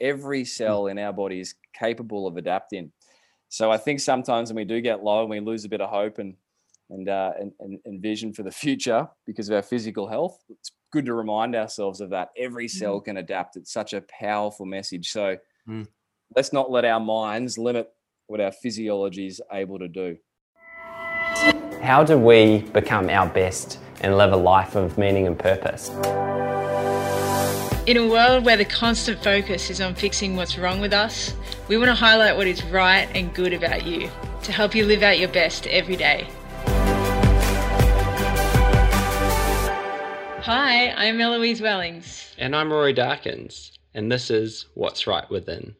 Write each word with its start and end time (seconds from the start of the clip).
Every 0.00 0.44
cell 0.44 0.86
in 0.86 0.98
our 0.98 1.12
body 1.12 1.40
is 1.40 1.54
capable 1.78 2.26
of 2.26 2.36
adapting. 2.36 2.92
So 3.48 3.70
I 3.70 3.76
think 3.76 4.00
sometimes 4.00 4.50
when 4.50 4.56
we 4.56 4.64
do 4.64 4.80
get 4.80 5.04
low 5.04 5.20
and 5.20 5.30
we 5.30 5.40
lose 5.40 5.64
a 5.64 5.68
bit 5.68 5.80
of 5.80 5.90
hope 5.90 6.18
and 6.18 6.34
and, 6.90 7.08
uh, 7.08 7.32
and, 7.40 7.52
and, 7.60 7.78
and 7.86 8.02
vision 8.02 8.32
for 8.34 8.42
the 8.42 8.50
future 8.50 9.08
because 9.26 9.48
of 9.48 9.54
our 9.54 9.62
physical 9.62 10.06
health, 10.06 10.38
it's 10.50 10.70
good 10.92 11.06
to 11.06 11.14
remind 11.14 11.56
ourselves 11.56 12.02
of 12.02 12.10
that. 12.10 12.28
Every 12.36 12.68
cell 12.68 13.00
can 13.00 13.16
adapt. 13.16 13.56
It's 13.56 13.72
such 13.72 13.94
a 13.94 14.02
powerful 14.02 14.66
message. 14.66 15.10
So 15.10 15.36
Mm. 15.66 15.88
let's 16.36 16.52
not 16.52 16.70
let 16.70 16.84
our 16.84 17.00
minds 17.00 17.56
limit 17.56 17.90
what 18.26 18.38
our 18.38 18.52
physiology 18.52 19.26
is 19.26 19.40
able 19.50 19.78
to 19.78 19.88
do. 19.88 20.18
How 21.80 22.04
do 22.04 22.18
we 22.18 22.58
become 22.58 23.08
our 23.08 23.26
best 23.26 23.78
and 24.02 24.18
live 24.18 24.32
a 24.32 24.36
life 24.36 24.76
of 24.76 24.98
meaning 24.98 25.26
and 25.26 25.38
purpose? 25.38 25.90
In 27.86 27.98
a 27.98 28.08
world 28.08 28.46
where 28.46 28.56
the 28.56 28.64
constant 28.64 29.22
focus 29.22 29.68
is 29.68 29.78
on 29.82 29.94
fixing 29.94 30.36
what's 30.36 30.56
wrong 30.56 30.80
with 30.80 30.94
us, 30.94 31.34
we 31.68 31.76
want 31.76 31.88
to 31.90 31.94
highlight 31.94 32.34
what 32.34 32.46
is 32.46 32.64
right 32.64 33.06
and 33.14 33.34
good 33.34 33.52
about 33.52 33.84
you 33.84 34.08
to 34.44 34.52
help 34.52 34.74
you 34.74 34.86
live 34.86 35.02
out 35.02 35.18
your 35.18 35.28
best 35.28 35.66
every 35.66 35.94
day. 35.94 36.26
Hi, 40.40 40.92
I'm 40.92 41.20
Eloise 41.20 41.60
Wellings. 41.60 42.34
And 42.38 42.56
I'm 42.56 42.72
Rory 42.72 42.94
Darkins, 42.94 43.72
and 43.92 44.10
this 44.10 44.30
is 44.30 44.64
What's 44.72 45.06
Right 45.06 45.28
Within. 45.28 45.76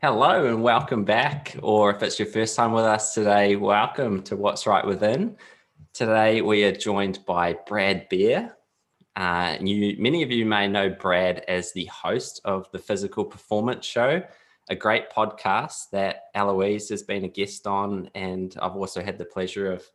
Hello, 0.00 0.46
and 0.46 0.62
welcome 0.62 1.04
back. 1.04 1.54
Or 1.62 1.90
if 1.90 2.02
it's 2.02 2.18
your 2.18 2.28
first 2.28 2.56
time 2.56 2.72
with 2.72 2.86
us 2.86 3.12
today, 3.12 3.56
welcome 3.56 4.22
to 4.22 4.36
What's 4.36 4.66
Right 4.66 4.86
Within. 4.86 5.36
Today 5.92 6.40
we 6.40 6.64
are 6.64 6.72
joined 6.72 7.18
by 7.26 7.58
Brad 7.66 8.08
Beer. 8.08 8.56
Uh, 9.16 9.56
you, 9.60 9.96
many 9.98 10.22
of 10.22 10.30
you 10.30 10.44
may 10.44 10.68
know 10.68 10.90
Brad 10.90 11.38
as 11.48 11.72
the 11.72 11.86
host 11.86 12.40
of 12.44 12.70
the 12.70 12.78
Physical 12.78 13.24
Performance 13.24 13.86
Show, 13.86 14.22
a 14.68 14.76
great 14.76 15.10
podcast 15.10 15.90
that 15.92 16.24
Eloise 16.34 16.90
has 16.90 17.02
been 17.02 17.24
a 17.24 17.28
guest 17.28 17.66
on, 17.66 18.10
and 18.14 18.54
I've 18.60 18.76
also 18.76 19.02
had 19.02 19.16
the 19.16 19.24
pleasure 19.24 19.72
of 19.72 19.88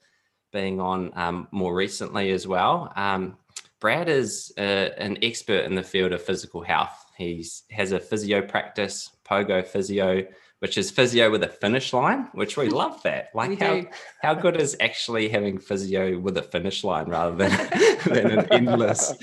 being 0.52 0.82
on 0.82 1.12
um, 1.16 1.48
more 1.52 1.76
recently 1.76 2.32
as 2.32 2.48
well. 2.48 2.92
Um, 2.96 3.38
Brad 3.80 4.10
is 4.10 4.52
uh, 4.58 4.90
an 4.98 5.18
expert 5.22 5.66
in 5.66 5.76
the 5.76 5.84
field 5.84 6.14
of 6.14 6.22
physical 6.22 6.62
health. 6.62 7.06
He 7.18 7.46
has 7.72 7.92
a 7.92 8.00
physio 8.00 8.42
practice, 8.42 9.12
Pogo 9.24 9.66
Physio, 9.66 10.26
which 10.62 10.78
is 10.78 10.92
physio 10.92 11.32
with 11.32 11.42
a 11.44 11.48
finish 11.48 11.92
line, 11.92 12.30
which 12.34 12.56
we 12.56 12.70
love 12.70 13.02
that. 13.02 13.30
Like 13.42 13.60
how 13.60 13.84
how 14.22 14.36
good 14.36 14.58
is 14.58 14.78
actually 14.80 15.28
having 15.28 15.58
physio 15.58 16.20
with 16.20 16.38
a 16.38 16.44
finish 16.44 16.84
line 16.84 17.08
rather 17.08 17.36
than 17.36 17.52
than 18.06 18.32
an 18.32 18.48
endless 18.52 19.14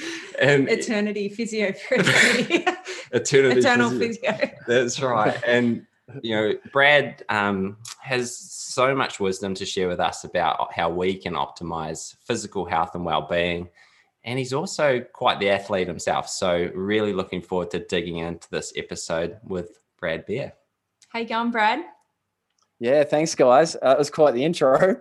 and 0.40 0.68
eternity 0.68 1.28
physio 1.28 1.72
for 1.72 1.98
eternity. 1.98 2.64
eternity 3.12 3.60
eternal 3.60 3.90
physio. 3.90 4.32
physio. 4.32 4.50
That's 4.66 5.00
right. 5.00 5.40
And 5.46 5.86
you 6.22 6.34
know, 6.34 6.54
Brad 6.72 7.22
um, 7.28 7.76
has 8.00 8.36
so 8.36 8.94
much 8.94 9.20
wisdom 9.20 9.54
to 9.54 9.66
share 9.66 9.88
with 9.88 10.00
us 10.00 10.24
about 10.24 10.72
how 10.72 10.90
we 10.90 11.14
can 11.14 11.34
optimize 11.34 12.16
physical 12.24 12.64
health 12.64 12.94
and 12.94 13.04
well-being. 13.04 13.68
And 14.24 14.38
he's 14.38 14.52
also 14.52 15.00
quite 15.12 15.38
the 15.38 15.50
athlete 15.50 15.86
himself. 15.86 16.28
So 16.28 16.70
really 16.74 17.12
looking 17.12 17.42
forward 17.42 17.70
to 17.72 17.78
digging 17.78 18.18
into 18.18 18.48
this 18.50 18.72
episode 18.76 19.38
with 19.44 19.78
Brad 20.00 20.26
Beer. 20.26 20.54
How 21.18 21.22
you 21.22 21.28
going, 21.28 21.50
Brad? 21.50 21.80
Yeah, 22.78 23.02
thanks, 23.02 23.34
guys. 23.34 23.74
Uh, 23.74 23.90
it 23.90 23.98
was 23.98 24.08
quite 24.08 24.34
the 24.34 24.44
intro. 24.44 25.00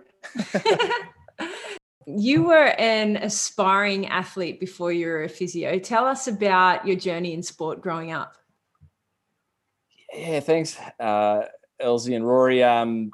you 2.08 2.42
were 2.42 2.74
an 2.76 3.18
aspiring 3.18 4.06
athlete 4.08 4.58
before 4.58 4.92
you 4.92 5.06
were 5.06 5.22
a 5.22 5.28
physio. 5.28 5.78
Tell 5.78 6.06
us 6.06 6.26
about 6.26 6.84
your 6.84 6.96
journey 6.96 7.34
in 7.34 7.44
sport 7.44 7.80
growing 7.80 8.10
up. 8.10 8.34
Yeah, 10.12 10.40
thanks, 10.40 10.76
uh, 10.98 11.42
Elsie 11.78 12.16
and 12.16 12.26
Rory. 12.26 12.64
Um, 12.64 13.12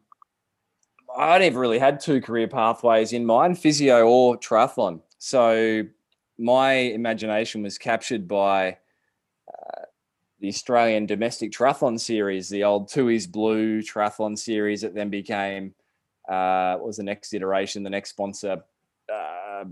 I 1.15 1.37
never 1.41 1.61
really 1.61 1.79
had 1.79 2.01
two 2.01 2.23
career 2.23 2.49
pathways 2.49 3.13
in 3.13 3.27
mind, 3.27 3.59
physio 3.59 4.09
or 4.09 4.39
triathlon. 4.39 5.03
So 5.19 5.83
my 6.39 6.73
imagination 6.73 7.63
was 7.63 7.77
captured 7.77 8.27
by 8.27 8.79
the 10.45 10.51
Australian 10.51 11.07
domestic 11.07 11.51
triathlon 11.51 11.99
series, 11.99 12.51
the 12.51 12.65
old 12.65 12.91
Tooheys 12.91 13.27
Blue 13.27 13.81
triathlon 13.81 14.37
series 14.37 14.83
that 14.83 14.95
then 14.95 15.09
became, 15.09 15.75
uh, 16.29 16.77
was 16.83 16.99
the 16.99 17.03
next 17.03 17.33
iteration, 17.33 17.83
the 17.83 17.89
next 17.89 18.11
sponsor, 18.11 18.63
uh, 19.11 19.65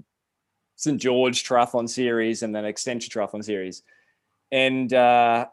St. 0.76 0.98
George 0.98 1.46
triathlon 1.46 1.86
series 1.86 2.42
and 2.42 2.54
then 2.54 2.64
Extension 2.64 3.10
triathlon 3.10 3.44
series. 3.44 3.82
And 4.50 4.90
uh, 4.94 5.44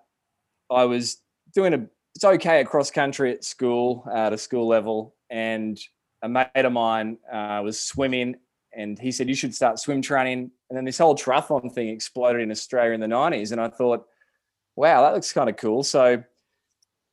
I 0.69 0.85
was 0.85 1.17
doing 1.53 1.73
a 1.73 1.85
it's 2.15 2.23
okay 2.23 2.61
at 2.61 2.67
cross 2.67 2.89
country 2.89 3.33
at 3.33 3.43
school 3.43 4.05
uh, 4.07 4.27
at 4.27 4.33
a 4.33 4.37
school 4.37 4.69
level 4.69 5.15
and 5.29 5.77
a 6.21 6.29
mate 6.29 6.47
of 6.55 6.71
mine 6.71 7.17
uh, 7.29 7.59
was 7.61 7.77
swimming 7.77 8.37
and 8.73 8.97
he 8.97 9.11
said 9.11 9.27
you 9.27 9.35
should 9.35 9.53
start 9.53 9.79
swim 9.79 10.01
training 10.01 10.49
and 10.69 10.77
then 10.77 10.85
this 10.85 10.97
whole 10.97 11.15
triathlon 11.15 11.71
thing 11.71 11.89
exploded 11.89 12.41
in 12.41 12.51
australia 12.51 12.93
in 12.93 12.99
the 12.99 13.07
90s 13.07 13.51
and 13.51 13.61
i 13.61 13.69
thought 13.69 14.05
wow 14.79 15.01
that 15.01 15.13
looks 15.13 15.33
kind 15.33 15.49
of 15.49 15.57
cool 15.57 15.83
so 15.83 16.23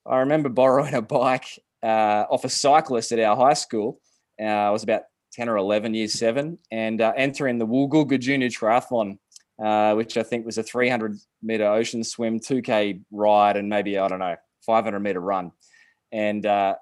i 0.06 0.16
remember 0.18 0.48
borrowing 0.48 0.94
a 0.94 1.02
bike 1.02 1.58
uh, 1.82 2.24
off 2.30 2.44
a 2.44 2.48
cyclist 2.48 3.10
at 3.10 3.18
our 3.18 3.36
high 3.36 3.54
school 3.54 4.00
uh, 4.40 4.44
i 4.44 4.70
was 4.70 4.84
about 4.84 5.02
10 5.32 5.48
or 5.48 5.56
11 5.56 5.92
years 5.92 6.12
seven 6.12 6.58
and 6.70 7.00
uh, 7.00 7.12
entering 7.16 7.58
the 7.58 7.66
woolgoolga 7.66 8.18
junior 8.20 8.48
triathlon 8.48 9.18
uh, 9.58 9.94
which 9.94 10.18
I 10.18 10.22
think 10.22 10.44
was 10.44 10.58
a 10.58 10.62
300 10.62 11.16
meter 11.42 11.64
ocean 11.64 12.04
swim, 12.04 12.40
2K 12.40 13.00
ride, 13.10 13.56
and 13.56 13.70
maybe, 13.70 13.96
I 13.98 14.06
don't 14.06 14.18
know, 14.18 14.36
500 14.66 15.00
meter 15.00 15.20
run. 15.20 15.52
And 16.12 16.44
uh, 16.44 16.74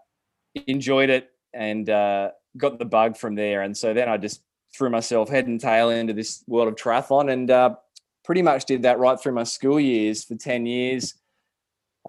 enjoyed 0.67 1.11
it 1.11 1.31
and 1.53 1.89
uh, 1.89 2.31
got 2.57 2.79
the 2.79 2.85
bug 2.85 3.17
from 3.17 3.37
there. 3.37 3.63
And 3.63 3.77
so 3.77 3.95
then 3.95 4.09
I 4.09 4.17
just 4.17 4.43
threw 4.77 4.91
myself 4.91 5.29
head 5.29 5.47
and 5.47 5.61
tail 5.61 5.91
into 5.91 6.13
this 6.13 6.43
world 6.49 6.67
of 6.67 6.75
triathlon 6.75 7.33
and 7.33 7.51
pretty 8.25 8.43
much 8.43 8.65
did 8.65 8.83
that 8.83 8.99
right 8.99 9.21
through 9.21 9.33
my 9.33 9.45
school 9.45 9.79
years 9.79 10.25
for 10.25 10.35
10 10.35 10.67
years. 10.67 11.15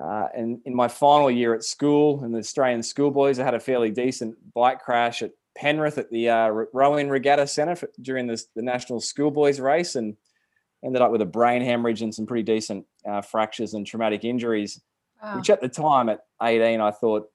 Uh, 0.02 0.28
and 0.36 0.60
in 0.66 0.76
my 0.76 0.88
final 0.88 1.30
year 1.32 1.54
at 1.54 1.64
school 1.64 2.24
in 2.24 2.32
the 2.32 2.40
Australian 2.40 2.84
schoolboys, 2.84 3.40
I 3.40 3.44
had 3.46 3.54
a 3.54 3.60
fairly 3.60 3.92
decent 3.92 4.36
bike 4.54 4.82
crash 4.82 5.22
at 5.22 5.32
Penrith 5.58 5.98
at 5.98 6.12
the 6.12 6.30
uh, 6.30 6.48
rowing 6.74 7.08
regatta 7.10 7.48
centre 7.48 7.76
for, 7.76 7.90
during 8.02 8.28
this, 8.28 8.48
the 8.56 8.62
national 8.62 9.00
schoolboys 9.00 9.60
race 9.60 9.96
and 9.96 10.18
ended 10.84 11.02
up 11.02 11.12
with 11.12 11.22
a 11.22 11.26
brain 11.26 11.62
hemorrhage 11.62 12.02
and 12.02 12.14
some 12.14 12.26
pretty 12.26 12.44
decent 12.44 12.86
uh, 13.08 13.22
fractures 13.22 13.74
and 13.74 13.86
traumatic 13.88 14.24
injuries, 14.26 14.82
Wow. 15.24 15.38
which 15.38 15.50
at 15.50 15.62
the 15.62 15.70
time 15.70 16.10
at 16.10 16.20
18 16.44 16.82
I 16.82 16.92
thought 16.92 17.30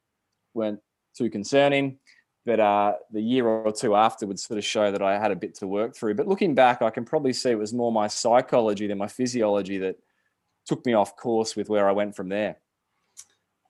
weren't 0.53 0.81
too 1.17 1.31
concerning. 1.31 1.99
But 2.47 2.59
uh, 2.59 2.95
the 3.13 3.21
year 3.21 3.47
or 3.47 3.71
two 3.71 3.95
after 3.95 4.27
would 4.27 4.41
sort 4.41 4.59
of 4.59 4.65
show 4.65 4.91
that 4.91 5.03
I 5.03 5.19
had 5.19 5.31
a 5.31 5.37
bit 5.37 5.55
to 5.57 5.67
work 5.67 5.95
through. 5.95 6.15
But 6.15 6.27
looking 6.27 6.55
back, 6.55 6.81
I 6.81 6.91
can 6.91 7.05
probably 7.05 7.35
see 7.35 7.51
it 7.51 7.59
was 7.59 7.75
more 7.75 7.93
my 7.93 8.07
psychology 8.07 8.87
than 8.87 8.99
my 8.99 9.09
physiology 9.09 9.79
that 9.79 9.97
took 10.67 10.85
me 10.87 10.95
off 10.95 11.17
course 11.17 11.55
with 11.55 11.69
where 11.69 11.89
I 11.89 11.93
went 11.93 12.17
from 12.17 12.29
there. 12.29 12.57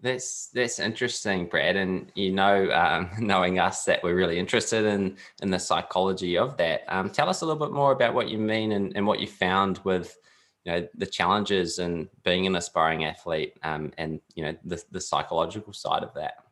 That's 0.03 0.49
that's 0.55 0.79
interesting, 0.79 1.47
Brad. 1.47 1.77
And 1.77 2.11
you 2.15 2.33
know, 2.33 2.71
um, 2.73 3.11
knowing 3.19 3.59
us, 3.59 3.85
that 3.85 4.03
we're 4.03 4.15
really 4.15 4.39
interested 4.39 4.85
in 4.85 5.17
in 5.43 5.51
the 5.51 5.59
psychology 5.59 6.39
of 6.39 6.57
that. 6.57 6.83
Um, 6.89 7.11
tell 7.11 7.29
us 7.29 7.43
a 7.43 7.47
little 7.47 7.65
bit 7.65 7.75
more 7.75 7.93
about 7.93 8.15
what 8.15 8.29
you 8.29 8.39
mean 8.39 8.73
and, 8.73 8.93
and 8.97 9.07
what 9.07 9.21
you 9.21 9.27
found 9.27 9.79
with 9.85 10.17
you 10.65 10.73
know 10.73 10.89
the 10.95 11.07
challenges 11.07 11.79
and 11.79 12.09
being 12.25 12.47
an 12.47 12.57
aspiring 12.57 13.05
athlete, 13.05 13.59
um, 13.63 13.93
and 13.99 14.21
you 14.35 14.45
know 14.45 14.57
the 14.65 14.83
the 14.91 15.01
psychological 15.01 15.73
side 15.73 16.03
of 16.03 16.15
that. 16.15 16.45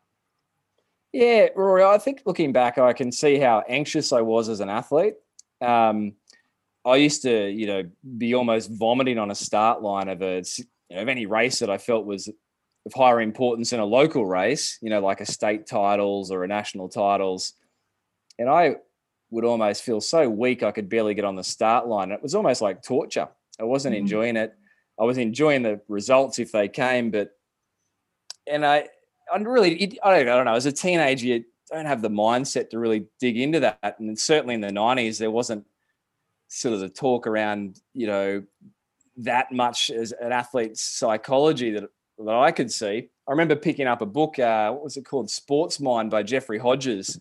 Yeah, 1.11 1.47
Rory, 1.55 1.83
I 1.83 1.97
think 1.97 2.21
looking 2.25 2.51
back, 2.53 2.77
I 2.77 2.93
can 2.93 3.11
see 3.11 3.39
how 3.39 3.63
anxious 3.67 4.13
I 4.13 4.21
was 4.21 4.47
as 4.47 4.59
an 4.59 4.69
athlete. 4.69 5.15
Um, 5.59 6.13
I 6.85 6.97
used 6.97 7.23
to, 7.23 7.49
you 7.49 7.67
know, 7.67 7.83
be 8.17 8.35
almost 8.35 8.69
vomiting 8.71 9.17
on 9.17 9.31
a 9.31 9.35
start 9.35 9.81
line 9.81 10.07
of 10.07 10.21
a 10.21 10.43
you 10.89 10.95
know, 10.95 11.01
of 11.01 11.07
any 11.07 11.25
race 11.25 11.59
that 11.59 11.69
I 11.69 11.77
felt 11.77 12.05
was 12.05 12.27
of 12.27 12.93
higher 12.93 13.21
importance 13.21 13.73
in 13.73 13.79
a 13.79 13.85
local 13.85 14.25
race, 14.25 14.77
you 14.81 14.89
know, 14.89 14.99
like 15.01 15.19
a 15.19 15.25
state 15.25 15.67
titles 15.67 16.31
or 16.31 16.43
a 16.43 16.47
national 16.47 16.89
titles. 16.89 17.53
And 18.37 18.49
I 18.49 18.75
would 19.31 19.45
almost 19.45 19.83
feel 19.83 20.01
so 20.01 20.29
weak 20.29 20.63
I 20.63 20.71
could 20.71 20.89
barely 20.89 21.13
get 21.13 21.25
on 21.25 21.35
the 21.35 21.43
start 21.43 21.87
line. 21.87 22.11
It 22.11 22.21
was 22.23 22.35
almost 22.35 22.61
like 22.61 22.81
torture. 22.81 23.27
I 23.59 23.63
wasn't 23.63 23.95
Mhm. 23.95 23.99
enjoying 23.99 24.37
it. 24.37 24.53
I 24.97 25.03
was 25.03 25.17
enjoying 25.17 25.63
the 25.63 25.81
results 25.87 26.39
if 26.39 26.51
they 26.51 26.67
came, 26.67 27.11
but 27.11 27.31
and 28.47 28.65
I 28.65 28.87
I 29.31 29.37
really 29.37 29.97
I, 30.03 30.19
don't, 30.19 30.29
I 30.29 30.35
don't 30.35 30.45
know. 30.45 30.55
As 30.55 30.65
a 30.65 30.71
teenager, 30.71 31.25
you 31.25 31.45
don't 31.71 31.85
have 31.85 32.01
the 32.01 32.09
mindset 32.09 32.69
to 32.71 32.79
really 32.79 33.05
dig 33.19 33.37
into 33.37 33.59
that. 33.61 33.95
And 33.99 34.17
certainly 34.17 34.55
in 34.55 34.61
the 34.61 34.69
'90s, 34.69 35.17
there 35.17 35.31
wasn't 35.31 35.65
sort 36.47 36.73
of 36.73 36.79
the 36.79 36.89
talk 36.89 37.27
around 37.27 37.79
you 37.93 38.07
know 38.07 38.43
that 39.17 39.51
much 39.51 39.91
as 39.91 40.11
an 40.13 40.31
athlete's 40.31 40.81
psychology 40.81 41.71
that 41.71 41.83
that 42.19 42.35
I 42.35 42.51
could 42.51 42.71
see. 42.71 43.09
I 43.27 43.31
remember 43.31 43.55
picking 43.55 43.87
up 43.87 44.01
a 44.01 44.05
book. 44.05 44.39
Uh, 44.39 44.71
what 44.71 44.83
was 44.83 44.97
it 44.97 45.05
called? 45.05 45.29
Sports 45.29 45.79
Mind 45.79 46.09
by 46.09 46.23
Jeffrey 46.23 46.57
Hodges, 46.57 47.19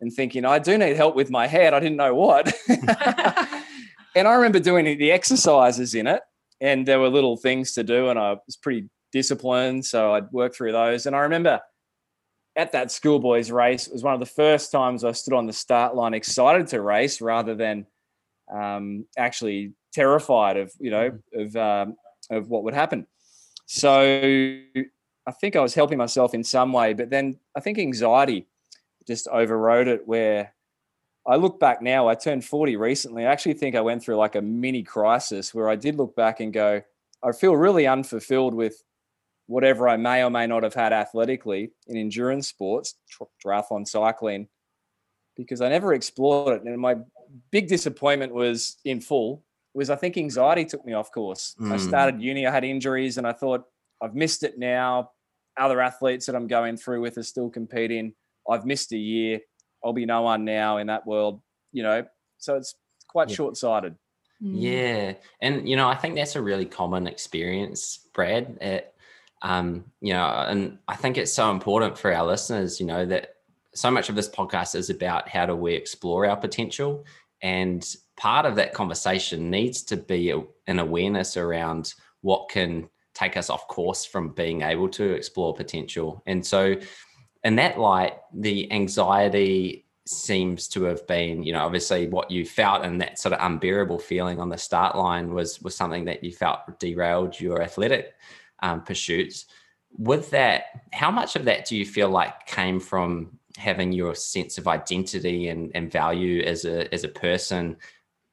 and 0.00 0.12
thinking 0.12 0.44
I 0.44 0.58
do 0.58 0.76
need 0.78 0.96
help 0.96 1.16
with 1.16 1.30
my 1.30 1.46
head. 1.46 1.74
I 1.74 1.80
didn't 1.80 1.96
know 1.96 2.14
what. 2.14 2.52
and 2.68 4.28
I 4.28 4.34
remember 4.34 4.60
doing 4.60 4.84
the 4.98 5.12
exercises 5.12 5.94
in 5.94 6.06
it 6.06 6.22
and 6.60 6.86
there 6.86 7.00
were 7.00 7.08
little 7.08 7.36
things 7.36 7.72
to 7.72 7.84
do, 7.84 8.08
and 8.08 8.18
I 8.18 8.36
was 8.46 8.56
pretty 8.56 8.88
disciplined, 9.16 9.82
so 9.82 10.12
I'd 10.12 10.30
work 10.30 10.54
through 10.54 10.72
those. 10.72 11.06
And 11.06 11.16
I 11.16 11.20
remember 11.20 11.58
at 12.54 12.72
that 12.72 12.92
schoolboys 12.92 13.50
race, 13.50 13.86
it 13.86 13.94
was 13.94 14.02
one 14.02 14.12
of 14.12 14.20
the 14.20 14.26
first 14.26 14.70
times 14.70 15.04
I 15.04 15.12
stood 15.12 15.32
on 15.32 15.46
the 15.46 15.54
start 15.54 15.94
line, 15.94 16.12
excited 16.12 16.66
to 16.68 16.82
race 16.82 17.22
rather 17.22 17.54
than 17.54 17.86
um, 18.52 19.06
actually 19.16 19.72
terrified 19.94 20.58
of 20.58 20.70
you 20.78 20.90
know 20.90 21.10
mm-hmm. 21.10 21.40
of 21.40 21.56
um, 21.56 21.96
of 22.30 22.50
what 22.50 22.62
would 22.64 22.74
happen. 22.74 23.06
So 23.64 23.90
I 25.26 25.32
think 25.40 25.56
I 25.56 25.60
was 25.60 25.72
helping 25.72 25.96
myself 25.96 26.34
in 26.34 26.44
some 26.44 26.74
way, 26.74 26.92
but 26.92 27.08
then 27.08 27.38
I 27.56 27.60
think 27.60 27.78
anxiety 27.78 28.46
just 29.06 29.28
overrode 29.28 29.88
it. 29.88 30.06
Where 30.06 30.52
I 31.26 31.36
look 31.36 31.58
back 31.58 31.80
now, 31.80 32.06
I 32.06 32.16
turned 32.16 32.44
40 32.44 32.76
recently. 32.76 33.24
I 33.24 33.32
actually 33.32 33.54
think 33.54 33.76
I 33.76 33.80
went 33.80 34.02
through 34.02 34.16
like 34.16 34.34
a 34.34 34.42
mini 34.42 34.82
crisis 34.82 35.54
where 35.54 35.70
I 35.70 35.76
did 35.76 35.96
look 35.96 36.14
back 36.14 36.40
and 36.40 36.52
go, 36.52 36.82
I 37.24 37.32
feel 37.32 37.56
really 37.56 37.86
unfulfilled 37.86 38.54
with 38.54 38.82
whatever 39.46 39.88
I 39.88 39.96
may 39.96 40.22
or 40.22 40.30
may 40.30 40.46
not 40.46 40.62
have 40.62 40.74
had 40.74 40.92
athletically 40.92 41.70
in 41.86 41.96
endurance 41.96 42.48
sports, 42.48 42.94
triathlon, 43.44 43.86
cycling, 43.86 44.48
because 45.36 45.60
I 45.60 45.68
never 45.68 45.94
explored 45.94 46.56
it. 46.56 46.62
And 46.64 46.78
my 46.80 46.96
big 47.50 47.68
disappointment 47.68 48.34
was 48.34 48.76
in 48.84 49.00
full 49.00 49.44
was 49.74 49.90
I 49.90 49.96
think 49.96 50.16
anxiety 50.16 50.64
took 50.64 50.84
me 50.86 50.94
off 50.94 51.12
course. 51.12 51.54
Mm. 51.60 51.72
I 51.72 51.76
started 51.76 52.22
uni, 52.22 52.46
I 52.46 52.50
had 52.50 52.64
injuries, 52.64 53.18
and 53.18 53.26
I 53.26 53.32
thought 53.32 53.64
I've 54.02 54.14
missed 54.14 54.42
it 54.42 54.58
now. 54.58 55.10
Other 55.58 55.82
athletes 55.82 56.26
that 56.26 56.34
I'm 56.34 56.46
going 56.46 56.78
through 56.78 57.02
with 57.02 57.18
are 57.18 57.22
still 57.22 57.50
competing. 57.50 58.14
I've 58.48 58.64
missed 58.64 58.92
a 58.92 58.98
year. 58.98 59.40
I'll 59.84 59.92
be 59.92 60.06
no 60.06 60.22
one 60.22 60.46
now 60.46 60.78
in 60.78 60.86
that 60.86 61.06
world, 61.06 61.42
you 61.72 61.82
know. 61.82 62.06
So 62.38 62.56
it's 62.56 62.74
quite 63.06 63.28
yeah. 63.28 63.36
short 63.36 63.56
sighted. 63.58 63.96
Mm. 64.42 64.54
Yeah. 64.54 65.12
And, 65.42 65.68
you 65.68 65.76
know, 65.76 65.88
I 65.88 65.94
think 65.94 66.14
that's 66.14 66.36
a 66.36 66.42
really 66.42 66.66
common 66.66 67.06
experience, 67.06 68.08
Brad. 68.14 68.56
It, 68.60 68.94
um, 69.42 69.84
you 70.00 70.12
know, 70.12 70.26
and 70.26 70.78
I 70.88 70.96
think 70.96 71.18
it's 71.18 71.32
so 71.32 71.50
important 71.50 71.98
for 71.98 72.12
our 72.12 72.26
listeners, 72.26 72.80
you 72.80 72.86
know, 72.86 73.04
that 73.06 73.36
so 73.74 73.90
much 73.90 74.08
of 74.08 74.16
this 74.16 74.28
podcast 74.28 74.74
is 74.74 74.90
about 74.90 75.28
how 75.28 75.46
do 75.46 75.54
we 75.54 75.74
explore 75.74 76.26
our 76.26 76.36
potential. 76.36 77.04
And 77.42 77.86
part 78.16 78.46
of 78.46 78.56
that 78.56 78.72
conversation 78.72 79.50
needs 79.50 79.82
to 79.84 79.96
be 79.96 80.32
an 80.66 80.78
awareness 80.78 81.36
around 81.36 81.94
what 82.22 82.48
can 82.48 82.88
take 83.14 83.36
us 83.36 83.50
off 83.50 83.68
course 83.68 84.04
from 84.04 84.30
being 84.30 84.62
able 84.62 84.88
to 84.90 85.12
explore 85.12 85.54
potential. 85.54 86.22
And 86.26 86.44
so, 86.44 86.76
in 87.44 87.56
that 87.56 87.78
light, 87.78 88.14
the 88.34 88.72
anxiety 88.72 89.86
seems 90.06 90.68
to 90.68 90.84
have 90.84 91.06
been, 91.06 91.42
you 91.42 91.52
know, 91.52 91.64
obviously 91.64 92.08
what 92.08 92.30
you 92.30 92.44
felt 92.44 92.84
and 92.84 93.00
that 93.00 93.18
sort 93.18 93.32
of 93.32 93.40
unbearable 93.44 93.98
feeling 93.98 94.40
on 94.40 94.48
the 94.48 94.58
start 94.58 94.96
line 94.96 95.34
was 95.34 95.60
was 95.62 95.76
something 95.76 96.04
that 96.06 96.24
you 96.24 96.32
felt 96.32 96.78
derailed 96.78 97.38
your 97.38 97.62
athletic 97.62 98.14
um, 98.60 98.82
pursuits. 98.82 99.46
With 99.98 100.30
that, 100.30 100.64
how 100.92 101.10
much 101.10 101.36
of 101.36 101.44
that 101.46 101.66
do 101.66 101.76
you 101.76 101.86
feel 101.86 102.10
like 102.10 102.46
came 102.46 102.80
from 102.80 103.38
having 103.56 103.92
your 103.92 104.14
sense 104.14 104.58
of 104.58 104.68
identity 104.68 105.48
and, 105.48 105.70
and 105.74 105.90
value 105.90 106.42
as 106.42 106.64
a 106.64 106.92
as 106.92 107.04
a 107.04 107.08
person 107.08 107.76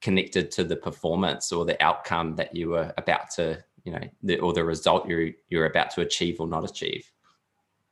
connected 0.02 0.52
to 0.52 0.66
the 0.66 0.76
performance 0.76 1.54
or 1.54 1.64
the 1.64 1.82
outcome 1.82 2.36
that 2.36 2.54
you 2.54 2.70
were 2.70 2.94
about 2.98 3.32
to, 3.32 3.64
you 3.86 3.94
know, 3.94 4.02
the, 4.22 4.38
or 4.40 4.52
the 4.52 4.64
result 4.64 5.08
you're 5.08 5.30
you're 5.48 5.66
about 5.66 5.92
to 5.92 6.02
achieve 6.02 6.40
or 6.40 6.48
not 6.48 6.70
achieve? 6.70 7.10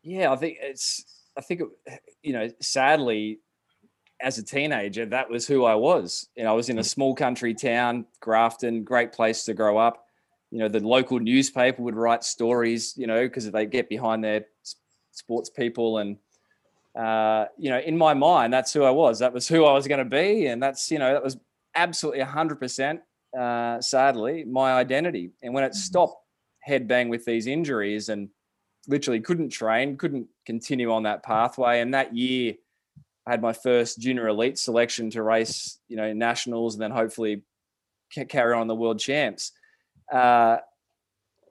Yeah, 0.03 0.31
I 0.31 0.35
think 0.35 0.57
it's. 0.61 1.05
I 1.37 1.41
think 1.41 1.61
you 2.21 2.33
know, 2.33 2.49
sadly, 2.59 3.39
as 4.21 4.37
a 4.37 4.43
teenager, 4.43 5.05
that 5.05 5.29
was 5.29 5.47
who 5.47 5.63
I 5.63 5.75
was. 5.75 6.27
You 6.35 6.43
know, 6.43 6.51
I 6.51 6.53
was 6.53 6.69
in 6.69 6.79
a 6.79 6.83
small 6.83 7.15
country 7.15 7.53
town, 7.53 8.05
Grafton, 8.19 8.83
great 8.83 9.13
place 9.13 9.45
to 9.45 9.53
grow 9.53 9.77
up. 9.77 10.05
You 10.51 10.59
know, 10.59 10.67
the 10.67 10.85
local 10.85 11.19
newspaper 11.19 11.81
would 11.81 11.95
write 11.95 12.23
stories, 12.23 12.93
you 12.97 13.07
know, 13.07 13.23
because 13.23 13.49
they 13.49 13.65
get 13.65 13.89
behind 13.89 14.23
their 14.23 14.45
sports 15.11 15.49
people 15.49 15.97
and 15.97 16.17
uh, 16.93 17.45
you 17.57 17.69
know, 17.69 17.79
in 17.79 17.97
my 17.97 18.13
mind, 18.13 18.51
that's 18.51 18.73
who 18.73 18.83
I 18.83 18.89
was. 18.89 19.19
That 19.19 19.33
was 19.33 19.47
who 19.47 19.63
I 19.63 19.73
was 19.73 19.87
going 19.87 19.99
to 19.99 20.05
be, 20.05 20.47
and 20.47 20.61
that's 20.61 20.91
you 20.91 20.99
know, 20.99 21.13
that 21.13 21.23
was 21.23 21.37
absolutely 21.75 22.21
100%, 22.21 22.99
uh, 23.39 23.81
sadly, 23.81 24.43
my 24.43 24.73
identity. 24.73 25.31
And 25.41 25.53
when 25.53 25.63
it 25.63 25.69
mm-hmm. 25.69 25.77
stopped 25.77 26.21
headbang 26.67 27.09
with 27.09 27.25
these 27.25 27.47
injuries 27.47 28.09
and 28.09 28.29
literally 28.87 29.21
couldn't 29.21 29.49
train, 29.49 29.97
couldn't 29.97 30.27
continue 30.45 30.91
on 30.91 31.03
that 31.03 31.23
pathway. 31.23 31.79
And 31.79 31.93
that 31.93 32.15
year, 32.15 32.55
I 33.25 33.31
had 33.31 33.41
my 33.41 33.53
first 33.53 33.99
junior 33.99 34.27
elite 34.27 34.57
selection 34.57 35.09
to 35.11 35.23
race, 35.23 35.79
you 35.87 35.95
know, 35.95 36.11
nationals 36.11 36.75
and 36.75 36.81
then 36.81 36.91
hopefully 36.91 37.43
carry 38.27 38.53
on 38.53 38.67
the 38.67 38.75
world 38.75 38.99
champs. 38.99 39.51
Uh, 40.11 40.57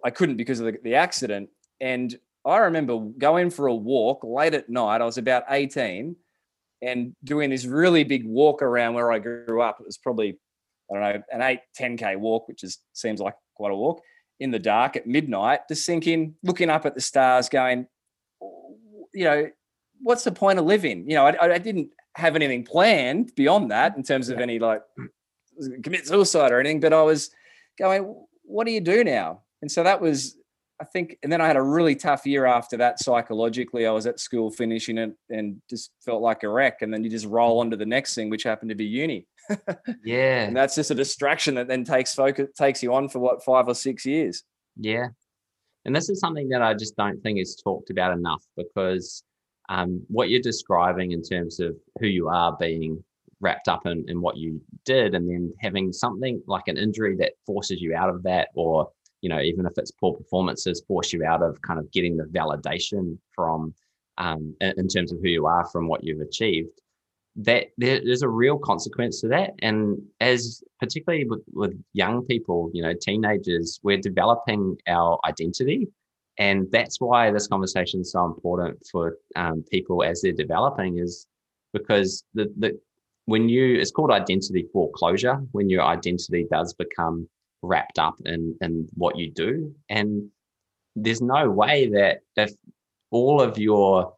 I 0.05 0.11
couldn't 0.11 0.37
because 0.37 0.61
of 0.61 0.67
the, 0.67 0.79
the 0.83 0.95
accident. 0.95 1.51
And 1.81 2.17
I 2.45 2.59
remember 2.59 2.99
going 2.99 3.51
for 3.51 3.67
a 3.67 3.75
walk 3.75 4.25
late 4.25 4.55
at 4.55 4.69
night. 4.69 5.01
I 5.01 5.05
was 5.05 5.19
about 5.19 5.45
18 5.49 6.17
and 6.83 7.15
doing 7.25 7.51
this 7.51 7.67
really 7.67 8.05
big 8.05 8.27
walk 8.27 8.63
around 8.63 8.95
where 8.95 9.13
I 9.13 9.19
grew 9.19 9.61
up. 9.61 9.79
It 9.81 9.87
was 9.87 9.99
probably, 9.99 10.39
I 10.91 10.95
don't 10.95 11.03
know, 11.03 11.23
an 11.33 11.43
8, 11.43 11.61
10K 11.79 12.19
walk, 12.19 12.49
which 12.49 12.65
is 12.65 12.79
seems 12.93 13.21
like 13.21 13.35
quite 13.55 13.73
a 13.73 13.77
walk 13.77 14.01
in 14.39 14.51
the 14.51 14.59
dark 14.59 14.97
at 14.97 15.07
midnight, 15.07 15.61
just 15.69 15.87
thinking, 15.87 16.35
looking 16.43 16.71
up 16.71 16.87
at 16.87 16.95
the 16.95 17.01
stars, 17.01 17.51
going, 17.51 17.87
you 19.13 19.25
know, 19.25 19.51
what's 20.01 20.25
the 20.25 20.33
point 20.33 20.59
of 20.59 20.65
living? 20.65 21.09
You 21.09 21.17
know, 21.17 21.27
I, 21.27 21.55
I 21.55 21.59
didn't 21.59 21.91
have 22.17 22.37
anything 22.37 22.65
planned 22.65 23.35
beyond 23.35 23.71
that 23.71 23.97
in 23.97 24.03
terms 24.03 24.31
of 24.31 24.39
any 24.39 24.59
like 24.59 24.83
commit 25.83 26.07
suicide 26.07 26.53
or 26.53 26.61
anything, 26.61 26.81
but 26.81 26.95
I 26.95 27.03
was 27.03 27.31
going, 27.79 28.17
what 28.51 28.67
do 28.67 28.73
you 28.73 28.81
do 28.81 29.05
now? 29.05 29.43
And 29.63 29.71
so 29.71 29.83
that 29.83 30.01
was 30.01 30.37
I 30.81 30.85
think, 30.85 31.19
and 31.23 31.31
then 31.31 31.43
I 31.43 31.47
had 31.47 31.57
a 31.57 31.63
really 31.63 31.95
tough 31.95 32.25
year 32.25 32.47
after 32.47 32.79
that 32.79 32.99
psychologically. 32.99 33.87
I 33.87 33.91
was 33.91 34.07
at 34.07 34.19
school 34.19 34.51
finishing 34.51 34.97
it 34.97 35.13
and 35.29 35.61
just 35.69 35.91
felt 36.03 36.23
like 36.23 36.43
a 36.43 36.49
wreck. 36.49 36.81
And 36.81 36.93
then 36.93 37.05
you 37.05 37.11
just 37.11 37.27
roll 37.27 37.61
on 37.61 37.71
to 37.71 37.77
the 37.77 37.85
next 37.85 38.15
thing, 38.15 38.31
which 38.31 38.45
happened 38.45 38.71
to 38.71 38.75
be 38.75 38.87
uni. 38.87 39.27
yeah. 40.05 40.45
And 40.45 40.57
that's 40.57 40.75
just 40.75 40.91
a 40.91 40.95
distraction 40.95 41.55
that 41.57 41.69
then 41.69 41.85
takes 41.85 42.15
focus, 42.15 42.49
takes 42.57 42.83
you 42.83 42.95
on 42.95 43.11
for 43.11 43.19
what, 43.19 43.45
five 43.45 43.69
or 43.69 43.75
six 43.75 44.07
years. 44.07 44.43
Yeah. 44.77 45.09
And 45.85 45.95
this 45.95 46.09
is 46.09 46.19
something 46.19 46.49
that 46.49 46.63
I 46.63 46.73
just 46.73 46.97
don't 46.97 47.23
think 47.23 47.39
is 47.39 47.61
talked 47.63 47.91
about 47.91 48.17
enough 48.17 48.43
because 48.57 49.23
um, 49.69 50.03
what 50.09 50.31
you're 50.31 50.41
describing 50.41 51.13
in 51.13 51.23
terms 51.23 51.61
of 51.61 51.77
who 52.01 52.07
you 52.07 52.29
are 52.29 52.57
being 52.59 53.05
wrapped 53.41 53.69
up 53.69 53.87
in, 53.87 54.05
in 54.09 54.21
what 54.21 54.37
you 54.37 54.61
did 54.85 55.15
and 55.15 55.29
then 55.29 55.53
having 55.61 55.93
something 55.93 56.43
like 56.47 56.69
an 56.69 56.77
injury 56.77 57.17
that 57.17 57.33
forces 57.47 57.81
you 57.81 57.95
out 57.95 58.11
of 58.11 58.23
that 58.23 58.49
or 58.55 58.91
you 59.21 59.29
know, 59.29 59.41
even 59.41 59.67
if 59.67 59.73
it's 59.77 59.91
poor 59.91 60.15
performances, 60.15 60.83
force 60.87 61.13
you 61.13 61.25
out 61.25 61.43
of 61.43 61.61
kind 61.63 61.79
of 61.79 61.91
getting 61.93 62.17
the 62.17 62.25
validation 62.25 63.19
from 63.35 63.75
um, 64.19 64.55
in, 64.61 64.89
terms 64.89 65.13
of 65.13 65.19
who 65.21 65.29
you 65.29 65.47
are 65.47 65.67
from 65.71 65.89
what 65.89 66.05
you've 66.05 66.21
achieved. 66.21 66.69
That 67.37 67.69
there's 67.79 68.23
a 68.23 68.29
real 68.29 68.59
consequence 68.59 69.21
to 69.21 69.29
that, 69.29 69.53
and 69.63 69.99
as 70.21 70.63
particularly 70.81 71.25
with, 71.27 71.43
with 71.53 71.81
young 71.93 72.25
people, 72.27 72.71
you 72.75 72.83
know, 72.83 72.93
teenagers, 73.01 73.79
we're 73.83 73.99
developing 73.99 74.77
our 74.89 75.19
identity, 75.25 75.87
and 76.39 76.67
that's 76.73 77.01
why 77.01 77.31
this 77.31 77.47
conversation 77.47 78.01
is 78.01 78.13
so 78.13 78.27
important 78.27 78.79
for 78.91 79.17
um, 79.37 79.65
people 79.71 80.03
as 80.03 80.23
they're 80.23 80.33
developing, 80.33 80.99
is 80.99 81.27
because 81.73 82.25
the 82.35 82.53
the 82.59 82.79
when 83.31 83.49
you 83.49 83.79
it's 83.81 83.93
called 83.93 84.11
identity 84.11 84.67
foreclosure 84.73 85.37
when 85.53 85.71
your 85.71 85.83
identity 85.83 86.47
does 86.51 86.75
become 86.75 87.29
wrapped 87.63 87.99
up 87.99 88.17
in 88.25 88.57
in 88.61 88.89
what 88.95 89.17
you 89.17 89.31
do 89.31 89.73
and 89.89 90.29
there's 90.97 91.23
no 91.23 91.49
way 91.49 91.89
that 91.89 92.19
if 92.37 92.51
all 93.13 93.41
of 93.41 93.57
your 93.57 94.13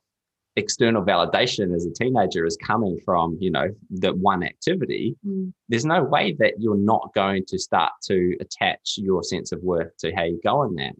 external 0.56 1.02
validation 1.02 1.74
as 1.74 1.84
a 1.84 1.92
teenager 1.92 2.46
is 2.46 2.56
coming 2.56 2.98
from 3.04 3.36
you 3.38 3.50
know 3.50 3.68
the 3.90 4.14
one 4.14 4.42
activity 4.42 5.14
mm. 5.26 5.52
there's 5.68 5.84
no 5.84 6.02
way 6.02 6.34
that 6.38 6.54
you're 6.58 6.84
not 6.94 7.10
going 7.14 7.44
to 7.46 7.58
start 7.58 7.92
to 8.02 8.34
attach 8.40 8.94
your 8.96 9.22
sense 9.22 9.52
of 9.52 9.62
worth 9.62 9.94
to 9.98 10.10
how 10.14 10.24
you 10.24 10.40
go 10.42 10.62
in 10.62 10.74
that 10.74 10.94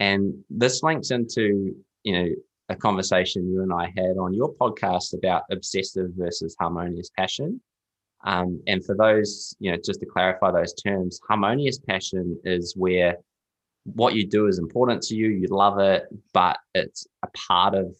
and 0.00 0.34
this 0.50 0.82
links 0.82 1.10
into 1.10 1.74
you 2.04 2.12
know 2.12 2.28
a 2.68 2.76
conversation 2.76 3.50
you 3.50 3.62
and 3.62 3.72
i 3.72 3.92
had 3.96 4.16
on 4.18 4.32
your 4.32 4.52
podcast 4.54 5.14
about 5.14 5.42
obsessive 5.50 6.10
versus 6.16 6.56
harmonious 6.58 7.10
passion 7.16 7.60
um, 8.24 8.60
and 8.66 8.84
for 8.84 8.96
those, 8.96 9.54
you 9.60 9.70
know, 9.70 9.78
just 9.84 10.00
to 10.00 10.06
clarify 10.06 10.50
those 10.50 10.74
terms, 10.74 11.20
harmonious 11.28 11.78
passion 11.78 12.38
is 12.44 12.74
where 12.76 13.16
what 13.84 14.14
you 14.14 14.26
do 14.26 14.46
is 14.46 14.58
important 14.58 15.02
to 15.02 15.14
you, 15.14 15.28
you 15.28 15.46
love 15.48 15.78
it, 15.78 16.06
but 16.34 16.58
it's 16.74 17.06
a 17.22 17.28
part 17.48 17.74
of 17.74 17.94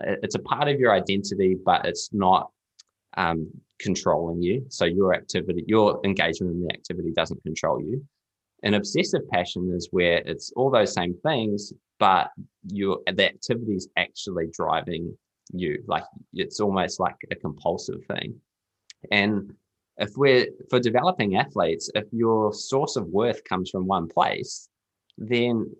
it's 0.00 0.34
a 0.34 0.40
part 0.40 0.68
of 0.68 0.80
your 0.80 0.92
identity, 0.92 1.54
but 1.64 1.84
it's 1.84 2.12
not 2.12 2.50
um, 3.18 3.50
controlling 3.78 4.40
you. 4.40 4.64
So 4.70 4.86
your 4.86 5.14
activity, 5.14 5.64
your 5.68 6.00
engagement 6.04 6.54
in 6.54 6.66
the 6.66 6.72
activity 6.72 7.12
doesn't 7.12 7.42
control 7.42 7.80
you. 7.80 8.02
And 8.62 8.74
obsessive 8.74 9.28
passion 9.28 9.70
is 9.76 9.88
where 9.90 10.22
it's 10.24 10.50
all 10.56 10.70
those 10.70 10.94
same 10.94 11.14
things, 11.22 11.74
but 12.02 12.30
your 12.66 12.98
the 13.06 13.26
activity 13.26 13.74
is 13.74 13.88
actually 13.96 14.48
driving 14.52 15.16
you. 15.52 15.84
Like 15.86 16.02
it's 16.34 16.58
almost 16.58 16.98
like 16.98 17.14
a 17.30 17.36
compulsive 17.36 18.04
thing. 18.08 18.34
And 19.12 19.54
if 19.98 20.10
we're 20.16 20.48
for 20.68 20.80
developing 20.80 21.36
athletes, 21.36 21.92
if 21.94 22.06
your 22.10 22.52
source 22.52 22.96
of 22.96 23.06
worth 23.06 23.44
comes 23.44 23.70
from 23.70 23.86
one 23.86 24.08
place, 24.08 24.68
then 25.16 25.70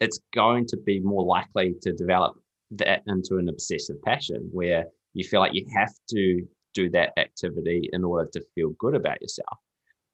it's 0.00 0.18
going 0.34 0.66
to 0.66 0.76
be 0.76 0.98
more 0.98 1.24
likely 1.24 1.76
to 1.82 1.92
develop 1.92 2.34
that 2.72 3.02
into 3.06 3.36
an 3.36 3.48
obsessive 3.48 4.02
passion 4.02 4.48
where 4.50 4.84
you 5.14 5.22
feel 5.22 5.38
like 5.38 5.54
you 5.54 5.64
have 5.72 5.94
to 6.10 6.42
do 6.74 6.90
that 6.90 7.12
activity 7.16 7.88
in 7.92 8.02
order 8.02 8.28
to 8.32 8.42
feel 8.52 8.70
good 8.80 8.96
about 8.96 9.22
yourself. 9.22 9.58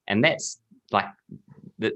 And 0.08 0.22
that's 0.22 0.60
like 0.90 1.08
that 1.78 1.94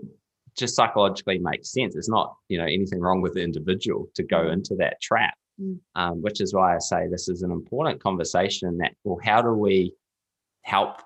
just 0.59 0.77
psychologically 0.77 1.39
makes 1.39 1.73
sense. 1.73 1.97
It's 1.97 2.09
not, 2.09 2.35
you 2.49 2.59
know, 2.59 2.65
anything 2.65 3.01
wrong 3.01 3.21
with 3.21 3.35
the 3.35 3.43
individual 3.43 4.09
to 4.15 4.23
go 4.23 4.45
mm. 4.45 4.53
into 4.53 4.75
that 4.77 5.01
trap. 5.01 5.35
Mm. 5.61 5.79
Um, 5.97 6.23
which 6.23 6.41
is 6.41 6.55
why 6.55 6.77
I 6.77 6.79
say 6.79 7.09
this 7.09 7.29
is 7.29 7.43
an 7.43 7.51
important 7.51 8.01
conversation 8.01 8.79
that, 8.79 8.93
well, 9.03 9.19
how 9.25 9.43
do 9.43 9.53
we 9.53 9.93
help 10.63 11.03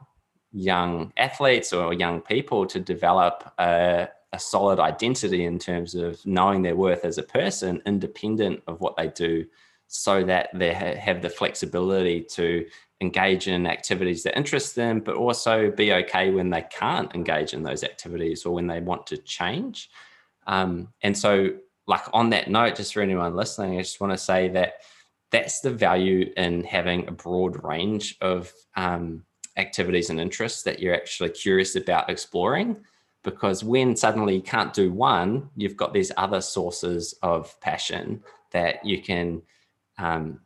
young 0.53 1.11
athletes 1.17 1.73
or 1.73 1.95
young 1.95 2.21
people 2.21 2.67
to 2.67 2.79
develop 2.79 3.51
a, 3.59 4.09
a 4.35 4.39
solid 4.39 4.79
identity 4.79 5.45
in 5.47 5.59
terms 5.59 5.95
of 5.95 6.21
knowing 6.27 6.61
their 6.61 6.77
worth 6.77 7.07
as 7.07 7.17
a 7.17 7.23
person, 7.23 7.81
independent 7.87 8.63
of 8.67 8.81
what 8.81 8.95
they 8.97 9.09
do, 9.09 9.47
so 9.87 10.23
that 10.25 10.51
they 10.55 10.75
ha- 10.75 10.97
have 10.97 11.23
the 11.23 11.31
flexibility 11.31 12.23
to 12.23 12.67
engage 13.03 13.49
in 13.49 13.67
activities 13.67 14.23
that 14.23 14.39
interest 14.39 14.77
them, 14.77 15.01
but 15.01 15.17
also 15.17 15.71
be 15.71 15.93
okay 15.93 16.31
when 16.31 16.49
they 16.49 16.63
can't 16.71 17.13
engage 17.15 17.53
in 17.53 17.63
those 17.63 17.83
activities 17.83 18.47
or 18.47 18.55
when 18.55 18.69
they 18.69 18.81
want 18.81 19.07
to 19.09 19.17
change. 19.19 19.91
Um, 20.47 20.89
and 21.03 21.19
so, 21.19 21.51
like 21.87 22.03
on 22.13 22.31
that 22.31 22.49
note, 22.49 22.77
just 22.77 22.95
for 22.95 23.03
anyone 23.03 23.35
listening, 23.35 23.77
I 23.77 23.83
just 23.83 24.01
want 24.01 24.13
to 24.13 24.19
say 24.19 24.49
that 24.51 24.75
that's 25.33 25.61
the 25.61 25.71
value 25.71 26.33
in 26.37 26.63
having 26.63 27.09
a 27.09 27.13
broad 27.13 27.63
range 27.65 28.17
of 28.21 28.53
um, 28.77 29.25
activities 29.57 30.09
and 30.09 30.21
interests 30.21 30.63
that 30.63 30.79
you're 30.79 30.95
actually 30.95 31.31
curious 31.31 31.75
about 31.75 32.09
exploring. 32.09 32.77
Because 33.25 33.65
when 33.65 33.97
suddenly 33.97 34.37
you 34.37 34.43
can't 34.43 34.73
do 34.73 34.93
one, 34.93 35.51
you've 35.57 35.77
got 35.77 35.93
these 35.93 36.13
other 36.17 36.41
sources 36.41 37.15
of 37.23 37.59
passion 37.61 38.23
that 38.53 38.85
you 38.85 39.01
can 39.03 39.43
um, 39.99 40.41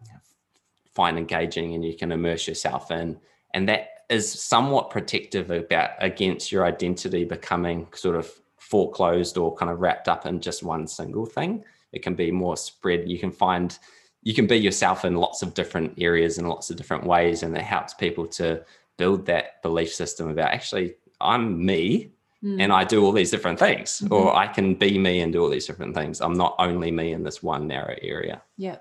find 0.97 1.19
engaging 1.19 1.75
and 1.75 1.85
you 1.85 1.95
can 1.95 2.11
immerse 2.11 2.49
yourself 2.49 2.91
in. 2.91 3.19
And 3.55 3.69
that 3.69 3.91
is 4.09 4.31
somewhat 4.33 4.91
protective 4.91 5.51
about 5.51 5.91
against 6.01 6.51
your 6.51 6.65
identity 6.65 7.25
becoming 7.25 7.87
sort 7.95 8.17
of 8.17 8.31
foreclosed 8.59 9.37
or 9.37 9.55
kind 9.55 9.71
of 9.71 9.81
wrapped 9.81 10.09
up 10.09 10.27
in 10.27 10.41
just 10.41 10.63
one 10.63 10.87
single 10.89 11.27
thing. 11.27 11.65
It 11.93 12.03
can 12.03 12.15
be 12.15 12.31
more 12.31 12.57
spread. 12.57 13.09
You 13.09 13.19
can 13.19 13.31
find 13.31 13.79
you 14.23 14.35
can 14.35 14.49
be 14.49 14.57
yourself 14.57 15.05
in 15.05 15.15
lots 15.15 15.43
of 15.43 15.55
different 15.55 15.95
areas 15.99 16.39
in 16.39 16.49
lots 16.49 16.69
of 16.71 16.77
different 16.77 17.05
ways, 17.05 17.45
and 17.45 17.57
it 17.57 17.63
helps 17.63 17.95
people 17.95 18.27
to 18.27 18.65
build 18.97 19.27
that 19.27 19.63
belief 19.63 19.95
system 19.95 20.29
about 20.29 20.51
actually 20.51 20.95
I'm 21.21 21.65
me 21.65 22.11
mm. 22.43 22.61
and 22.61 22.73
I 22.73 22.83
do 22.85 23.05
all 23.05 23.13
these 23.13 23.31
different 23.31 23.59
things, 23.59 24.01
mm-hmm. 24.01 24.13
or 24.13 24.35
I 24.35 24.49
can 24.49 24.75
be 24.75 24.99
me 24.99 25.21
and 25.21 25.33
do 25.33 25.43
all 25.43 25.51
these 25.51 25.67
different 25.67 25.95
things. 25.95 26.21
I'm 26.21 26.35
not 26.35 26.57
only 26.59 26.91
me 26.91 27.13
in 27.13 27.23
this 27.23 27.43
one 27.43 27.67
narrow 27.67 27.97
area. 28.03 28.43
Yeah. 28.57 28.79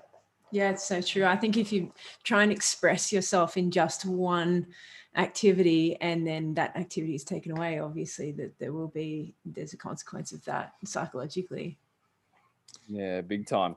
Yeah, 0.52 0.70
it's 0.70 0.86
so 0.86 1.02
true. 1.02 1.24
I 1.24 1.36
think 1.36 1.56
if 1.56 1.72
you 1.72 1.92
try 2.22 2.42
and 2.42 2.52
express 2.52 3.12
yourself 3.12 3.56
in 3.56 3.70
just 3.70 4.04
one 4.04 4.66
activity 5.16 5.96
and 6.00 6.26
then 6.26 6.54
that 6.54 6.76
activity 6.76 7.14
is 7.14 7.24
taken 7.24 7.52
away, 7.52 7.80
obviously 7.80 8.32
that 8.32 8.58
there 8.58 8.72
will 8.72 8.88
be 8.88 9.34
there's 9.44 9.72
a 9.72 9.76
consequence 9.76 10.32
of 10.32 10.44
that 10.44 10.74
psychologically. 10.84 11.78
Yeah, 12.88 13.20
big 13.22 13.46
time. 13.46 13.76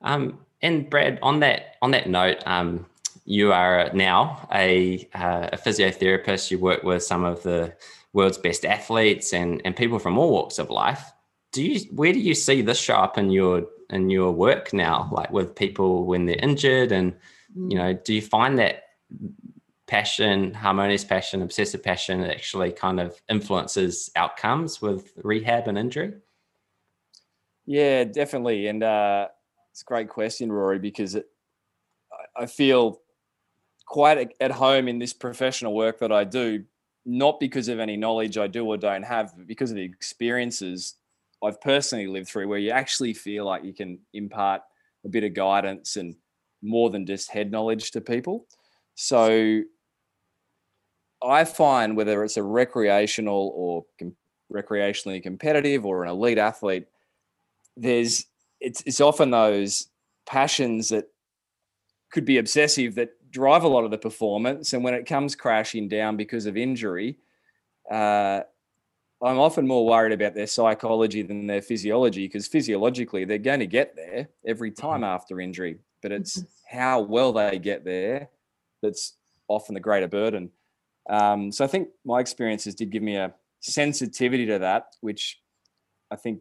Um, 0.00 0.38
and 0.62 0.88
Brad, 0.88 1.18
on 1.22 1.40
that 1.40 1.76
on 1.82 1.90
that 1.90 2.08
note, 2.08 2.42
um, 2.46 2.86
you 3.24 3.52
are 3.52 3.90
now 3.92 4.48
a, 4.52 5.08
uh, 5.14 5.50
a 5.52 5.58
physiotherapist. 5.58 6.50
You 6.50 6.58
work 6.58 6.82
with 6.82 7.02
some 7.02 7.24
of 7.24 7.42
the 7.42 7.74
world's 8.12 8.38
best 8.38 8.64
athletes 8.64 9.32
and 9.32 9.60
and 9.64 9.76
people 9.76 9.98
from 9.98 10.16
all 10.16 10.30
walks 10.30 10.58
of 10.58 10.70
life. 10.70 11.12
Do 11.52 11.62
you 11.62 11.80
where 11.92 12.12
do 12.12 12.20
you 12.20 12.34
see 12.34 12.62
this 12.62 12.78
show 12.78 12.94
up 12.94 13.18
in 13.18 13.30
your 13.30 13.66
in 13.90 14.10
your 14.10 14.32
work 14.32 14.72
now, 14.72 15.08
like 15.12 15.30
with 15.30 15.54
people 15.54 16.04
when 16.04 16.26
they're 16.26 16.36
injured? 16.36 16.92
And, 16.92 17.14
you 17.54 17.76
know, 17.76 17.92
do 17.92 18.14
you 18.14 18.22
find 18.22 18.58
that 18.58 18.84
passion, 19.86 20.52
harmonious 20.52 21.04
passion, 21.04 21.42
obsessive 21.42 21.82
passion 21.82 22.22
actually 22.22 22.70
kind 22.72 23.00
of 23.00 23.20
influences 23.28 24.10
outcomes 24.16 24.80
with 24.82 25.12
rehab 25.16 25.66
and 25.66 25.78
injury? 25.78 26.12
Yeah, 27.66 28.04
definitely. 28.04 28.68
And 28.68 28.82
uh, 28.82 29.28
it's 29.70 29.82
a 29.82 29.84
great 29.84 30.08
question, 30.08 30.52
Rory, 30.52 30.78
because 30.78 31.14
it, 31.14 31.26
I 32.36 32.46
feel 32.46 33.00
quite 33.86 34.34
at 34.40 34.50
home 34.50 34.88
in 34.88 34.98
this 34.98 35.12
professional 35.12 35.74
work 35.74 35.98
that 36.00 36.12
I 36.12 36.24
do, 36.24 36.64
not 37.06 37.40
because 37.40 37.68
of 37.68 37.78
any 37.78 37.96
knowledge 37.96 38.36
I 38.36 38.46
do 38.46 38.66
or 38.66 38.76
don't 38.76 39.02
have, 39.02 39.34
but 39.36 39.46
because 39.46 39.70
of 39.70 39.76
the 39.76 39.82
experiences 39.82 40.94
I've 41.42 41.60
personally 41.60 42.06
lived 42.06 42.28
through 42.28 42.48
where 42.48 42.58
you 42.58 42.70
actually 42.70 43.14
feel 43.14 43.44
like 43.44 43.64
you 43.64 43.72
can 43.72 43.98
impart 44.12 44.62
a 45.04 45.08
bit 45.08 45.24
of 45.24 45.34
guidance 45.34 45.96
and 45.96 46.16
more 46.62 46.90
than 46.90 47.06
just 47.06 47.30
head 47.30 47.50
knowledge 47.50 47.92
to 47.92 48.00
people. 48.00 48.46
So 48.94 49.62
I 51.22 51.44
find 51.44 51.96
whether 51.96 52.24
it's 52.24 52.36
a 52.36 52.42
recreational 52.42 53.52
or 53.54 53.84
com- 53.98 54.16
recreationally 54.52 55.22
competitive 55.22 55.84
or 55.86 56.02
an 56.04 56.10
elite 56.10 56.38
athlete, 56.38 56.86
there's 57.76 58.26
it's 58.60 58.82
it's 58.86 59.00
often 59.00 59.30
those 59.30 59.88
passions 60.26 60.88
that 60.88 61.08
could 62.10 62.24
be 62.24 62.38
obsessive 62.38 62.94
that 62.96 63.10
drive 63.30 63.62
a 63.62 63.68
lot 63.68 63.84
of 63.84 63.90
the 63.90 63.98
performance, 63.98 64.72
and 64.72 64.82
when 64.82 64.94
it 64.94 65.06
comes 65.06 65.36
crashing 65.36 65.88
down 65.88 66.16
because 66.16 66.46
of 66.46 66.56
injury, 66.56 67.18
uh, 67.90 68.40
I'm 69.22 69.38
often 69.38 69.66
more 69.66 69.84
worried 69.84 70.12
about 70.12 70.34
their 70.34 70.46
psychology 70.46 71.22
than 71.22 71.46
their 71.46 71.62
physiology 71.62 72.26
because 72.26 72.46
physiologically 72.46 73.24
they're 73.24 73.38
going 73.38 73.60
to 73.60 73.66
get 73.66 73.96
there 73.96 74.28
every 74.46 74.70
mm-hmm. 74.70 74.86
time 74.86 75.04
after 75.04 75.40
injury, 75.40 75.78
but 76.02 76.12
it's 76.12 76.38
mm-hmm. 76.38 76.76
how 76.76 77.00
well 77.00 77.32
they 77.32 77.58
get 77.58 77.84
there 77.84 78.28
that's 78.82 79.14
often 79.48 79.74
the 79.74 79.80
greater 79.80 80.06
burden. 80.06 80.50
Um, 81.08 81.50
so 81.50 81.64
I 81.64 81.68
think 81.68 81.88
my 82.04 82.20
experiences 82.20 82.74
did 82.74 82.90
give 82.90 83.02
me 83.02 83.16
a 83.16 83.34
sensitivity 83.60 84.46
to 84.46 84.58
that, 84.60 84.94
which 85.00 85.40
I 86.10 86.16
think 86.16 86.40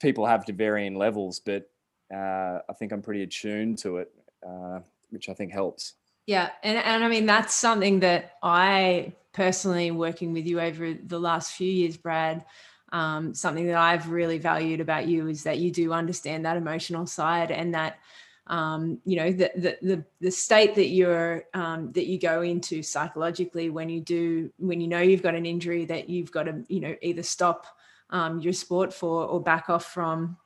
people 0.00 0.26
have 0.26 0.44
to 0.46 0.52
varying 0.52 0.96
levels, 0.96 1.40
but 1.40 1.68
uh, 2.14 2.58
I 2.68 2.72
think 2.78 2.92
I'm 2.92 3.02
pretty 3.02 3.22
attuned 3.22 3.78
to 3.78 3.98
it, 3.98 4.12
uh, 4.46 4.80
which 5.10 5.28
I 5.28 5.34
think 5.34 5.52
helps. 5.52 5.94
Yeah, 6.26 6.50
and 6.62 6.78
and 6.78 7.04
I 7.04 7.08
mean 7.08 7.26
that's 7.26 7.54
something 7.54 8.00
that 8.00 8.32
I 8.42 9.12
personally 9.32 9.90
working 9.90 10.32
with 10.32 10.46
you 10.46 10.60
over 10.60 10.94
the 10.94 11.18
last 11.18 11.52
few 11.52 11.70
years, 11.70 11.96
Brad, 11.96 12.44
um, 12.92 13.34
something 13.34 13.66
that 13.66 13.76
I've 13.76 14.08
really 14.10 14.38
valued 14.38 14.80
about 14.80 15.06
you 15.06 15.28
is 15.28 15.42
that 15.42 15.58
you 15.58 15.70
do 15.70 15.92
understand 15.92 16.46
that 16.46 16.56
emotional 16.56 17.06
side 17.06 17.50
and 17.50 17.74
that 17.74 17.98
um, 18.46 19.00
you 19.04 19.16
know 19.16 19.32
the, 19.32 19.50
the, 19.56 19.78
the 19.82 20.04
the 20.20 20.30
state 20.30 20.74
that 20.76 20.88
you're 20.88 21.44
um, 21.52 21.92
that 21.92 22.06
you 22.06 22.18
go 22.18 22.40
into 22.42 22.82
psychologically 22.82 23.68
when 23.68 23.88
you 23.90 24.00
do 24.00 24.50
when 24.58 24.80
you 24.80 24.88
know 24.88 25.00
you've 25.00 25.22
got 25.22 25.34
an 25.34 25.44
injury 25.46 25.84
that 25.86 26.08
you've 26.08 26.32
got 26.32 26.44
to 26.44 26.64
you 26.68 26.80
know 26.80 26.94
either 27.02 27.22
stop 27.22 27.66
um, 28.10 28.40
your 28.40 28.52
sport 28.52 28.94
for 28.94 29.24
or 29.26 29.42
back 29.42 29.68
off 29.68 29.86
from 29.92 30.36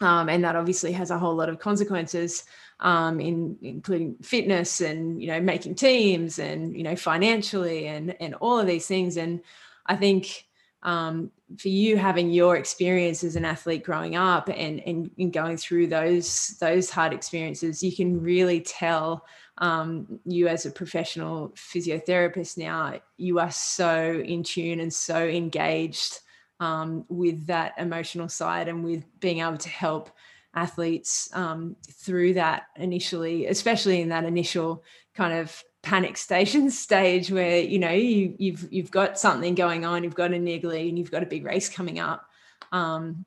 um, 0.00 0.28
and 0.28 0.44
that 0.44 0.56
obviously 0.56 0.92
has 0.92 1.10
a 1.10 1.18
whole 1.18 1.34
lot 1.34 1.48
of 1.48 1.58
consequences 1.58 2.44
um, 2.80 3.20
in 3.20 3.56
including 3.62 4.16
fitness 4.22 4.80
and 4.80 5.20
you 5.22 5.28
know 5.28 5.40
making 5.40 5.74
teams 5.74 6.38
and 6.38 6.76
you 6.76 6.82
know 6.82 6.96
financially 6.96 7.86
and 7.86 8.16
and 8.20 8.34
all 8.36 8.58
of 8.58 8.66
these 8.66 8.86
things. 8.86 9.16
And 9.16 9.40
i 9.86 9.96
think 9.96 10.46
um, 10.84 11.30
for 11.58 11.68
you 11.68 11.96
having 11.96 12.30
your 12.30 12.56
experience 12.56 13.22
as 13.22 13.36
an 13.36 13.44
athlete 13.44 13.84
growing 13.84 14.16
up 14.16 14.48
and, 14.48 14.80
and, 14.80 15.10
and 15.18 15.32
going 15.32 15.56
through 15.56 15.86
those 15.86 16.56
those 16.60 16.90
hard 16.90 17.12
experiences 17.12 17.82
you 17.82 17.94
can 17.94 18.20
really 18.20 18.60
tell 18.60 19.24
um, 19.58 20.18
you 20.24 20.48
as 20.48 20.66
a 20.66 20.70
professional 20.70 21.50
physiotherapist 21.50 22.58
now 22.58 22.98
you 23.16 23.38
are 23.38 23.50
so 23.50 24.20
in 24.24 24.42
tune 24.42 24.80
and 24.80 24.92
so 24.92 25.24
engaged 25.24 26.20
um, 26.62 27.04
with 27.08 27.46
that 27.48 27.74
emotional 27.76 28.28
side 28.28 28.68
and 28.68 28.84
with 28.84 29.04
being 29.18 29.40
able 29.40 29.58
to 29.58 29.68
help 29.68 30.10
athletes 30.54 31.28
um, 31.34 31.74
through 31.90 32.34
that 32.34 32.66
initially, 32.76 33.46
especially 33.46 34.00
in 34.00 34.10
that 34.10 34.24
initial 34.24 34.84
kind 35.12 35.32
of 35.32 35.64
panic 35.82 36.16
station 36.28 36.70
stage 36.70 37.32
where 37.32 37.58
you 37.58 37.80
know 37.80 37.90
you, 37.90 38.36
you've 38.38 38.72
you've 38.72 38.92
got 38.92 39.18
something 39.18 39.56
going 39.56 39.84
on, 39.84 40.04
you've 40.04 40.14
got 40.14 40.32
a 40.32 40.36
niggly, 40.36 40.88
and 40.88 40.96
you've 40.96 41.10
got 41.10 41.24
a 41.24 41.26
big 41.26 41.44
race 41.44 41.68
coming 41.68 41.98
up. 41.98 42.24
Um, 42.70 43.24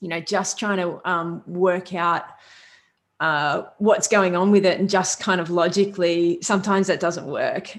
you 0.00 0.08
know, 0.08 0.20
just 0.20 0.58
trying 0.58 0.78
to 0.78 1.06
um, 1.06 1.42
work 1.46 1.92
out 1.92 2.24
uh, 3.20 3.64
what's 3.76 4.08
going 4.08 4.34
on 4.34 4.50
with 4.50 4.64
it 4.64 4.80
and 4.80 4.88
just 4.88 5.20
kind 5.20 5.42
of 5.42 5.50
logically 5.50 6.38
sometimes 6.40 6.86
that 6.86 7.00
doesn't 7.00 7.26
work 7.26 7.76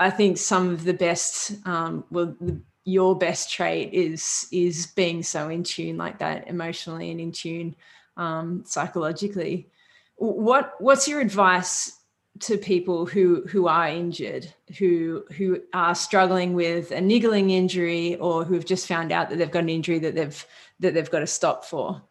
i 0.00 0.10
think 0.10 0.36
some 0.36 0.70
of 0.70 0.82
the 0.82 0.92
best 0.92 1.52
um, 1.64 2.02
well 2.10 2.34
the, 2.40 2.60
your 2.84 3.16
best 3.16 3.50
trait 3.50 3.92
is 3.92 4.46
is 4.50 4.86
being 4.86 5.22
so 5.22 5.48
in 5.48 5.62
tune 5.62 5.96
like 5.96 6.18
that 6.18 6.48
emotionally 6.48 7.10
and 7.10 7.20
in 7.20 7.32
tune 7.32 7.76
um, 8.16 8.64
psychologically. 8.66 9.68
What 10.16 10.74
what's 10.80 11.06
your 11.06 11.20
advice 11.20 11.98
to 12.40 12.56
people 12.56 13.06
who 13.06 13.42
who 13.48 13.68
are 13.68 13.88
injured, 13.88 14.52
who 14.78 15.24
who 15.36 15.60
are 15.72 15.94
struggling 15.94 16.54
with 16.54 16.90
a 16.90 17.00
niggling 17.00 17.50
injury, 17.50 18.16
or 18.16 18.44
who 18.44 18.54
have 18.54 18.64
just 18.64 18.86
found 18.86 19.12
out 19.12 19.30
that 19.30 19.38
they've 19.38 19.50
got 19.50 19.62
an 19.62 19.68
injury 19.68 19.98
that 20.00 20.14
they've 20.14 20.46
that 20.80 20.94
they've 20.94 21.10
got 21.10 21.20
to 21.20 21.26
stop 21.26 21.64
for? 21.64 22.02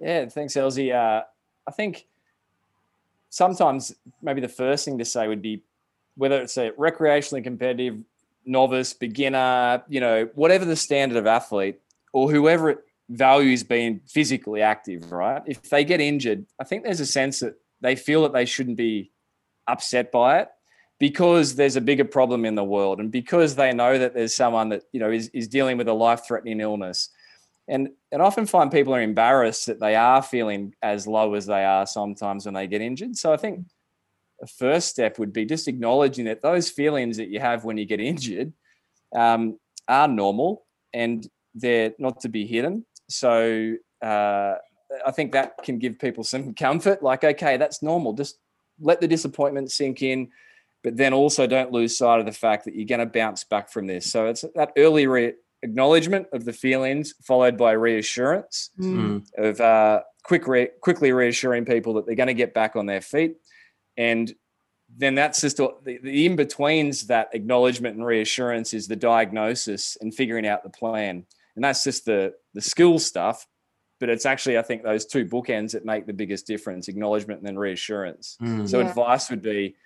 Yeah, 0.00 0.26
thanks, 0.26 0.56
Elsie. 0.56 0.92
Uh, 0.92 1.22
I 1.66 1.70
think 1.70 2.06
sometimes 3.28 3.94
maybe 4.20 4.40
the 4.40 4.48
first 4.48 4.84
thing 4.84 4.98
to 4.98 5.04
say 5.04 5.28
would 5.28 5.42
be 5.42 5.62
whether 6.16 6.40
it's 6.40 6.56
a 6.56 6.70
recreationally 6.72 7.42
competitive, 7.42 7.98
novice, 8.44 8.92
beginner, 8.92 9.82
you 9.88 10.00
know, 10.00 10.28
whatever 10.34 10.64
the 10.64 10.76
standard 10.76 11.18
of 11.18 11.26
athlete, 11.26 11.80
or 12.12 12.30
whoever 12.30 12.84
values 13.08 13.62
being 13.62 14.00
physically 14.06 14.62
active, 14.62 15.12
right? 15.12 15.42
If 15.46 15.62
they 15.70 15.84
get 15.84 16.00
injured, 16.00 16.46
I 16.60 16.64
think 16.64 16.84
there's 16.84 17.00
a 17.00 17.06
sense 17.06 17.40
that 17.40 17.54
they 17.80 17.96
feel 17.96 18.22
that 18.22 18.32
they 18.32 18.44
shouldn't 18.44 18.76
be 18.76 19.12
upset 19.66 20.10
by 20.10 20.40
it 20.40 20.48
because 20.98 21.56
there's 21.56 21.76
a 21.76 21.80
bigger 21.80 22.04
problem 22.04 22.44
in 22.44 22.54
the 22.54 22.64
world 22.64 23.00
and 23.00 23.10
because 23.10 23.56
they 23.56 23.72
know 23.72 23.98
that 23.98 24.14
there's 24.14 24.34
someone 24.34 24.68
that 24.68 24.82
you 24.92 25.00
know 25.00 25.10
is, 25.10 25.28
is 25.28 25.48
dealing 25.48 25.76
with 25.76 25.88
a 25.88 25.92
life-threatening 25.92 26.60
illness 26.60 27.10
and 27.68 27.90
and 28.10 28.22
often 28.22 28.46
find 28.46 28.70
people 28.70 28.94
are 28.94 29.02
embarrassed 29.02 29.66
that 29.66 29.80
they 29.80 29.94
are 29.94 30.22
feeling 30.22 30.74
as 30.82 31.06
low 31.06 31.34
as 31.34 31.46
they 31.46 31.64
are 31.64 31.86
sometimes 31.86 32.44
when 32.44 32.54
they 32.54 32.66
get 32.66 32.80
injured 32.80 33.16
so 33.16 33.32
i 33.32 33.36
think 33.36 33.64
the 34.42 34.46
first 34.46 34.88
step 34.88 35.18
would 35.18 35.32
be 35.32 35.46
just 35.46 35.68
acknowledging 35.68 36.26
that 36.26 36.42
those 36.42 36.68
feelings 36.68 37.16
that 37.16 37.28
you 37.28 37.40
have 37.40 37.64
when 37.64 37.78
you 37.78 37.86
get 37.86 38.00
injured 38.00 38.52
um, 39.16 39.58
are 39.88 40.08
normal 40.08 40.64
and 40.92 41.26
they're 41.54 41.94
not 41.98 42.20
to 42.20 42.28
be 42.28 42.46
hidden 42.46 42.84
so 43.08 43.74
uh, 44.02 44.54
I 45.06 45.10
think 45.10 45.32
that 45.32 45.58
can 45.62 45.78
give 45.78 45.98
people 45.98 46.24
some 46.24 46.54
comfort. 46.54 47.02
Like, 47.02 47.24
okay, 47.24 47.56
that's 47.56 47.82
normal. 47.82 48.12
Just 48.12 48.38
let 48.80 49.00
the 49.00 49.08
disappointment 49.08 49.70
sink 49.70 50.02
in, 50.02 50.28
but 50.82 50.96
then 50.96 51.12
also 51.12 51.46
don't 51.46 51.72
lose 51.72 51.96
sight 51.96 52.20
of 52.20 52.26
the 52.26 52.32
fact 52.32 52.64
that 52.64 52.74
you're 52.74 52.86
going 52.86 53.00
to 53.00 53.06
bounce 53.06 53.44
back 53.44 53.70
from 53.70 53.86
this. 53.86 54.10
So 54.10 54.26
it's 54.26 54.44
that 54.54 54.72
early 54.76 55.06
re- 55.06 55.34
acknowledgement 55.62 56.26
of 56.32 56.44
the 56.44 56.52
feelings, 56.52 57.14
followed 57.22 57.56
by 57.56 57.72
reassurance 57.72 58.70
mm. 58.78 59.24
of 59.38 59.60
uh, 59.60 60.02
quick 60.24 60.46
re- 60.46 60.70
quickly 60.80 61.12
reassuring 61.12 61.64
people 61.64 61.94
that 61.94 62.06
they're 62.06 62.16
going 62.16 62.26
to 62.26 62.34
get 62.34 62.54
back 62.54 62.76
on 62.76 62.86
their 62.86 63.00
feet, 63.00 63.36
and 63.96 64.34
then 64.94 65.14
that's 65.14 65.40
just 65.40 65.56
the, 65.56 65.70
the 65.84 66.26
in 66.26 66.36
betweens 66.36 67.06
that 67.06 67.30
acknowledgement 67.32 67.96
and 67.96 68.04
reassurance 68.04 68.74
is 68.74 68.88
the 68.88 68.96
diagnosis 68.96 69.96
and 70.00 70.14
figuring 70.14 70.46
out 70.46 70.62
the 70.62 70.70
plan, 70.70 71.24
and 71.56 71.64
that's 71.64 71.84
just 71.84 72.04
the 72.04 72.34
the 72.54 72.60
skill 72.60 72.98
stuff 72.98 73.46
but 74.02 74.08
it's 74.08 74.26
actually 74.26 74.58
I 74.58 74.62
think 74.62 74.82
those 74.82 75.06
two 75.06 75.24
bookends 75.24 75.70
that 75.70 75.84
make 75.84 76.06
the 76.06 76.12
biggest 76.12 76.44
difference: 76.44 76.88
acknowledgement 76.88 77.38
and 77.38 77.46
then 77.46 77.56
reassurance. 77.56 78.36
Mm. 78.42 78.68
So 78.68 78.80
yeah. 78.80 78.88
advice 78.88 79.30
would 79.30 79.42
be 79.42 79.76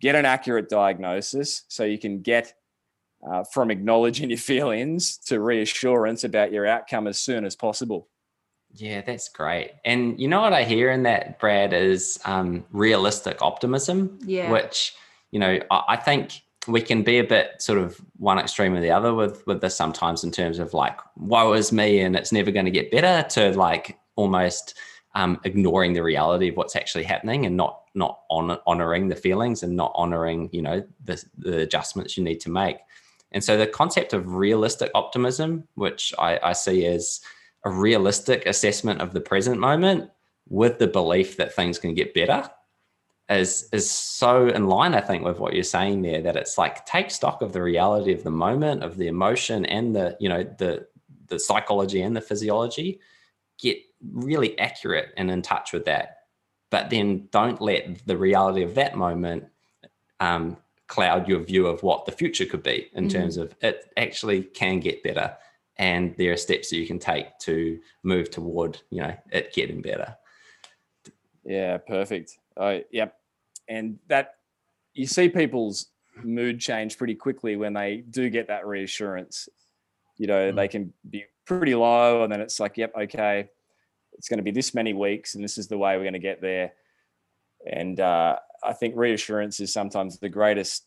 get 0.00 0.14
an 0.14 0.24
accurate 0.24 0.68
diagnosis 0.68 1.64
so 1.66 1.82
you 1.82 1.98
can 1.98 2.22
get 2.22 2.54
uh, 3.28 3.42
from 3.42 3.72
acknowledging 3.72 4.30
your 4.30 4.38
feelings 4.52 5.16
to 5.26 5.40
reassurance 5.40 6.22
about 6.22 6.52
your 6.52 6.68
outcome 6.68 7.08
as 7.08 7.18
soon 7.18 7.44
as 7.44 7.56
possible. 7.56 8.06
Yeah, 8.74 9.02
that's 9.02 9.28
great. 9.28 9.72
And 9.84 10.18
you 10.20 10.26
know 10.28 10.40
what 10.40 10.52
I 10.52 10.64
hear 10.64 10.90
in 10.90 11.04
that, 11.04 11.38
Brad, 11.38 11.72
is 11.72 12.18
um, 12.24 12.64
realistic 12.72 13.40
optimism. 13.40 14.18
Yeah. 14.24 14.50
Which, 14.50 14.94
you 15.30 15.38
know, 15.38 15.60
I, 15.70 15.82
I 15.88 15.96
think 15.96 16.42
we 16.66 16.80
can 16.80 17.02
be 17.02 17.18
a 17.18 17.24
bit 17.24 17.60
sort 17.60 17.78
of 17.78 18.00
one 18.16 18.38
extreme 18.38 18.74
or 18.74 18.80
the 18.80 18.90
other 18.90 19.14
with 19.14 19.46
with 19.46 19.60
this 19.60 19.76
sometimes 19.76 20.24
in 20.24 20.30
terms 20.30 20.58
of 20.58 20.74
like 20.74 20.98
woe 21.16 21.52
is 21.52 21.72
me 21.72 22.00
and 22.00 22.16
it's 22.16 22.32
never 22.32 22.50
going 22.50 22.64
to 22.64 22.70
get 22.70 22.90
better 22.90 23.26
to 23.28 23.56
like 23.56 23.98
almost 24.16 24.74
um, 25.14 25.38
ignoring 25.44 25.92
the 25.92 26.02
reality 26.02 26.48
of 26.48 26.56
what's 26.56 26.74
actually 26.74 27.04
happening 27.04 27.46
and 27.46 27.56
not 27.56 27.82
not 27.94 28.20
on, 28.30 28.58
honoring 28.66 29.08
the 29.08 29.14
feelings 29.14 29.62
and 29.62 29.76
not 29.76 29.92
honoring 29.94 30.48
you 30.52 30.62
know 30.62 30.82
the, 31.04 31.22
the 31.38 31.58
adjustments 31.58 32.16
you 32.16 32.24
need 32.24 32.40
to 32.40 32.50
make 32.50 32.78
and 33.32 33.44
so 33.44 33.56
the 33.56 33.66
concept 33.66 34.12
of 34.12 34.34
realistic 34.34 34.90
optimism 34.94 35.68
which 35.74 36.12
I, 36.18 36.40
I 36.42 36.52
see 36.52 36.86
as 36.86 37.20
a 37.64 37.70
realistic 37.70 38.46
assessment 38.46 39.00
of 39.00 39.12
the 39.12 39.20
present 39.20 39.58
moment 39.58 40.10
with 40.48 40.78
the 40.78 40.86
belief 40.86 41.36
that 41.38 41.54
things 41.54 41.78
can 41.78 41.94
get 41.94 42.14
better 42.14 42.50
is 43.30 43.68
is 43.72 43.90
so 43.90 44.48
in 44.48 44.66
line, 44.66 44.94
I 44.94 45.00
think, 45.00 45.24
with 45.24 45.38
what 45.38 45.54
you're 45.54 45.62
saying 45.62 46.02
there. 46.02 46.20
That 46.20 46.36
it's 46.36 46.58
like 46.58 46.84
take 46.84 47.10
stock 47.10 47.42
of 47.42 47.52
the 47.52 47.62
reality 47.62 48.12
of 48.12 48.22
the 48.22 48.30
moment, 48.30 48.82
of 48.82 48.96
the 48.96 49.08
emotion, 49.08 49.64
and 49.66 49.96
the 49.96 50.16
you 50.20 50.28
know 50.28 50.44
the 50.44 50.86
the 51.28 51.38
psychology 51.38 52.02
and 52.02 52.14
the 52.14 52.20
physiology. 52.20 53.00
Get 53.58 53.78
really 54.12 54.58
accurate 54.58 55.14
and 55.16 55.30
in 55.30 55.40
touch 55.40 55.72
with 55.72 55.86
that, 55.86 56.18
but 56.70 56.90
then 56.90 57.28
don't 57.30 57.60
let 57.60 58.06
the 58.06 58.16
reality 58.16 58.62
of 58.62 58.74
that 58.74 58.96
moment 58.96 59.44
um, 60.20 60.56
cloud 60.88 61.28
your 61.28 61.40
view 61.40 61.66
of 61.66 61.82
what 61.82 62.04
the 62.04 62.12
future 62.12 62.44
could 62.44 62.62
be 62.62 62.90
in 62.92 63.04
mm-hmm. 63.04 63.20
terms 63.20 63.36
of 63.36 63.54
it 63.62 63.90
actually 63.96 64.42
can 64.42 64.80
get 64.80 65.02
better, 65.02 65.34
and 65.78 66.14
there 66.16 66.32
are 66.32 66.36
steps 66.36 66.70
that 66.70 66.76
you 66.76 66.86
can 66.86 66.98
take 66.98 67.38
to 67.40 67.78
move 68.02 68.30
toward 68.30 68.80
you 68.90 69.00
know 69.00 69.14
it 69.32 69.52
getting 69.52 69.82
better. 69.82 70.16
Yeah, 71.44 71.78
perfect. 71.78 72.38
Oh, 72.56 72.80
yep. 72.90 73.16
And 73.68 73.98
that 74.08 74.36
you 74.94 75.06
see 75.06 75.28
people's 75.28 75.86
mood 76.22 76.60
change 76.60 76.96
pretty 76.96 77.14
quickly 77.14 77.56
when 77.56 77.72
they 77.72 78.04
do 78.10 78.30
get 78.30 78.48
that 78.48 78.66
reassurance. 78.66 79.48
You 80.16 80.26
know, 80.26 80.52
mm. 80.52 80.56
they 80.56 80.68
can 80.68 80.92
be 81.08 81.24
pretty 81.44 81.74
low, 81.74 82.22
and 82.22 82.32
then 82.32 82.40
it's 82.40 82.60
like, 82.60 82.76
yep, 82.76 82.92
okay, 82.96 83.48
it's 84.12 84.28
going 84.28 84.38
to 84.38 84.44
be 84.44 84.52
this 84.52 84.74
many 84.74 84.92
weeks, 84.92 85.34
and 85.34 85.42
this 85.42 85.58
is 85.58 85.66
the 85.68 85.78
way 85.78 85.96
we're 85.96 86.04
going 86.04 86.12
to 86.12 86.18
get 86.18 86.40
there. 86.40 86.72
And 87.66 87.98
uh, 87.98 88.38
I 88.62 88.72
think 88.74 88.94
reassurance 88.96 89.60
is 89.60 89.72
sometimes 89.72 90.18
the 90.18 90.28
greatest 90.28 90.86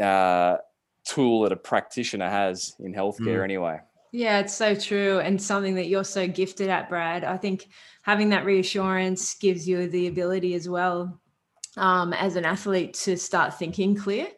uh, 0.00 0.56
tool 1.04 1.42
that 1.42 1.52
a 1.52 1.56
practitioner 1.56 2.28
has 2.28 2.74
in 2.80 2.94
healthcare, 2.94 3.40
mm. 3.40 3.44
anyway. 3.44 3.80
Yeah, 4.12 4.40
it's 4.40 4.54
so 4.54 4.74
true. 4.74 5.20
And 5.20 5.40
something 5.40 5.74
that 5.76 5.88
you're 5.88 6.04
so 6.04 6.28
gifted 6.28 6.68
at, 6.68 6.88
Brad. 6.88 7.24
I 7.24 7.38
think 7.38 7.68
having 8.02 8.28
that 8.30 8.44
reassurance 8.44 9.34
gives 9.34 9.66
you 9.66 9.88
the 9.88 10.06
ability 10.06 10.54
as 10.54 10.68
well 10.68 11.18
um, 11.76 12.12
as 12.12 12.36
an 12.36 12.44
athlete 12.44 12.94
to 12.94 13.16
start 13.16 13.58
thinking 13.58 13.96
clear 13.96 14.28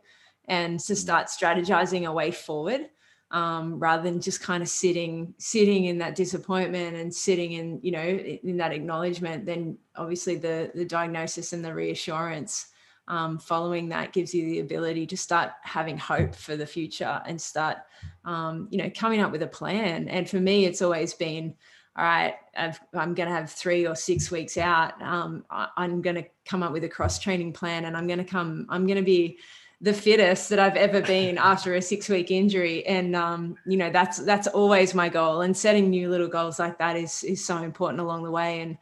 and 0.47 0.79
to 0.81 0.93
mm. 0.93 0.97
start 0.97 1.27
strategizing 1.27 2.07
a 2.07 2.13
way 2.13 2.31
forward 2.31 2.89
um, 3.31 3.81
rather 3.81 4.03
than 4.03 4.21
just 4.21 4.41
kind 4.41 4.63
of 4.63 4.69
sitting 4.69 5.35
sitting 5.39 5.87
in 5.87 5.99
that 5.99 6.15
disappointment 6.15 6.97
and 6.97 7.13
sitting 7.13 7.53
in 7.53 7.81
you 7.83 7.91
know 7.91 8.03
in 8.03 8.57
that 8.57 8.73
acknowledgement 8.73 9.45
then 9.45 9.77
obviously 9.97 10.37
the 10.37 10.71
the 10.75 10.85
diagnosis 10.85 11.53
and 11.53 11.65
the 11.65 11.75
reassurance 11.75 12.69
um, 13.09 13.39
following 13.39 13.89
that 13.89 14.13
gives 14.13 14.35
you 14.35 14.45
the 14.45 14.61
ability 14.61 15.07
to 15.07 15.17
start 15.17 15.53
having 15.63 15.99
hope 15.99 16.35
for 16.35 16.57
the 16.57 16.67
future 16.67 17.21
and 17.27 17.41
start 17.41 17.79
um, 18.25 18.69
you 18.71 18.79
know 18.79 18.91
coming 18.95 19.21
up 19.21 19.33
with 19.33 19.43
a 19.43 19.47
plan 19.47 20.09
and 20.09 20.29
for 20.29 20.41
me 20.41 20.65
it's 20.65 20.83
always 20.83 21.15
been 21.15 21.55
all 21.97 22.05
right 22.05 22.35
i 22.57 22.75
am 22.95 23.15
going 23.15 23.29
to 23.29 23.35
have 23.35 23.51
three 23.51 23.87
or 23.87 23.95
six 23.95 24.31
weeks 24.31 24.57
out 24.57 25.01
um, 25.03 25.45
I, 25.51 25.69
i'm 25.77 26.03
going 26.03 26.17
to 26.17 26.25
come 26.45 26.63
up 26.63 26.73
with 26.73 26.85
a 26.85 26.89
cross 26.89 27.19
training 27.19 27.53
plan 27.53 27.85
and 27.85 27.97
i'm 27.97 28.07
going 28.07 28.19
to 28.19 28.25
come 28.25 28.67
i'm 28.71 28.87
going 28.87 28.99
to 28.99 29.03
be 29.03 29.39
the 29.81 29.93
fittest 29.93 30.49
that 30.49 30.59
I've 30.59 30.77
ever 30.77 31.03
been 31.03 31.37
after 31.53 31.75
a 31.75 31.83
six 31.83 32.09
week 32.09 32.31
injury. 32.31 32.87
And, 32.87 33.15
um, 33.15 33.57
you 33.67 33.77
know, 33.77 33.91
that's, 33.91 34.19
that's 34.19 34.47
always 34.47 34.95
my 34.95 35.11
goal 35.11 35.43
and 35.43 35.55
setting 35.55 35.91
new 35.91 36.09
little 36.09 36.29
goals 36.29 36.59
like 36.59 36.79
that 36.79 36.97
is, 36.97 37.23
is 37.23 37.45
so 37.45 37.59
important 37.59 38.01
along 38.01 38.23
the 38.23 38.31
way. 38.31 38.61
And, 38.61 38.79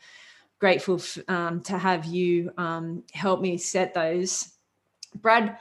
grateful 0.63 0.95
f- 0.95 1.19
um, 1.27 1.61
to 1.61 1.77
have 1.77 2.05
you 2.05 2.53
um, 2.57 3.03
help 3.13 3.41
me 3.41 3.59
set 3.59 3.93
those. 3.95 4.53
Brad, 5.17 5.59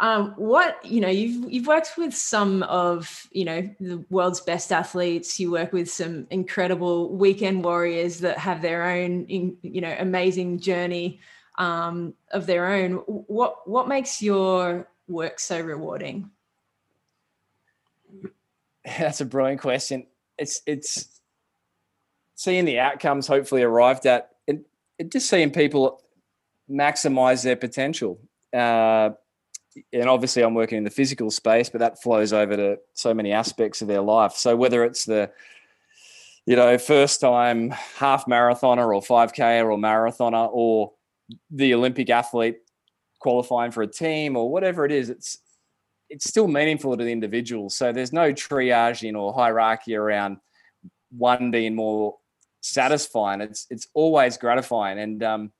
um, 0.00 0.34
what 0.36 0.84
you 0.84 1.00
know, 1.00 1.08
you've 1.08 1.48
you've 1.50 1.68
worked 1.68 1.92
with 1.96 2.12
some 2.12 2.64
of 2.64 3.28
you 3.30 3.44
know 3.44 3.70
the 3.78 4.04
world's 4.10 4.40
best 4.40 4.72
athletes. 4.72 5.38
You 5.38 5.52
work 5.52 5.72
with 5.72 5.88
some 5.88 6.26
incredible 6.30 7.14
weekend 7.14 7.62
warriors 7.62 8.18
that 8.18 8.36
have 8.36 8.62
their 8.62 8.82
own 8.82 9.26
you 9.28 9.80
know 9.80 9.94
amazing 9.96 10.58
journey 10.58 11.20
um, 11.56 12.14
of 12.32 12.46
their 12.46 12.66
own. 12.66 12.94
What 13.06 13.68
what 13.68 13.86
makes 13.86 14.20
your 14.20 14.88
work 15.06 15.38
so 15.38 15.60
rewarding? 15.60 16.32
That's 18.98 19.20
a 19.20 19.24
brilliant 19.24 19.60
question. 19.60 20.08
It's 20.36 20.62
it's 20.66 21.20
seeing 22.34 22.64
the 22.64 22.80
outcomes 22.80 23.28
hopefully 23.28 23.62
arrived 23.62 24.04
at 24.04 24.31
just 25.04 25.28
seeing 25.28 25.50
people 25.50 26.02
maximize 26.70 27.42
their 27.42 27.56
potential. 27.56 28.18
Uh, 28.52 29.10
and 29.92 30.08
obviously, 30.08 30.42
I'm 30.42 30.54
working 30.54 30.78
in 30.78 30.84
the 30.84 30.90
physical 30.90 31.30
space, 31.30 31.70
but 31.70 31.78
that 31.78 32.02
flows 32.02 32.32
over 32.32 32.56
to 32.56 32.78
so 32.94 33.14
many 33.14 33.32
aspects 33.32 33.80
of 33.80 33.88
their 33.88 34.02
life. 34.02 34.32
So 34.32 34.54
whether 34.54 34.84
it's 34.84 35.04
the 35.04 35.30
you 36.46 36.56
know 36.56 36.76
first 36.78 37.20
time 37.20 37.70
half 37.70 38.26
marathoner 38.26 38.94
or 38.94 39.00
5k 39.00 39.64
or 39.64 39.78
marathoner 39.78 40.48
or 40.52 40.92
the 41.50 41.74
olympic 41.74 42.10
athlete 42.10 42.56
qualifying 43.20 43.70
for 43.70 43.82
a 43.82 43.86
team 43.86 44.36
or 44.36 44.50
whatever 44.50 44.84
it 44.84 44.92
is 44.92 45.08
it's 45.08 45.38
it's 46.10 46.28
still 46.28 46.48
meaningful 46.48 46.96
to 46.96 47.04
the 47.04 47.12
individual 47.12 47.70
so 47.70 47.92
there's 47.92 48.12
no 48.12 48.32
triaging 48.32 49.16
or 49.16 49.32
hierarchy 49.32 49.94
around 49.94 50.36
one 51.16 51.50
being 51.50 51.74
more 51.74 52.16
satisfying. 52.62 53.42
It's 53.42 53.66
it's 53.68 53.88
always 53.92 54.38
gratifying, 54.38 54.98
and 54.98 55.22
um, 55.22 55.52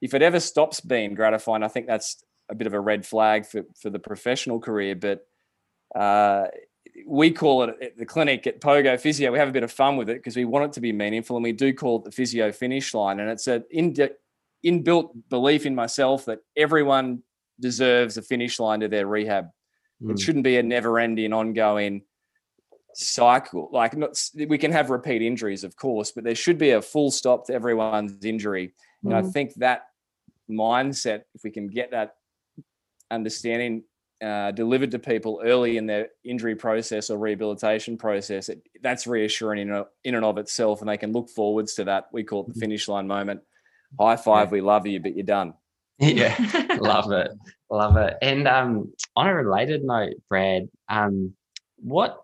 if 0.00 0.14
it 0.14 0.22
ever 0.22 0.38
stops 0.38 0.80
being 0.80 1.14
gratifying, 1.14 1.64
I 1.64 1.68
think 1.68 1.86
that's 1.86 2.22
a 2.48 2.54
bit 2.54 2.66
of 2.66 2.74
a 2.74 2.80
red 2.80 3.04
flag 3.04 3.46
for 3.46 3.64
for 3.80 3.90
the 3.90 3.98
professional 3.98 4.60
career. 4.60 4.94
But 4.94 5.26
uh, 5.94 6.46
we 7.06 7.32
call 7.32 7.64
it 7.64 7.76
at 7.82 7.96
the 7.96 8.06
clinic 8.06 8.46
at 8.46 8.60
Pogo 8.60 9.00
Physio. 9.00 9.32
We 9.32 9.38
have 9.38 9.48
a 9.48 9.52
bit 9.52 9.64
of 9.64 9.72
fun 9.72 9.96
with 9.96 10.08
it 10.08 10.18
because 10.18 10.36
we 10.36 10.44
want 10.44 10.66
it 10.66 10.72
to 10.74 10.80
be 10.80 10.92
meaningful, 10.92 11.36
and 11.36 11.44
we 11.44 11.52
do 11.52 11.72
call 11.72 11.98
it 11.98 12.04
the 12.04 12.12
physio 12.12 12.52
finish 12.52 12.94
line. 12.94 13.18
And 13.18 13.30
it's 13.30 13.48
an 13.48 13.64
in 13.70 13.94
inbuilt 14.64 15.10
belief 15.28 15.66
in 15.66 15.74
myself 15.74 16.26
that 16.26 16.38
everyone 16.56 17.22
deserves 17.58 18.16
a 18.16 18.22
finish 18.22 18.60
line 18.60 18.80
to 18.80 18.88
their 18.88 19.06
rehab. 19.06 19.46
Mm. 20.02 20.10
It 20.10 20.12
hmm. 20.12 20.16
shouldn't 20.16 20.44
be 20.44 20.56
a 20.56 20.62
never-ending, 20.62 21.32
ongoing 21.32 22.02
cycle. 22.94 23.68
Like, 23.72 23.96
not, 23.96 24.20
we 24.48 24.58
can 24.58 24.72
have 24.72 24.90
repeat 24.90 25.22
injuries, 25.22 25.64
of 25.64 25.76
course, 25.76 26.12
but 26.12 26.24
there 26.24 26.34
should 26.34 26.58
be 26.58 26.70
a 26.70 26.82
full 26.82 27.10
stop 27.10 27.46
to 27.46 27.54
everyone's 27.54 28.24
injury. 28.24 28.74
Mm. 29.04 29.08
And 29.08 29.14
I 29.14 29.22
hmm. 29.22 29.30
think 29.30 29.54
that 29.54 29.86
mindset, 30.50 31.22
if 31.34 31.42
we 31.44 31.50
can 31.50 31.68
get 31.68 31.90
that 31.92 32.16
understanding 33.10 33.84
uh, 34.22 34.52
delivered 34.52 34.90
to 34.92 34.98
people 34.98 35.40
early 35.44 35.76
in 35.76 35.86
their 35.86 36.08
injury 36.24 36.54
process 36.54 37.10
or 37.10 37.18
rehabilitation 37.18 37.96
process, 37.96 38.48
it, 38.48 38.62
that's 38.80 39.06
reassuring 39.06 39.68
in, 39.68 39.84
in 40.04 40.14
and 40.14 40.24
of 40.24 40.38
itself, 40.38 40.80
and 40.80 40.88
they 40.88 40.96
can 40.96 41.12
look 41.12 41.28
forwards 41.28 41.74
to 41.74 41.84
that. 41.84 42.06
We 42.12 42.22
call 42.22 42.42
it 42.42 42.46
the 42.46 42.52
mm-hmm. 42.52 42.60
finish 42.60 42.88
line 42.88 43.06
moment. 43.06 43.40
High 43.98 44.16
five, 44.16 44.48
yeah. 44.48 44.52
we 44.52 44.60
love 44.60 44.86
you, 44.86 45.00
but 45.00 45.14
you're 45.16 45.26
done. 45.26 45.54
Yeah, 45.98 46.34
love 46.80 47.12
it, 47.12 47.30
love 47.68 47.96
it. 47.96 48.16
And 48.22 48.48
um, 48.48 48.92
on 49.16 49.26
a 49.26 49.34
related 49.34 49.84
note, 49.84 50.14
Brad, 50.28 50.68
um, 50.88 51.34
what 51.78 52.22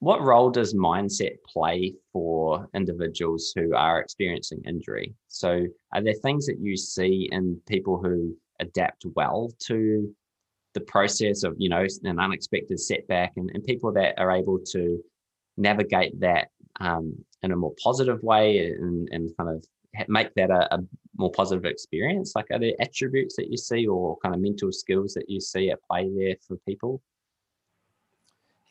what 0.00 0.22
role 0.22 0.50
does 0.50 0.74
mindset 0.74 1.36
play 1.46 1.94
for 2.12 2.68
individuals 2.74 3.52
who 3.54 3.74
are 3.74 4.00
experiencing 4.00 4.62
injury? 4.64 5.14
So, 5.26 5.66
are 5.92 6.02
there 6.02 6.14
things 6.14 6.46
that 6.46 6.60
you 6.60 6.76
see 6.76 7.28
in 7.32 7.60
people 7.66 8.00
who 8.00 8.36
adapt 8.60 9.04
well 9.16 9.50
to 9.66 10.14
the 10.74 10.80
process 10.80 11.42
of 11.42 11.54
you 11.58 11.68
know 11.68 11.84
an 12.04 12.18
unexpected 12.18 12.78
setback 12.78 13.32
and, 13.36 13.50
and 13.54 13.64
people 13.64 13.92
that 13.92 14.18
are 14.18 14.30
able 14.30 14.58
to 14.72 15.02
navigate 15.56 16.18
that 16.20 16.48
um, 16.80 17.14
in 17.42 17.52
a 17.52 17.56
more 17.56 17.74
positive 17.82 18.22
way 18.22 18.58
and, 18.58 19.08
and 19.10 19.36
kind 19.36 19.50
of 19.50 19.64
make 20.08 20.32
that 20.34 20.50
a, 20.50 20.74
a, 20.74 20.78
more 21.16 21.32
positive 21.32 21.64
experience 21.64 22.34
like 22.36 22.46
are 22.52 22.60
there 22.60 22.74
attributes 22.80 23.34
that 23.34 23.50
you 23.50 23.56
see 23.56 23.88
or 23.88 24.16
kind 24.22 24.32
of 24.34 24.40
mental 24.40 24.70
skills 24.70 25.14
that 25.14 25.28
you 25.28 25.40
see 25.40 25.70
at 25.70 25.82
play 25.82 26.08
there 26.16 26.36
for 26.46 26.56
people 26.58 27.02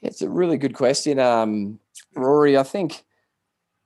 it's 0.01 0.21
a 0.21 0.29
really 0.29 0.57
good 0.57 0.73
question 0.73 1.19
um, 1.19 1.79
rory 2.15 2.57
i 2.57 2.63
think 2.63 3.03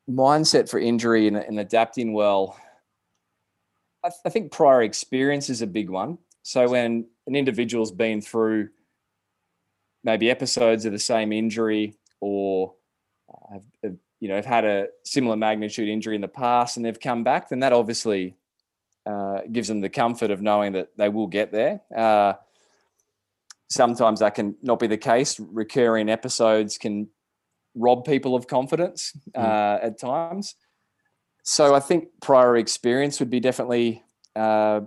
mindset 0.10 0.69
for 0.69 0.80
injury 0.80 1.28
and, 1.28 1.38
and 1.38 1.60
adapting 1.60 2.13
well 2.13 2.58
I, 4.04 4.10
th- 4.10 4.21
I 4.26 4.30
think 4.30 4.52
prior 4.52 4.82
experience 4.82 5.50
is 5.50 5.62
a 5.62 5.67
big 5.67 5.89
one 5.89 6.17
so 6.43 6.69
when 6.69 7.06
an 7.28 7.36
individual's 7.36 7.91
been 7.91 8.21
through 8.21 8.69
maybe 10.04 10.30
episodes 10.30 10.86
of 10.86 10.91
the 10.91 11.00
same 11.00 11.32
injury 11.32 11.95
or 12.19 12.74
have, 13.52 13.63
have, 13.84 13.95
you 14.19 14.28
know 14.28 14.36
have 14.36 14.45
had 14.45 14.65
a 14.65 14.88
similar 15.04 15.36
magnitude 15.36 15.89
injury 15.89 16.15
in 16.15 16.21
the 16.21 16.28
past 16.28 16.78
and 16.78 16.86
they've 16.86 17.00
come 17.00 17.24
back, 17.24 17.50
then 17.50 17.60
that 17.60 17.74
obviously 17.74 18.36
uh, 19.06 19.41
gives 19.52 19.67
them 19.67 19.82
the 19.82 19.89
comfort 19.89 20.32
of 20.32 20.41
knowing 20.41 20.74
that 20.74 20.89
they 20.97 21.10
will 21.10 21.28
get 21.28 21.52
there. 21.52 21.82
Uh, 21.95 22.34
sometimes 23.72 24.20
that 24.20 24.36
can 24.36 24.56
not 24.62 24.80
be 24.80 24.88
the 24.88 24.98
case. 24.98 25.40
Recurring 25.40 26.10
episodes 26.10 26.78
can 26.78 27.08
rob 27.74 28.04
people 28.06 28.36
of 28.36 28.46
confidence 28.48 29.14
mm. 29.36 29.42
uh, 29.42 29.80
at 29.82 29.98
times. 29.98 30.56
So 31.44 31.74
I 31.74 31.80
think 31.80 32.10
prior 32.22 32.58
experience 32.58 33.20
would 33.20 33.30
be 33.30 33.40
definitely 33.40 34.04
uh, 34.36 34.82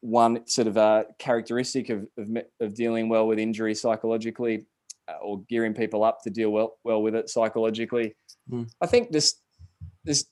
one 0.00 0.46
sort 0.46 0.68
of 0.68 0.76
a 0.76 1.06
characteristic 1.18 1.88
of, 1.88 2.06
of, 2.18 2.28
of 2.60 2.74
dealing 2.74 3.08
well 3.08 3.26
with 3.26 3.38
injury 3.38 3.74
psychologically 3.74 4.66
uh, 5.08 5.16
or 5.22 5.42
gearing 5.48 5.74
people 5.74 6.04
up 6.04 6.22
to 6.22 6.30
deal 6.30 6.50
well 6.50 6.76
well 6.84 7.02
with 7.02 7.14
it 7.14 7.30
psychologically. 7.30 8.14
Mm. 8.50 8.70
I 8.82 8.86
think 8.86 9.10
this 9.10 9.40
this 10.04 10.26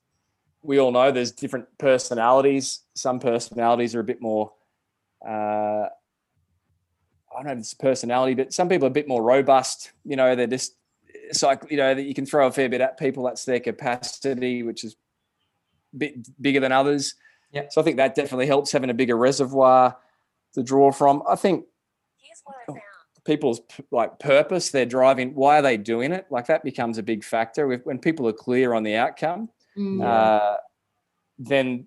we 0.62 0.78
all 0.78 0.92
know 0.92 1.10
there's 1.10 1.32
different 1.32 1.66
personalities. 1.78 2.82
Some 2.94 3.18
personalities 3.18 3.94
are 3.94 4.00
a 4.00 4.04
bit 4.04 4.20
more 4.20 4.52
uh, 5.26 5.86
I 7.36 7.40
don't 7.40 7.46
know 7.46 7.52
if 7.52 7.58
it's 7.58 7.74
personality, 7.74 8.34
but 8.34 8.52
some 8.52 8.68
people 8.68 8.86
are 8.86 8.90
a 8.90 8.94
bit 8.94 9.08
more 9.08 9.22
robust. 9.22 9.92
You 10.04 10.16
know, 10.16 10.34
they're 10.34 10.46
just 10.46 10.74
it's 11.06 11.42
like 11.42 11.62
you 11.70 11.76
know 11.76 11.94
that 11.94 12.02
you 12.02 12.14
can 12.14 12.24
throw 12.24 12.46
a 12.46 12.52
fair 12.52 12.68
bit 12.68 12.80
at 12.80 12.98
people. 12.98 13.24
That's 13.24 13.44
their 13.44 13.60
capacity, 13.60 14.62
which 14.62 14.84
is 14.84 14.96
a 15.94 15.98
bit 15.98 16.40
bigger 16.40 16.60
than 16.60 16.72
others. 16.72 17.14
Yeah. 17.52 17.66
So 17.70 17.80
I 17.80 17.84
think 17.84 17.98
that 17.98 18.14
definitely 18.14 18.46
helps 18.46 18.72
having 18.72 18.90
a 18.90 18.94
bigger 18.94 19.16
reservoir 19.16 19.96
to 20.54 20.62
draw 20.62 20.92
from. 20.92 21.22
I 21.28 21.36
think 21.36 21.66
I 22.68 22.74
people's 23.26 23.60
like 23.90 24.18
purpose, 24.18 24.70
they're 24.70 24.86
driving. 24.86 25.34
Why 25.34 25.58
are 25.58 25.62
they 25.62 25.76
doing 25.76 26.12
it? 26.12 26.26
Like 26.30 26.46
that 26.46 26.64
becomes 26.64 26.96
a 26.96 27.02
big 27.02 27.24
factor. 27.24 27.68
when 27.84 27.98
people 27.98 28.26
are 28.28 28.32
clear 28.32 28.72
on 28.72 28.84
the 28.84 28.96
outcome, 28.96 29.50
mm. 29.76 30.02
uh, 30.02 30.56
then 31.38 31.86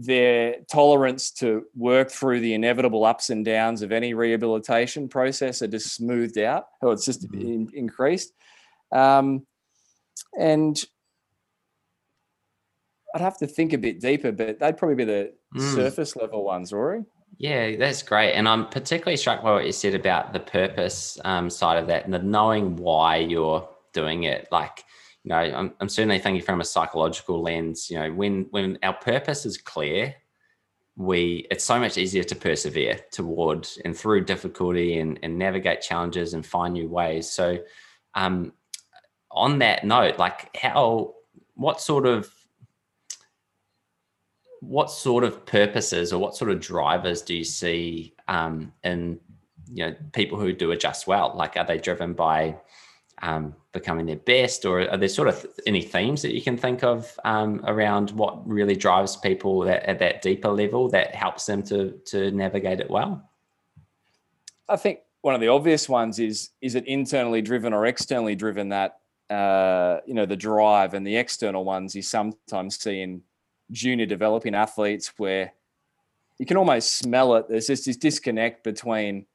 their 0.00 0.56
tolerance 0.70 1.32
to 1.32 1.64
work 1.74 2.08
through 2.08 2.38
the 2.38 2.54
inevitable 2.54 3.04
ups 3.04 3.30
and 3.30 3.44
downs 3.44 3.82
of 3.82 3.90
any 3.90 4.14
rehabilitation 4.14 5.08
process 5.08 5.60
are 5.60 5.66
just 5.66 5.92
smoothed 5.92 6.38
out, 6.38 6.66
or 6.80 6.92
it's 6.92 7.04
just 7.04 7.28
mm. 7.28 7.40
in, 7.40 7.68
increased. 7.74 8.32
Um, 8.92 9.44
and 10.38 10.82
I'd 13.12 13.20
have 13.20 13.38
to 13.38 13.48
think 13.48 13.72
a 13.72 13.78
bit 13.78 14.00
deeper, 14.00 14.30
but 14.30 14.60
they'd 14.60 14.76
probably 14.76 14.94
be 14.94 15.04
the 15.04 15.34
mm. 15.56 15.74
surface 15.74 16.14
level 16.14 16.44
ones, 16.44 16.72
Rory. 16.72 17.04
Yeah, 17.38 17.76
that's 17.76 18.02
great. 18.02 18.34
And 18.34 18.48
I'm 18.48 18.68
particularly 18.68 19.16
struck 19.16 19.42
by 19.42 19.52
what 19.52 19.66
you 19.66 19.72
said 19.72 19.94
about 19.94 20.32
the 20.32 20.40
purpose 20.40 21.18
um, 21.24 21.50
side 21.50 21.78
of 21.78 21.88
that 21.88 22.04
and 22.04 22.14
the 22.14 22.20
knowing 22.20 22.76
why 22.76 23.16
you're 23.16 23.68
doing 23.92 24.24
it. 24.24 24.46
Like, 24.52 24.84
you 25.24 25.30
know, 25.30 25.36
I'm, 25.36 25.74
I'm 25.80 25.88
certainly 25.88 26.18
thinking 26.18 26.42
from 26.42 26.60
a 26.60 26.64
psychological 26.64 27.42
lens, 27.42 27.90
you 27.90 27.98
know, 27.98 28.12
when 28.12 28.46
when 28.50 28.78
our 28.82 28.94
purpose 28.94 29.44
is 29.44 29.58
clear, 29.58 30.14
we 30.96 31.46
it's 31.50 31.64
so 31.64 31.78
much 31.78 31.98
easier 31.98 32.24
to 32.24 32.34
persevere 32.34 33.00
toward 33.10 33.68
and 33.84 33.96
through 33.96 34.24
difficulty 34.24 34.98
and, 34.98 35.18
and 35.22 35.38
navigate 35.38 35.80
challenges 35.80 36.34
and 36.34 36.44
find 36.44 36.74
new 36.74 36.88
ways. 36.88 37.30
So 37.30 37.58
um 38.14 38.52
on 39.30 39.58
that 39.58 39.84
note, 39.84 40.18
like 40.18 40.56
how 40.56 41.14
what 41.54 41.80
sort 41.80 42.06
of 42.06 42.32
what 44.60 44.90
sort 44.90 45.24
of 45.24 45.46
purposes 45.46 46.12
or 46.12 46.18
what 46.18 46.36
sort 46.36 46.50
of 46.50 46.60
drivers 46.60 47.22
do 47.22 47.34
you 47.34 47.44
see 47.44 48.14
um, 48.26 48.72
in 48.84 49.20
you 49.72 49.86
know 49.86 49.94
people 50.12 50.38
who 50.38 50.52
do 50.52 50.72
adjust 50.72 51.06
well? 51.06 51.32
Like, 51.36 51.56
are 51.56 51.64
they 51.64 51.78
driven 51.78 52.14
by 52.14 52.56
um, 53.22 53.54
becoming 53.72 54.06
their 54.06 54.16
best, 54.16 54.64
or 54.64 54.88
are 54.90 54.96
there 54.96 55.08
sort 55.08 55.28
of 55.28 55.46
any 55.66 55.82
themes 55.82 56.22
that 56.22 56.34
you 56.34 56.42
can 56.42 56.56
think 56.56 56.82
of 56.82 57.18
um, 57.24 57.62
around 57.66 58.10
what 58.12 58.46
really 58.48 58.76
drives 58.76 59.16
people 59.16 59.60
that, 59.60 59.84
at 59.88 59.98
that 59.98 60.22
deeper 60.22 60.48
level 60.48 60.88
that 60.90 61.14
helps 61.14 61.46
them 61.46 61.62
to 61.64 61.92
to 62.06 62.30
navigate 62.30 62.80
it 62.80 62.90
well? 62.90 63.28
I 64.68 64.76
think 64.76 65.00
one 65.22 65.34
of 65.34 65.40
the 65.40 65.48
obvious 65.48 65.88
ones 65.88 66.18
is 66.18 66.50
is 66.60 66.74
it 66.74 66.86
internally 66.86 67.42
driven 67.42 67.72
or 67.72 67.86
externally 67.86 68.34
driven 68.34 68.68
that 68.70 69.00
uh, 69.30 70.00
you 70.06 70.14
know 70.14 70.26
the 70.26 70.36
drive 70.36 70.94
and 70.94 71.06
the 71.06 71.16
external 71.16 71.64
ones 71.64 71.94
you 71.94 72.02
sometimes 72.02 72.78
see 72.78 73.00
in 73.02 73.22
junior 73.70 74.06
developing 74.06 74.54
athletes 74.54 75.12
where 75.18 75.52
you 76.38 76.46
can 76.46 76.56
almost 76.56 76.96
smell 76.96 77.34
it. 77.34 77.48
There's 77.48 77.66
just 77.66 77.86
this 77.86 77.96
disconnect 77.96 78.62
between 78.64 79.26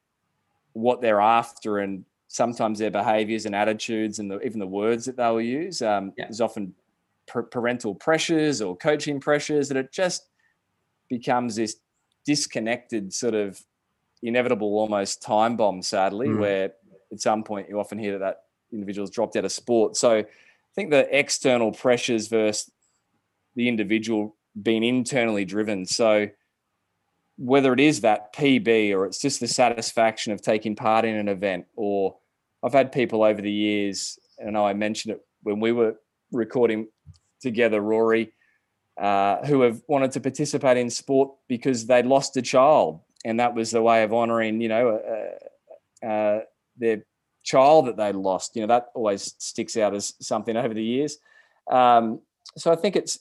what 0.72 1.02
they're 1.02 1.22
after 1.22 1.80
and 1.80 2.06
sometimes 2.34 2.80
their 2.80 2.90
behaviors 2.90 3.46
and 3.46 3.54
attitudes 3.54 4.18
and 4.18 4.30
the, 4.30 4.40
even 4.42 4.60
the 4.60 4.66
words 4.66 5.06
that 5.06 5.16
they'll 5.16 5.40
use. 5.40 5.84
Um, 5.84 6.14
yeah. 6.18 6.26
There's 6.26 6.42
often 6.42 6.74
parental 7.28 7.94
pressures 7.94 8.60
or 8.60 8.76
coaching 8.76 9.20
pressures 9.20 9.68
that 9.68 9.78
it 9.78 9.92
just 9.92 10.30
becomes 11.10 11.56
this 11.56 11.76
disconnected 12.26 13.14
sort 13.14 13.36
of 13.36 13.62
inevitable 14.24 14.80
almost 14.80 15.22
time 15.22 15.56
bomb, 15.56 15.84
sadly, 15.84 16.28
mm. 16.28 16.40
where 16.40 16.72
at 17.12 17.22
some 17.22 17.44
point 17.44 17.70
you 17.70 17.80
often 17.80 18.00
hear 18.00 18.14
that 18.14 18.26
that 18.26 18.38
individual's 18.74 19.12
dropped 19.12 19.36
out 19.36 19.46
of 19.46 19.52
sport. 19.52 19.96
So 19.96 20.18
I 20.18 20.26
think 20.74 20.90
the 20.90 21.08
external 21.16 21.72
pressures 21.72 22.30
versus 22.30 22.72
the 23.56 23.68
individual 23.68 24.36
being 24.60 24.84
internally 24.84 25.46
driven. 25.46 25.86
So 25.86 26.30
whether 27.38 27.74
it 27.74 27.80
is 27.80 28.02
that 28.02 28.34
PB 28.34 28.92
or 28.96 29.06
it's 29.06 29.20
just 29.20 29.40
the 29.40 29.48
satisfaction 29.48 30.34
of 30.34 30.42
taking 30.42 30.76
part 30.76 31.06
in 31.06 31.16
an 31.16 31.28
event, 31.28 31.68
or 31.76 32.16
I've 32.64 32.74
had 32.74 32.92
people 32.92 33.24
over 33.24 33.42
the 33.42 33.52
years, 33.52 34.18
and 34.40 34.58
I 34.58 34.74
mentioned 34.74 35.16
it 35.16 35.22
when 35.44 35.60
we 35.60 35.72
were 35.72 35.96
recording 36.32 36.88
together, 37.42 37.82
Rory, 37.82 38.32
uh, 39.00 39.46
who 39.46 39.62
have 39.62 39.82
wanted 39.88 40.12
to 40.12 40.22
participate 40.22 40.78
in 40.78 40.90
sport 40.90 41.32
because 41.48 41.86
they'd 41.86 42.06
lost 42.06 42.38
a 42.38 42.42
child, 42.42 43.02
and 43.26 43.40
that 43.40 43.54
was 43.54 43.72
the 43.72 43.82
way 43.82 44.04
of 44.04 44.14
honouring, 44.14 44.62
you 44.62 44.70
know, 44.70 45.02
uh, 46.04 46.06
uh, 46.06 46.40
their 46.78 47.06
child 47.44 47.88
that 47.88 47.98
they'd 47.98 48.16
lost. 48.16 48.56
You 48.56 48.62
know, 48.62 48.68
that 48.68 48.88
always 48.96 49.36
sticks 49.38 49.76
out 49.76 49.94
as 49.94 50.14
something 50.22 50.56
over 50.56 50.74
the 50.74 50.84
years. 50.84 51.18
Um, 51.70 52.22
so 52.58 52.72
I 52.72 52.76
think 52.76 52.96
it's 52.96 53.20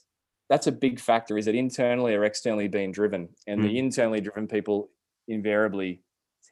that's 0.48 0.66
a 0.66 0.72
big 0.72 1.00
factor. 1.00 1.38
Is 1.38 1.46
it 1.46 1.54
internally 1.54 2.14
or 2.14 2.24
externally 2.24 2.68
being 2.68 2.92
driven? 2.92 3.28
And 3.46 3.60
mm. 3.60 3.64
the 3.64 3.78
internally 3.78 4.20
driven 4.20 4.46
people 4.46 4.90
invariably 5.26 6.02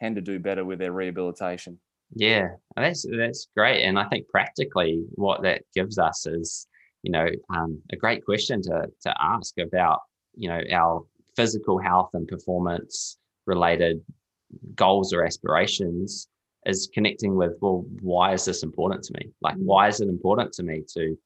tend 0.01 0.17
to 0.17 0.23
do 0.23 0.39
better 0.39 0.65
with 0.65 0.79
their 0.79 0.93
rehabilitation. 0.93 1.79
Yeah, 2.15 2.49
that's 2.77 3.07
that's 3.11 3.49
great, 3.57 3.85
and 3.85 3.99
I 3.99 4.05
think 4.09 4.29
practically 4.29 5.05
what 5.15 5.43
that 5.43 5.63
gives 5.75 5.99
us 5.99 6.27
is, 6.27 6.67
you 7.03 7.13
know, 7.13 7.29
um, 7.55 7.81
a 7.93 7.97
great 7.97 8.25
question 8.25 8.63
to 8.63 8.89
to 9.03 9.15
ask 9.21 9.59
about, 9.59 10.01
you 10.35 10.49
know, 10.49 10.61
our 10.73 11.05
physical 11.37 11.79
health 11.79 12.11
and 12.15 12.27
performance 12.27 13.17
related 13.47 14.01
goals 14.75 15.13
or 15.13 15.25
aspirations 15.25 16.29
is 16.67 16.91
connecting 16.93 17.35
with 17.35 17.53
well 17.61 17.85
why 18.01 18.33
is 18.33 18.45
this 18.45 18.63
important 18.63 19.03
to 19.03 19.15
me 19.19 19.31
like 19.41 19.57
mm. 19.57 19.63
why 19.63 19.89
is 19.89 20.01
it 20.01 20.09
important 20.09 20.53
to 20.53 20.63
me 20.63 20.83
to 20.93 21.17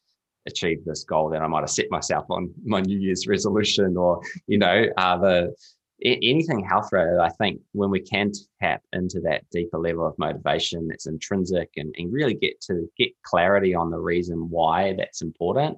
achieve 0.47 0.85
this 0.85 1.05
goal 1.05 1.29
that 1.31 1.43
i 1.43 1.47
might 1.47 1.61
have 1.61 1.71
set 1.71 1.91
myself 1.91 2.25
on 2.31 2.53
my 2.65 2.81
new 2.81 2.99
year's 2.99 3.27
resolution 3.27 3.97
or 3.97 4.21
you 4.47 4.59
know 4.59 4.85
uh, 4.99 5.17
the 5.17 5.55
anything 6.03 6.65
health 6.65 6.89
related 6.93 7.19
i 7.19 7.29
think 7.29 7.61
when 7.73 7.91
we 7.91 8.01
can 8.01 8.33
tap 8.61 8.83
into 8.93 9.21
that 9.21 9.49
deeper 9.51 9.79
level 9.79 10.07
of 10.07 10.19
motivation 10.19 10.89
that's 10.89 11.07
intrinsic 11.07 11.71
and, 11.77 11.95
and 11.99 12.13
really 12.13 12.35
get 12.35 12.61
to 12.61 12.89
get 12.99 13.11
clarity 13.23 13.75
on 13.75 13.91
the 13.91 13.99
reason 13.99 14.51
why 14.51 14.95
that's 14.99 15.23
important 15.23 15.77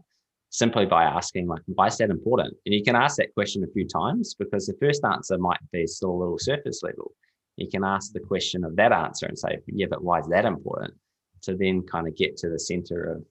simply 0.50 0.86
by 0.86 1.04
asking 1.04 1.46
like 1.46 1.60
why 1.66 1.86
is 1.86 1.98
that 1.98 2.10
important 2.10 2.54
and 2.64 2.74
you 2.74 2.82
can 2.82 2.96
ask 2.96 3.16
that 3.16 3.34
question 3.34 3.62
a 3.62 3.72
few 3.72 3.86
times 3.86 4.34
because 4.38 4.66
the 4.66 4.76
first 4.80 5.04
answer 5.04 5.36
might 5.36 5.60
be 5.70 5.86
still 5.86 6.10
a 6.10 6.20
little 6.20 6.38
surface 6.38 6.82
level 6.82 7.12
you 7.56 7.68
can 7.68 7.84
ask 7.84 8.12
the 8.12 8.20
question 8.20 8.64
of 8.64 8.76
that 8.76 8.92
answer 8.92 9.26
and 9.26 9.38
say, 9.38 9.58
yeah, 9.66 9.86
but 9.88 10.04
why 10.04 10.20
is 10.20 10.28
that 10.28 10.44
important? 10.44 10.94
To 11.42 11.56
then 11.56 11.82
kind 11.82 12.06
of 12.06 12.16
get 12.16 12.36
to 12.38 12.50
the 12.50 12.58
center 12.58 13.04
of, 13.04 13.24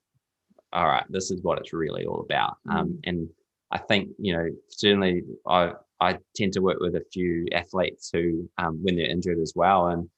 all 0.74 0.88
right, 0.88 1.06
this 1.10 1.32
is 1.32 1.42
what 1.42 1.60
it's 1.60 1.74
really 1.74 2.06
all 2.06 2.22
about. 2.22 2.58
Mm-hmm. 2.68 2.78
Um, 2.78 3.00
and 3.04 3.30
I 3.72 3.78
think, 3.78 4.10
you 4.18 4.36
know, 4.36 4.48
certainly 4.70 5.24
I, 5.48 5.74
I 6.00 6.18
tend 6.36 6.54
to 6.54 6.62
work 6.62 6.80
with 6.80 6.96
a 6.96 7.06
few 7.14 7.46
athletes 7.52 8.10
who, 8.12 8.50
um, 8.58 8.80
when 8.84 8.96
they're 8.96 9.10
injured 9.10 9.40
as 9.40 9.54
well. 9.56 9.88
And 9.88 10.10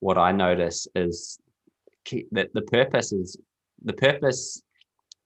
what 0.00 0.18
I 0.18 0.32
notice 0.32 0.86
is 0.94 1.38
that 2.32 2.52
the 2.52 2.62
purpose 2.62 3.12
is, 3.12 3.36
the 3.82 3.92
purpose 3.92 4.62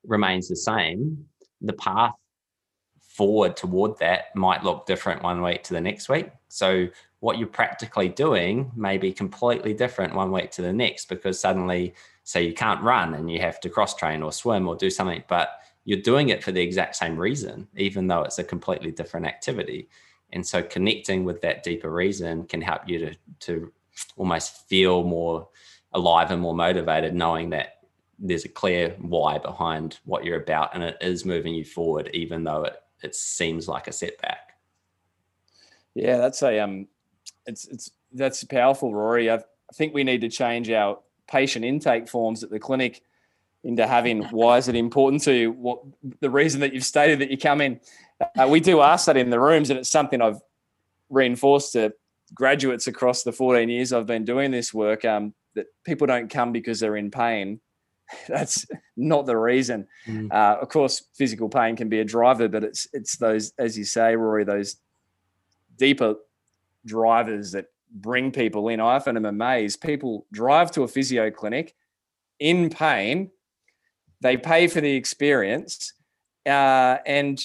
remains 0.04 0.48
the 0.48 0.56
same. 0.56 1.26
The 1.60 1.72
path 1.72 2.12
forward 3.00 3.56
toward 3.56 3.98
that 3.98 4.34
might 4.36 4.62
look 4.62 4.86
different 4.86 5.22
one 5.22 5.42
week 5.42 5.62
to 5.64 5.72
the 5.72 5.80
next 5.80 6.08
week. 6.08 6.30
So 6.48 6.88
what 7.20 7.38
you're 7.38 7.48
practically 7.48 8.08
doing 8.08 8.70
may 8.76 8.98
be 8.98 9.12
completely 9.12 9.72
different 9.72 10.14
one 10.14 10.30
week 10.30 10.50
to 10.52 10.62
the 10.62 10.72
next 10.72 11.08
because 11.08 11.40
suddenly 11.40 11.94
say 12.24 12.44
you 12.44 12.52
can't 12.52 12.82
run 12.82 13.14
and 13.14 13.30
you 13.30 13.40
have 13.40 13.58
to 13.60 13.70
cross 13.70 13.94
train 13.94 14.22
or 14.22 14.32
swim 14.32 14.68
or 14.68 14.76
do 14.76 14.90
something 14.90 15.24
but 15.28 15.60
you're 15.86 16.02
doing 16.02 16.28
it 16.28 16.44
for 16.44 16.52
the 16.52 16.60
exact 16.60 16.96
same 16.96 17.16
reason 17.16 17.66
even 17.76 18.06
though 18.06 18.22
it's 18.22 18.38
a 18.38 18.44
completely 18.44 18.90
different 18.90 19.26
activity 19.26 19.88
and 20.32 20.46
so 20.46 20.62
connecting 20.62 21.24
with 21.24 21.40
that 21.40 21.62
deeper 21.62 21.90
reason 21.90 22.44
can 22.44 22.60
help 22.60 22.82
you 22.86 22.98
to 22.98 23.14
to 23.40 23.72
almost 24.16 24.68
feel 24.68 25.02
more 25.02 25.48
alive 25.94 26.30
and 26.30 26.42
more 26.42 26.54
motivated 26.54 27.14
knowing 27.14 27.48
that 27.48 27.78
there's 28.18 28.44
a 28.44 28.48
clear 28.48 28.94
why 29.00 29.38
behind 29.38 29.98
what 30.04 30.24
you're 30.24 30.42
about 30.42 30.74
and 30.74 30.82
it 30.82 30.96
is 31.00 31.24
moving 31.24 31.54
you 31.54 31.64
forward 31.64 32.10
even 32.12 32.44
though 32.44 32.64
it, 32.64 32.76
it 33.02 33.14
seems 33.14 33.68
like 33.68 33.86
a 33.86 33.92
setback 33.92 34.58
yeah 35.94 36.18
that's 36.18 36.42
a 36.42 36.58
um 36.58 36.86
it's 37.46 37.66
it's 37.68 37.90
that's 38.12 38.44
powerful, 38.44 38.94
Rory. 38.94 39.30
I, 39.30 39.36
I 39.36 39.74
think 39.74 39.94
we 39.94 40.04
need 40.04 40.20
to 40.22 40.28
change 40.28 40.70
our 40.70 40.98
patient 41.28 41.64
intake 41.64 42.08
forms 42.08 42.42
at 42.42 42.50
the 42.50 42.58
clinic 42.58 43.02
into 43.66 43.86
having 43.86 44.22
why 44.24 44.58
is 44.58 44.68
it 44.68 44.76
important 44.76 45.22
to 45.22 45.34
you? 45.34 45.50
What 45.50 45.82
the 46.20 46.30
reason 46.30 46.60
that 46.60 46.72
you've 46.72 46.84
stated 46.84 47.18
that 47.18 47.30
you 47.30 47.36
come 47.36 47.60
in? 47.60 47.80
Uh, 48.38 48.46
we 48.48 48.60
do 48.60 48.80
ask 48.80 49.06
that 49.06 49.16
in 49.16 49.28
the 49.28 49.40
rooms, 49.40 49.70
and 49.70 49.78
it's 49.78 49.90
something 49.90 50.22
I've 50.22 50.40
reinforced 51.10 51.72
to 51.72 51.92
graduates 52.34 52.86
across 52.86 53.22
the 53.22 53.32
14 53.32 53.68
years 53.68 53.92
I've 53.92 54.06
been 54.06 54.24
doing 54.24 54.50
this 54.50 54.72
work. 54.72 55.04
Um, 55.04 55.34
that 55.56 55.66
people 55.84 56.06
don't 56.06 56.30
come 56.30 56.52
because 56.52 56.78
they're 56.78 56.96
in 56.96 57.10
pain. 57.10 57.60
That's 58.28 58.66
not 58.96 59.26
the 59.26 59.36
reason. 59.36 59.88
Mm. 60.06 60.32
Uh, 60.32 60.58
of 60.60 60.68
course, 60.68 61.02
physical 61.14 61.48
pain 61.48 61.74
can 61.74 61.88
be 61.88 61.98
a 61.98 62.04
driver, 62.04 62.48
but 62.48 62.62
it's 62.62 62.86
it's 62.92 63.16
those, 63.16 63.52
as 63.58 63.76
you 63.76 63.84
say, 63.84 64.14
Rory, 64.14 64.44
those 64.44 64.76
deeper 65.76 66.14
drivers 66.84 67.50
that 67.52 67.66
bring 67.90 68.30
people 68.30 68.68
in. 68.68 68.78
I 68.78 68.94
often 68.94 69.16
am 69.16 69.24
amazed. 69.24 69.80
People 69.80 70.26
drive 70.32 70.70
to 70.72 70.84
a 70.84 70.88
physio 70.88 71.30
clinic 71.30 71.74
in 72.38 72.70
pain, 72.70 73.30
they 74.20 74.36
pay 74.36 74.66
for 74.68 74.80
the 74.80 74.94
experience, 74.94 75.92
uh, 76.46 76.98
and 77.06 77.42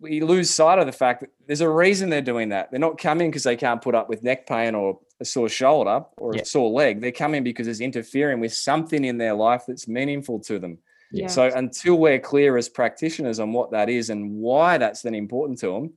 we 0.00 0.20
lose 0.20 0.50
sight 0.50 0.78
of 0.78 0.86
the 0.86 0.92
fact 0.92 1.20
that 1.20 1.30
there's 1.46 1.60
a 1.60 1.68
reason 1.68 2.10
they're 2.10 2.20
doing 2.20 2.50
that. 2.50 2.70
They're 2.70 2.80
not 2.80 2.98
coming 2.98 3.30
because 3.30 3.44
they 3.44 3.56
can't 3.56 3.80
put 3.80 3.94
up 3.94 4.08
with 4.08 4.22
neck 4.22 4.46
pain 4.46 4.74
or 4.74 4.98
a 5.20 5.24
sore 5.24 5.48
shoulder 5.48 6.04
or 6.18 6.34
yeah. 6.34 6.42
a 6.42 6.44
sore 6.44 6.70
leg. 6.70 7.00
They're 7.00 7.12
coming 7.12 7.44
because 7.44 7.68
it's 7.68 7.80
interfering 7.80 8.40
with 8.40 8.52
something 8.52 9.04
in 9.04 9.16
their 9.16 9.34
life 9.34 9.62
that's 9.66 9.86
meaningful 9.86 10.40
to 10.40 10.58
them. 10.58 10.78
Yeah. 11.12 11.28
So 11.28 11.44
until 11.54 11.96
we're 11.98 12.18
clear 12.18 12.56
as 12.56 12.68
practitioners 12.68 13.38
on 13.38 13.52
what 13.52 13.70
that 13.70 13.88
is 13.88 14.10
and 14.10 14.32
why 14.32 14.78
that's 14.78 15.02
then 15.02 15.14
important 15.14 15.58
to 15.60 15.72
them, 15.72 15.92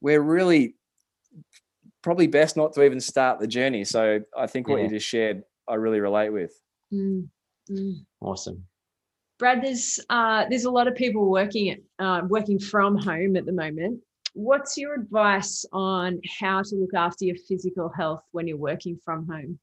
we're 0.00 0.20
really 0.20 0.74
probably 2.02 2.26
best 2.26 2.56
not 2.56 2.72
to 2.74 2.82
even 2.82 3.00
start 3.00 3.40
the 3.40 3.46
journey. 3.46 3.84
So 3.84 4.20
I 4.36 4.46
think 4.46 4.68
what 4.68 4.76
yeah. 4.78 4.84
you 4.84 4.90
just 4.90 5.08
shared, 5.08 5.44
I 5.66 5.74
really 5.74 6.00
relate 6.00 6.30
with. 6.30 6.52
Mm. 6.92 7.28
Mm. 7.70 8.04
Awesome. 8.20 8.64
Brad, 9.38 9.62
there's 9.62 10.00
uh, 10.08 10.46
there's 10.48 10.64
a 10.64 10.70
lot 10.70 10.88
of 10.88 10.94
people 10.94 11.30
working 11.30 11.70
at 11.70 11.78
uh, 11.98 12.22
working 12.26 12.58
from 12.58 12.96
home 12.96 13.36
at 13.36 13.44
the 13.44 13.52
moment. 13.52 14.00
What's 14.32 14.76
your 14.76 14.94
advice 14.94 15.64
on 15.72 16.20
how 16.38 16.62
to 16.62 16.74
look 16.74 16.94
after 16.94 17.24
your 17.24 17.36
physical 17.48 17.88
health 17.88 18.22
when 18.32 18.46
you're 18.46 18.56
working 18.56 18.98
from 19.04 19.26
home? 19.26 19.58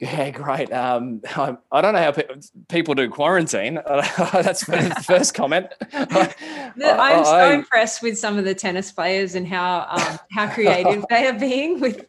Yeah, 0.00 0.30
great. 0.30 0.70
Um, 0.72 1.22
I, 1.24 1.56
I, 1.72 1.80
don't 1.80 1.94
know 1.94 2.02
how 2.02 2.12
pe- 2.12 2.28
people 2.68 2.94
do 2.94 3.08
quarantine. 3.08 3.76
That's 3.86 4.66
the 4.66 5.02
first 5.06 5.32
comment. 5.32 5.68
I, 5.92 6.34
am 6.76 7.24
so 7.24 7.34
I, 7.34 7.54
impressed 7.54 8.02
with 8.02 8.18
some 8.18 8.36
of 8.36 8.44
the 8.44 8.54
tennis 8.54 8.92
players 8.92 9.36
and 9.36 9.48
how 9.48 9.86
um, 9.88 10.18
how 10.32 10.48
creative 10.52 11.04
they 11.08 11.26
are 11.26 11.38
being 11.38 11.80
with 11.80 12.06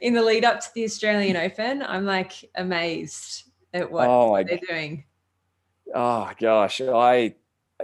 in 0.00 0.14
the 0.14 0.22
lead 0.22 0.44
up 0.44 0.60
to 0.60 0.66
the 0.74 0.82
Australian 0.82 1.36
Open. 1.36 1.82
I'm 1.82 2.04
like 2.04 2.32
amazed 2.56 3.44
at 3.72 3.90
what 3.90 4.08
oh 4.08 4.42
they're 4.42 4.58
doing. 4.68 5.04
Oh 5.94 6.30
gosh, 6.38 6.80
I 6.80 7.34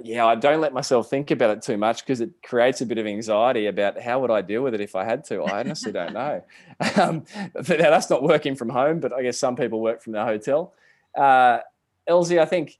yeah, 0.02 0.26
I 0.26 0.34
don't 0.34 0.60
let 0.60 0.72
myself 0.72 1.08
think 1.08 1.30
about 1.30 1.50
it 1.50 1.62
too 1.62 1.76
much 1.76 2.04
because 2.04 2.20
it 2.20 2.30
creates 2.42 2.80
a 2.80 2.86
bit 2.86 2.98
of 2.98 3.06
anxiety 3.06 3.66
about 3.66 4.00
how 4.00 4.20
would 4.20 4.30
I 4.30 4.42
deal 4.42 4.62
with 4.62 4.74
it 4.74 4.80
if 4.80 4.96
I 4.96 5.04
had 5.04 5.24
to. 5.26 5.42
I 5.42 5.60
honestly 5.60 5.92
don't 5.92 6.12
know. 6.12 6.42
Um, 6.96 7.24
but 7.54 7.66
that's 7.66 8.10
not 8.10 8.22
working 8.22 8.56
from 8.56 8.68
home, 8.68 8.98
but 8.98 9.12
I 9.12 9.22
guess 9.22 9.38
some 9.38 9.54
people 9.54 9.80
work 9.80 10.02
from 10.02 10.12
their 10.12 10.24
hotel. 10.24 10.74
Uh, 11.16 11.58
Elsie, 12.06 12.40
I 12.40 12.44
think 12.44 12.78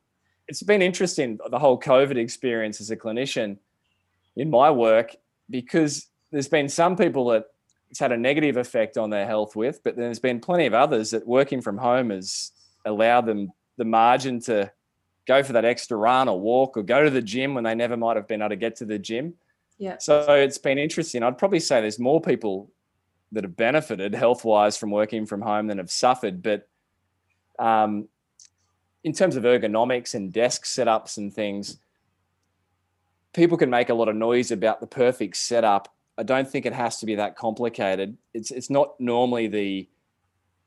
it's 0.49 0.63
been 0.63 0.83
interesting 0.83 1.39
the 1.49 1.59
whole 1.59 1.79
COVID 1.79 2.17
experience 2.17 2.81
as 2.81 2.91
a 2.91 2.97
clinician 2.97 3.59
in 4.37 4.51
my 4.51 4.71
work 4.71 5.15
because 5.49 6.09
there's 6.33 6.49
been 6.49 6.69
some 6.69 6.97
people 6.97 7.29
that 7.29 7.47
it's 7.91 8.01
had 8.01 8.13
a 8.13 8.17
negative 8.17 8.57
effect 8.57 8.99
on 8.99 9.11
their 9.11 9.27
health 9.27 9.55
with, 9.55 9.83
but 9.85 9.97
there's 9.97 10.19
been 10.19 10.41
plenty 10.41 10.67
of 10.67 10.75
others 10.75 11.13
that 11.13 11.27
working 11.27 11.61
from 11.61 11.79
home 11.79 12.11
has 12.11 12.51
allowed 12.85 13.27
them 13.27 13.53
the 13.77 13.85
margin 13.85 14.41
to 14.41 14.71
go 15.27 15.43
for 15.43 15.55
that 15.55 15.65
extra 15.65 15.97
run 15.97 16.29
or 16.29 16.39
walk 16.39 16.77
or 16.77 16.83
go 16.83 17.03
to 17.05 17.11
the 17.11 17.23
gym 17.23 17.55
when 17.55 17.65
they 17.65 17.75
never 17.75 17.97
might 17.97 18.17
have 18.17 18.29
been 18.29 18.43
able 18.43 18.51
to 18.51 18.57
get 18.57 18.77
to 18.77 18.85
the 18.85 18.99
gym. 18.99 19.35
Yeah. 19.79 19.97
So 19.99 20.35
it's 20.35 20.59
been 20.59 20.79
interesting. 20.79 21.23
I'd 21.23 21.39
probably 21.39 21.61
say 21.61 21.81
there's 21.81 21.99
more 21.99 22.21
people 22.21 22.71
that 23.33 23.45
have 23.45 23.57
benefited 23.57 24.15
health 24.15 24.45
wise 24.45 24.77
from 24.77 24.91
working 24.91 25.27
from 25.27 25.43
home 25.43 25.67
than 25.67 25.79
have 25.79 25.91
suffered. 25.91 26.43
But 26.43 26.69
um, 27.59 28.09
in 29.03 29.13
terms 29.13 29.37
of 29.37 29.45
ergonomics 29.45 30.15
and 30.15 30.33
desk 30.33 30.65
setups 30.65 31.19
and 31.19 31.33
things, 31.33 31.79
people 33.33 33.59
can 33.59 33.71
make 33.71 33.89
a 33.89 33.95
lot 33.95 34.09
of 34.09 34.17
noise 34.17 34.51
about 34.51 34.81
the 34.81 34.87
perfect 34.87 35.37
setup. 35.37 35.93
I 36.17 36.23
don't 36.23 36.49
think 36.49 36.65
it 36.65 36.73
has 36.73 36.99
to 37.01 37.07
be 37.07 37.17
that 37.17 37.37
complicated. 37.37 38.17
It's 38.33 38.53
it's 38.53 38.71
not 38.71 38.99
normally 39.01 39.49
the 39.49 39.89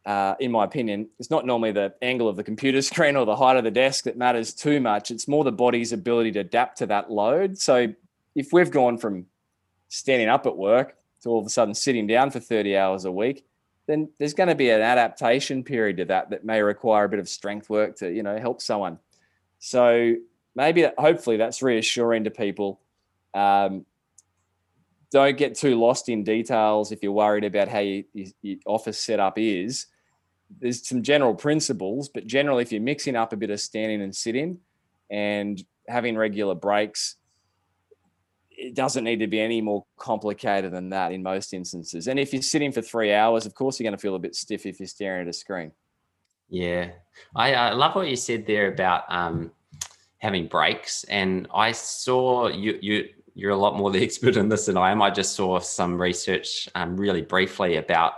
uh, 0.08 0.36
in 0.40 0.50
my 0.52 0.64
opinion, 0.64 1.10
it's 1.20 1.30
not 1.30 1.46
normally 1.46 1.74
the 1.74 1.94
angle 2.02 2.30
of 2.30 2.38
the 2.38 2.44
computer 2.44 2.82
screen 2.92 3.18
or 3.18 3.26
the 3.26 3.36
height 3.36 3.58
of 3.58 3.66
the 3.66 3.72
desk 3.72 4.06
that 4.06 4.18
matters 4.18 4.54
too 4.54 4.80
much. 4.80 5.12
It's 5.12 5.28
more 5.28 5.44
the 5.44 5.52
body's 5.52 5.92
ability 5.92 6.32
to 6.32 6.40
adapt 6.40 6.78
to 6.78 6.86
that 6.88 7.12
load. 7.12 7.58
So 7.58 7.94
if 8.34 8.54
we've 8.54 8.72
gone 8.72 8.98
from 8.98 9.26
standing 9.90 10.30
up 10.30 10.48
at 10.48 10.56
work 10.56 10.96
to 11.24 11.30
all 11.30 11.40
of 11.40 11.46
a 11.46 11.50
sudden 11.50 11.74
sitting 11.74 12.08
down 12.08 12.32
for 12.32 12.40
30 12.40 12.78
hours 12.78 13.04
a 13.04 13.12
week, 13.12 13.46
then 13.86 14.10
there's 14.18 14.34
going 14.34 14.48
to 14.48 14.56
be 14.56 14.70
an 14.70 14.82
adaptation 14.82 15.62
period 15.62 15.98
to 15.98 16.06
that 16.06 16.30
that 16.30 16.46
may 16.46 16.62
require 16.62 17.04
a 17.04 17.10
bit 17.10 17.20
of 17.20 17.28
strength 17.28 17.70
work 17.70 17.98
to, 17.98 18.10
you 18.10 18.24
know, 18.24 18.38
help 18.38 18.62
someone. 18.62 19.00
So 19.60 20.16
maybe, 20.56 20.84
that, 20.84 20.96
hopefully, 20.98 21.36
that's 21.36 21.62
reassuring 21.62 22.24
to 22.24 22.32
people. 22.32 22.80
Um, 23.34 23.86
don't 25.12 25.38
get 25.38 25.56
too 25.56 25.78
lost 25.78 26.08
in 26.08 26.24
details 26.24 26.94
if 26.94 27.04
you're 27.04 27.12
worried 27.12 27.44
about 27.44 27.68
how 27.68 27.80
your, 27.80 28.04
your 28.14 28.58
office 28.66 29.00
setup 29.00 29.38
is 29.38 29.88
there's 30.60 30.88
some 30.88 31.04
general 31.04 31.36
principles, 31.36 32.10
but 32.10 32.28
generally, 32.28 32.62
if 32.62 32.72
you're 32.72 32.82
mixing 32.82 33.16
up 33.16 33.34
a 33.34 33.38
bit 33.38 33.50
of 33.50 33.60
standing 33.60 34.02
and 34.02 34.16
sitting 34.16 34.60
and 35.10 35.62
having 35.88 36.18
regular 36.18 36.56
breaks, 36.56 37.16
it 38.50 38.74
doesn't 38.74 39.04
need 39.04 39.20
to 39.20 39.28
be 39.28 39.40
any 39.40 39.62
more 39.62 39.86
complicated 39.98 40.72
than 40.72 40.90
that 40.90 41.12
in 41.12 41.22
most 41.22 41.54
instances. 41.54 42.08
And 42.08 42.20
if 42.20 42.34
you're 42.34 42.42
sitting 42.42 42.72
for 42.72 42.82
three 42.82 43.14
hours, 43.14 43.46
of 43.46 43.54
course, 43.54 43.80
you're 43.80 43.86
going 43.86 43.98
to 43.98 44.02
feel 44.02 44.16
a 44.16 44.20
bit 44.20 44.36
stiff 44.36 44.66
if 44.66 44.80
you're 44.80 44.88
staring 44.88 45.22
at 45.22 45.28
a 45.28 45.34
screen. 45.34 45.72
Yeah, 46.50 46.92
I, 47.36 47.54
I 47.54 47.74
love 47.74 47.96
what 47.96 48.08
you 48.08 48.16
said 48.16 48.48
there 48.48 48.72
about 48.72 49.04
um, 49.10 49.52
having 50.18 50.48
breaks, 50.48 51.04
and 51.06 51.48
I 51.54 51.74
saw 51.74 52.48
you 52.48 52.80
you 52.82 53.10
you're 53.36 53.52
a 53.52 53.58
lot 53.58 53.76
more 53.76 53.92
the 53.92 54.04
expert 54.04 54.38
in 54.38 54.50
this 54.50 54.66
than 54.66 54.78
I 54.78 54.92
am. 54.92 55.02
I 55.02 55.10
just 55.10 55.34
saw 55.34 55.60
some 55.60 56.02
research 56.02 56.70
um, 56.74 56.96
really 56.96 57.22
briefly 57.22 57.76
about 57.76 58.14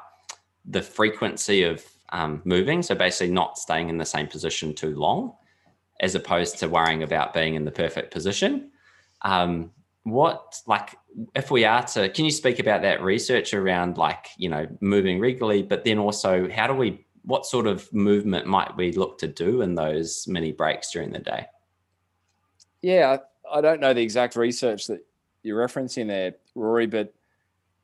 the 0.66 0.82
frequency 0.82 1.64
of 1.64 1.84
um, 2.12 2.42
moving, 2.46 2.82
so 2.82 2.96
basically 2.96 3.34
not 3.34 3.58
staying 3.58 3.90
in 3.90 3.98
the 3.98 4.06
same 4.06 4.28
position 4.28 4.74
too 4.74 4.96
long, 4.96 5.34
as 6.00 6.16
opposed 6.16 6.60
to 6.60 6.68
worrying 6.68 7.04
about 7.04 7.34
being 7.34 7.56
in 7.56 7.66
the 7.66 7.72
perfect 7.72 8.12
position. 8.12 8.72
Um, 9.22 9.72
what 10.04 10.62
like 10.66 10.96
if 11.36 11.52
we 11.52 11.66
are 11.66 11.84
to 11.84 12.10
can 12.10 12.26
you 12.26 12.32
speak 12.32 12.60
about 12.60 12.82
that 12.82 13.02
research 13.02 13.54
around 13.54 13.98
like 13.98 14.28
you 14.38 14.50
know 14.50 14.68
moving 14.82 15.20
regularly 15.20 15.62
but 15.62 15.84
then 15.84 16.00
also 16.00 16.50
how 16.50 16.68
do 16.68 16.74
we 16.74 17.06
what 17.24 17.46
sort 17.46 17.68
of 17.68 17.92
movement 17.94 18.48
might 18.48 18.76
we 18.78 18.92
look 18.94 19.18
to 19.18 19.28
do 19.28 19.62
in 19.62 19.76
those 19.76 20.26
mini 20.28 20.52
breaks 20.52 20.92
during 20.92 21.12
the 21.12 21.20
day 21.20 21.46
yeah 22.82 23.18
i 23.52 23.62
don't 23.62 23.82
know 23.82 23.94
the 23.94 24.02
exact 24.02 24.36
research 24.36 24.88
that 24.88 25.06
you're 25.44 25.60
referencing 25.60 26.08
there 26.08 26.36
rory 26.56 26.88
but 26.88 27.14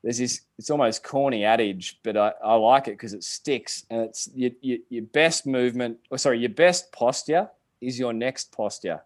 there's 0.06 0.18
this 0.18 0.42
it's 0.56 0.70
almost 0.70 1.02
corny 1.02 1.44
adage 1.44 1.98
but 2.04 2.16
i, 2.16 2.32
I 2.42 2.54
like 2.54 2.86
it 2.86 2.92
because 2.92 3.12
it 3.12 3.24
sticks 3.24 3.84
and 3.90 4.02
it's 4.02 4.28
your, 4.34 4.52
your, 4.60 4.78
your 4.88 5.02
best 5.02 5.46
movement 5.46 5.98
or 6.10 6.18
sorry 6.18 6.38
your 6.38 6.50
best 6.50 6.92
posture 6.92 7.50
is 7.80 7.98
your 7.98 8.12
next 8.12 8.52
posture 8.52 9.02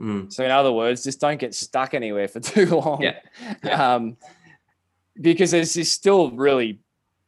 Mm. 0.00 0.32
So 0.32 0.44
in 0.44 0.50
other 0.50 0.72
words, 0.72 1.04
just 1.04 1.20
don't 1.20 1.38
get 1.38 1.54
stuck 1.54 1.94
anywhere 1.94 2.26
for 2.26 2.40
too 2.40 2.66
long. 2.66 3.02
Yeah. 3.02 3.18
yeah. 3.62 3.94
Um, 3.94 4.16
because 5.20 5.50
there's 5.50 5.74
this 5.74 5.92
still 5.92 6.30
really 6.30 6.78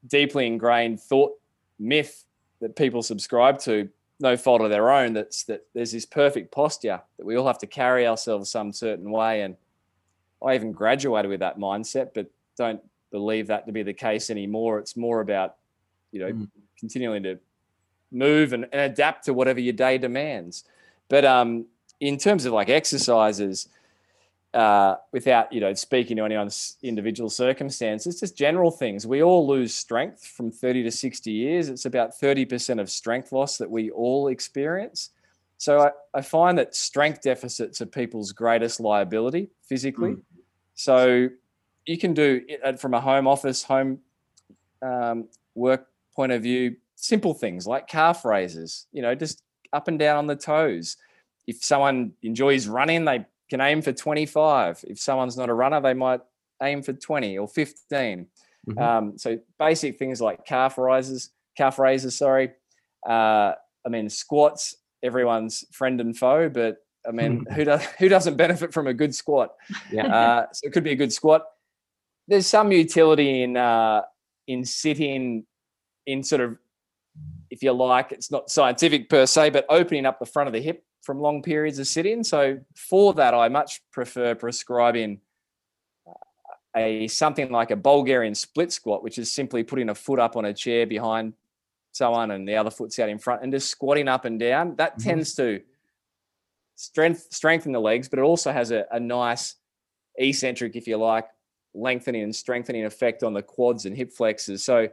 deeply 0.07 0.47
ingrained 0.47 1.01
thought 1.01 1.39
myth 1.79 2.25
that 2.61 2.75
people 2.75 3.03
subscribe 3.03 3.59
to, 3.61 3.89
no 4.21 4.37
fault 4.37 4.63
of 4.63 4.71
their 4.71 4.91
own, 4.91 5.13
that's 5.13 5.43
that 5.45 5.67
there's 5.75 5.93
this 5.93 6.07
perfect 6.07 6.53
posture 6.53 7.03
that 7.19 7.27
we 7.27 7.37
all 7.37 7.47
have 7.47 7.59
to 7.59 7.67
carry 7.67 8.07
ourselves 8.07 8.51
some 8.51 8.73
certain 8.73 9.11
way. 9.11 9.43
And 9.43 9.57
I 10.43 10.55
even 10.55 10.73
graduated 10.73 11.29
with 11.29 11.41
that 11.41 11.59
mindset, 11.59 12.11
but 12.15 12.31
don't 12.57 12.81
believe 13.13 13.47
that 13.47 13.67
to 13.67 13.73
be 13.73 13.85
the 13.85 13.93
case 13.93 14.31
anymore. 14.31 14.81
It's 14.81 14.97
more 14.97 15.21
about, 15.21 15.57
you 16.11 16.21
know, 16.21 16.33
mm. 16.33 16.49
continuing 16.79 17.23
to 17.23 17.39
move 18.11 18.53
and, 18.53 18.65
and, 18.73 18.81
adapt 18.81 19.27
to 19.27 19.35
whatever 19.35 19.61
your 19.61 19.73
day 19.73 19.99
demands. 19.99 20.65
But 21.09 21.25
um, 21.25 21.67
in 22.01 22.19
terms 22.19 22.47
of 22.47 22.53
like 22.53 22.69
exercises, 22.69 23.69
uh, 24.55 24.97
without 25.13 25.51
you 25.51 25.61
know 25.61 25.73
speaking 25.73 26.19
to 26.19 26.25
anyone's 26.25 26.77
individual 26.83 27.31
circumstances, 27.31 28.21
just 28.21 28.37
general 28.37 28.71
things. 28.71 29.07
We 29.07 29.23
all 29.23 29.47
lose 29.47 29.75
strength 29.75 30.27
from 30.27 30.51
30 30.51 30.83
to 30.83 30.91
60 30.91 31.31
years. 31.31 31.69
It's 31.71 31.87
about 31.87 32.11
30% 32.21 32.79
of 32.79 32.91
strength 32.91 33.33
loss 33.33 33.57
that 33.59 33.71
we 33.71 33.91
all 33.91 34.29
experience. 34.29 35.11
So 35.57 35.81
I, 35.81 35.91
I 36.13 36.21
find 36.21 36.59
that 36.59 36.75
strength 36.75 37.23
deficits 37.23 37.81
are 37.81 37.87
people's 37.87 38.33
greatest 38.33 38.79
liability 38.79 39.49
physically. 39.63 40.15
Mm. 40.15 40.23
So 40.75 41.29
you 41.87 41.99
can 41.99 42.15
do 42.15 42.43
it 42.49 42.81
from 42.81 42.95
a 42.95 43.01
home 43.01 43.27
office, 43.27 43.63
home 43.63 43.99
um, 44.83 45.29
work 45.55 45.87
point 46.15 46.33
of 46.33 46.43
view, 46.43 46.77
simple 46.97 47.35
things 47.35 47.67
like 47.67 47.87
calf 47.87 48.25
raises, 48.25 48.87
you 48.93 49.03
know, 49.03 49.15
just 49.15 49.43
up 49.73 49.89
and 49.89 49.99
down 49.99 50.17
on 50.17 50.27
the 50.27 50.37
toes 50.37 50.97
if 51.47 51.63
someone 51.63 52.13
enjoys 52.23 52.69
running, 52.69 53.05
they 53.05 53.25
can 53.51 53.61
aim 53.61 53.83
for 53.83 53.93
25. 53.93 54.85
If 54.89 54.99
someone's 54.99 55.37
not 55.37 55.49
a 55.49 55.55
runner, 55.55 55.81
they 55.81 55.95
might 55.95 56.21
aim 56.63 56.83
for 56.83 56.93
20 56.93 57.39
or 57.39 57.49
15. 57.49 58.27
Mm-hmm. 58.69 58.79
Um, 58.79 59.19
so 59.19 59.39
basic 59.59 59.99
things 59.99 60.21
like 60.21 60.47
calf 60.47 60.79
raises, 60.79 61.31
calf 61.57 61.79
raises, 61.79 62.17
sorry. 62.17 62.53
Uh, 63.07 63.55
I 63.85 63.89
mean, 63.89 64.09
squats, 64.09 64.77
everyone's 65.03 65.65
friend 65.73 66.01
and 66.01 66.17
foe, 66.17 66.49
but 66.49 66.79
I 67.07 67.11
mean, 67.11 67.45
who 67.53 67.65
does 67.65 67.85
who 67.99 68.09
doesn't 68.09 68.37
benefit 68.37 68.73
from 68.73 68.87
a 68.87 68.95
good 68.95 69.13
squat? 69.13 69.55
Yeah. 69.91 70.07
Uh, 70.07 70.47
so 70.53 70.69
it 70.69 70.73
could 70.73 70.85
be 70.85 70.93
a 70.93 70.97
good 70.97 71.13
squat. 71.13 71.45
There's 72.29 72.47
some 72.47 72.73
utility 72.73 73.43
in 73.43 73.57
uh, 73.57 74.03
in 74.47 74.65
sitting 74.65 75.45
in 76.07 76.23
sort 76.23 76.41
of, 76.41 76.57
if 77.51 77.63
you 77.63 77.73
like, 77.73 78.13
it's 78.13 78.31
not 78.31 78.51
scientific 78.51 79.09
per 79.09 79.27
se, 79.27 79.51
but 79.51 79.67
opening 79.69 80.07
up 80.07 80.19
the 80.19 80.27
front 80.27 80.49
of 80.49 80.53
the 80.53 80.61
hip 80.61 80.85
from 81.03 81.21
long 81.21 81.43
periods 81.43 81.79
of 81.79 81.87
sitting. 81.87 82.25
So 82.25 82.59
for 82.75 83.13
that, 83.15 83.35
I 83.35 83.49
much 83.49 83.81
prefer 83.93 84.35
prescribing 84.35 85.21
uh, 86.07 86.13
a 86.77 87.09
something 87.09 87.51
like 87.51 87.71
a 87.71 87.77
Bulgarian 87.77 88.35
split 88.35 88.73
squat, 88.73 89.03
which 89.03 89.19
is 89.19 89.31
simply 89.31 89.63
putting 89.63 89.89
a 89.91 89.95
foot 89.95 90.19
up 90.19 90.37
on 90.37 90.45
a 90.45 90.55
chair 90.55 90.87
behind 90.87 91.35
someone 91.93 92.31
and 92.31 92.49
the 92.49 92.57
other 92.57 92.71
foot's 92.71 92.99
out 92.99 93.09
in 93.09 93.19
front 93.19 93.43
and 93.43 93.53
just 93.53 93.71
squatting 93.71 94.09
up 94.09 94.25
and 94.25 94.41
down. 94.41 94.77
That 94.77 94.99
mm-hmm. 94.99 95.09
tends 95.09 95.35
to 95.35 95.61
strength 96.77 97.27
strengthen 97.31 97.73
the 97.73 97.81
legs, 97.81 98.09
but 98.09 98.19
it 98.19 98.23
also 98.23 98.53
has 98.53 98.71
a, 98.71 98.87
a 98.91 98.99
nice 98.99 99.57
eccentric, 100.17 100.75
if 100.77 100.87
you 100.87 100.97
like, 100.97 101.27
lengthening 101.75 102.23
and 102.23 102.35
strengthening 102.35 102.85
effect 102.85 103.23
on 103.23 103.33
the 103.33 103.43
quads 103.43 103.87
and 103.87 103.97
hip 103.97 104.13
flexors. 104.13 104.63
So 104.63 104.89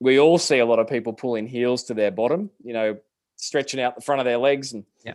we 0.00 0.18
all 0.18 0.38
see 0.38 0.58
a 0.58 0.66
lot 0.66 0.78
of 0.78 0.88
people 0.88 1.12
pulling 1.12 1.46
heels 1.46 1.84
to 1.84 1.94
their 1.94 2.10
bottom. 2.10 2.50
You 2.62 2.72
know, 2.72 2.98
stretching 3.36 3.80
out 3.80 3.94
the 3.96 4.02
front 4.02 4.20
of 4.20 4.24
their 4.24 4.38
legs 4.38 4.72
and 4.72 4.84
yeah. 5.04 5.14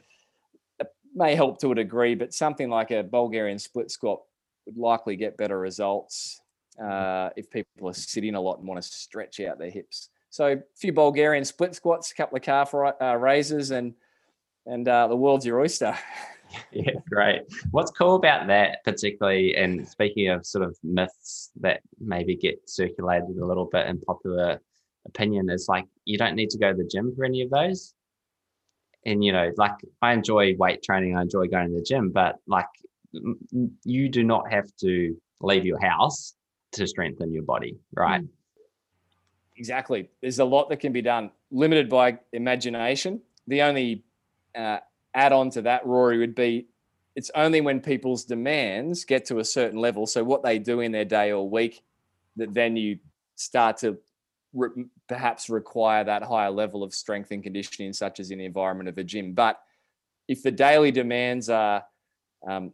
it 0.80 0.88
may 1.13 1.36
help 1.36 1.60
to 1.62 1.71
a 1.71 1.76
degree, 1.76 2.15
but 2.15 2.34
something 2.34 2.69
like 2.69 2.91
a 2.91 3.04
Bulgarian 3.04 3.60
split 3.60 3.91
squat 3.91 4.21
would 4.65 4.78
likely 4.78 5.15
get 5.15 5.38
better 5.38 5.60
results 5.60 6.41
uh, 6.82 7.30
if 7.36 7.50
people 7.50 7.88
are 7.88 7.93
sitting 7.93 8.36
a 8.36 8.41
lot 8.41 8.58
and 8.58 8.67
want 8.67 8.82
to 8.82 8.88
stretch 8.88 9.39
out 9.39 9.60
their 9.60 9.69
hips. 9.69 10.10
So 10.30 10.48
a 10.48 10.58
few 10.76 10.91
Bulgarian 10.91 11.45
split 11.45 11.76
squats, 11.76 12.12
a 12.12 12.15
couple 12.15 12.36
of 12.36 12.41
calf 12.41 12.74
uh, 12.74 13.15
raises, 13.15 13.71
and 13.71 13.93
and 14.65 14.88
uh, 14.88 15.08
the 15.08 15.15
world's 15.15 15.45
your 15.45 15.62
oyster. 15.62 15.95
yeah, 16.71 16.91
great. 17.10 17.41
What's 17.71 17.91
cool 17.91 18.15
about 18.15 18.47
that, 18.47 18.84
particularly, 18.84 19.55
and 19.55 19.88
speaking 19.88 20.29
of 20.29 20.45
sort 20.45 20.63
of 20.63 20.77
myths 20.84 21.51
that 21.60 21.81
maybe 21.99 22.36
get 22.36 22.69
circulated 22.69 23.38
a 23.38 23.45
little 23.45 23.65
bit 23.65 23.88
in 23.88 23.99
popular 24.01 24.60
opinion, 25.05 25.49
is 25.49 25.67
like 25.67 25.86
you 26.05 26.17
don't 26.17 26.36
need 26.36 26.49
to 26.51 26.58
go 26.58 26.71
to 26.71 26.77
the 26.77 26.89
gym 26.89 27.13
for 27.15 27.25
any 27.25 27.41
of 27.41 27.49
those 27.49 27.93
and 29.05 29.23
you 29.23 29.31
know 29.31 29.51
like 29.58 29.73
i 30.01 30.13
enjoy 30.13 30.55
weight 30.58 30.81
training 30.84 31.15
i 31.15 31.21
enjoy 31.21 31.47
going 31.47 31.69
to 31.69 31.75
the 31.75 31.84
gym 31.84 32.10
but 32.10 32.36
like 32.47 32.65
you 33.84 34.10
do 34.10 34.23
not 34.23 34.51
have 34.51 34.67
to 34.77 35.15
leave 35.41 35.65
your 35.65 35.79
house 35.79 36.34
to 36.71 36.86
strengthen 36.88 37.31
your 37.31 37.43
body 37.43 37.77
right 37.93 38.21
mm. 38.21 38.27
exactly 39.58 40.10
there's 40.21 40.39
a 40.39 40.45
lot 40.45 40.69
that 40.69 40.79
can 40.79 40.91
be 40.91 41.01
done 41.01 41.31
limited 41.51 41.89
by 41.89 42.17
imagination 42.34 43.21
the 43.47 43.62
only 43.62 44.03
uh, 44.55 44.79
add 45.15 45.32
on 45.32 45.49
to 45.49 45.62
that 45.62 45.86
rory 45.86 46.17
would 46.17 46.36
be 46.36 46.67
it's 47.15 47.32
only 47.34 47.62
when 47.62 47.80
people's 47.80 48.25
demands 48.25 49.06
get 49.06 49.25
to 49.25 49.39
a 49.39 49.45
certain 49.45 49.80
level 49.80 50.06
so 50.06 50.23
what 50.23 50.43
they 50.43 50.60
do 50.60 50.82
in 50.82 50.91
their 50.91 51.06
day 51.06 51.32
or 51.32 51.49
week 51.49 51.84
that 52.36 52.54
then 52.54 52.75
you 52.75 52.99
start 53.36 53.78
to 53.78 53.97
re- 54.56 54.86
perhaps 55.08 55.49
require 55.49 56.04
that 56.04 56.23
higher 56.23 56.49
level 56.49 56.84
of 56.84 56.93
strength 56.93 57.32
and 57.32 57.43
conditioning, 57.43 57.93
such 57.93 58.19
as 58.19 58.32
in 58.32 58.39
the 58.39 58.45
environment 58.45 58.89
of 58.89 58.97
a 58.97 59.04
gym. 59.04 59.34
But 59.34 59.60
if 60.28 60.41
the 60.41 60.51
daily 60.51 60.91
demands 60.91 61.49
are, 61.49 61.84
um, 62.47 62.73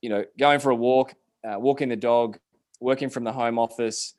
you 0.00 0.08
know, 0.08 0.24
going 0.38 0.60
for 0.60 0.70
a 0.70 0.76
walk, 0.76 1.14
uh, 1.44 1.58
walking 1.58 1.88
the 1.88 1.96
dog, 1.96 2.38
working 2.80 3.10
from 3.10 3.24
the 3.24 3.32
home 3.32 3.58
office, 3.58 4.14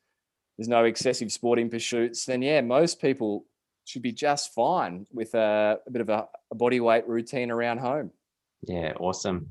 there's 0.58 0.68
no 0.68 0.84
excessive 0.84 1.32
sporting 1.32 1.70
pursuits, 1.70 2.26
then 2.26 2.42
yeah, 2.42 2.62
most 2.62 3.02
people 3.02 3.46
should 3.86 4.02
be 4.02 4.12
just 4.12 4.54
fine 4.54 5.06
with 5.12 5.34
a, 5.36 5.80
a 5.86 5.92
bit 5.92 6.02
of 6.02 6.10
a, 6.10 6.28
a 6.52 6.56
body 6.56 6.80
weight 6.80 7.08
routine 7.08 7.52
around 7.52 7.80
home. 7.80 8.12
Yeah, 8.66 8.94
awesome. 9.00 9.50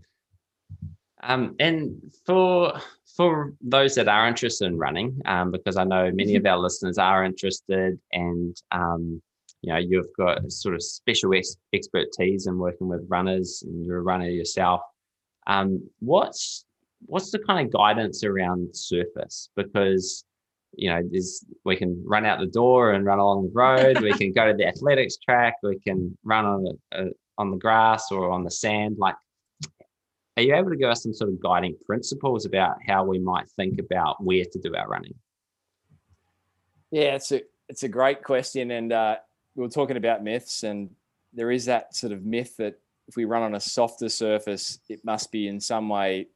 Um, 1.23 1.55
and 1.61 2.13
for 2.27 2.81
for 3.17 3.53
those 3.61 3.95
that 3.95 4.09
are 4.09 4.27
interested 4.27 4.67
in 4.67 4.79
running, 4.79 5.21
um, 5.27 5.51
because 5.51 5.77
I 5.77 5.85
know 5.85 6.11
many 6.13 6.35
of 6.35 6.43
mm-hmm. 6.43 6.53
our 6.53 6.59
listeners 6.59 6.99
are 6.99 7.25
interested, 7.25 7.99
and 8.11 8.57
um, 8.73 9.23
you 9.61 9.73
know 9.73 9.79
you've 9.79 10.13
got 10.17 10.51
sort 10.51 10.75
of 10.75 10.83
special 10.83 11.35
ex- 11.35 11.57
expertise 11.73 12.47
in 12.47 12.59
working 12.59 12.89
with 12.89 13.07
runners, 13.09 13.63
and 13.65 13.85
you're 13.85 13.99
a 13.99 14.03
runner 14.03 14.29
yourself. 14.29 14.81
Um, 15.47 15.89
what's 16.01 16.65
what's 17.07 17.31
the 17.31 17.39
kind 17.39 17.65
of 17.65 17.73
guidance 17.73 18.25
around 18.25 18.75
surface? 18.75 19.49
Because 19.55 20.25
you 20.75 20.91
know, 20.91 21.01
there's 21.11 21.45
we 21.65 21.77
can 21.77 22.03
run 22.07 22.25
out 22.25 22.41
the 22.41 22.47
door 22.47 22.93
and 22.93 23.05
run 23.05 23.19
along 23.19 23.45
the 23.45 23.53
road. 23.53 24.01
we 24.01 24.13
can 24.13 24.33
go 24.33 24.47
to 24.47 24.55
the 24.57 24.67
athletics 24.67 25.17
track. 25.17 25.55
We 25.63 25.79
can 25.79 26.17
run 26.25 26.45
on 26.45 26.65
the, 26.65 26.99
uh, 26.99 27.11
on 27.39 27.51
the 27.51 27.57
grass 27.57 28.11
or 28.11 28.31
on 28.31 28.45
the 28.45 28.51
sand. 28.51 28.97
Like, 28.99 29.17
are 30.37 30.43
you 30.43 30.55
able 30.55 30.71
to 30.71 30.77
give 30.77 30.89
us 30.89 31.03
some 31.03 31.15
sort 31.15 31.31
of 31.31 31.41
guiding 31.41 31.77
principles 31.85 32.47
about 32.47 32.77
how 32.87 33.05
we 33.05 33.19
might 33.19 33.49
think 33.51 33.79
about 33.79 34.23
where 34.23 34.45
to 34.45 34.59
do 34.59 34.75
our 34.75 34.89
running? 34.89 35.15
Yeah, 36.91 37.15
it's 37.15 37.33
a 37.33 37.43
it's 37.69 37.83
a 37.83 37.89
great 37.89 38.23
question, 38.23 38.71
and 38.71 38.93
uh, 38.93 39.17
we 39.55 39.63
were 39.63 39.71
talking 39.71 39.97
about 39.97 40.25
myths, 40.25 40.63
and 40.63 40.91
there 41.33 41.51
is 41.51 41.67
that 41.67 41.95
sort 41.95 42.13
of 42.13 42.25
myth 42.25 42.57
that 42.59 42.79
if 43.09 43.17
we 43.17 43.25
run 43.25 43.43
on 43.43 43.55
a 43.55 43.61
softer 43.61 44.09
surface, 44.09 44.79
it 44.89 45.05
must 45.05 45.33
be 45.33 45.49
in 45.49 45.61
some 45.61 45.89
way 45.89 46.29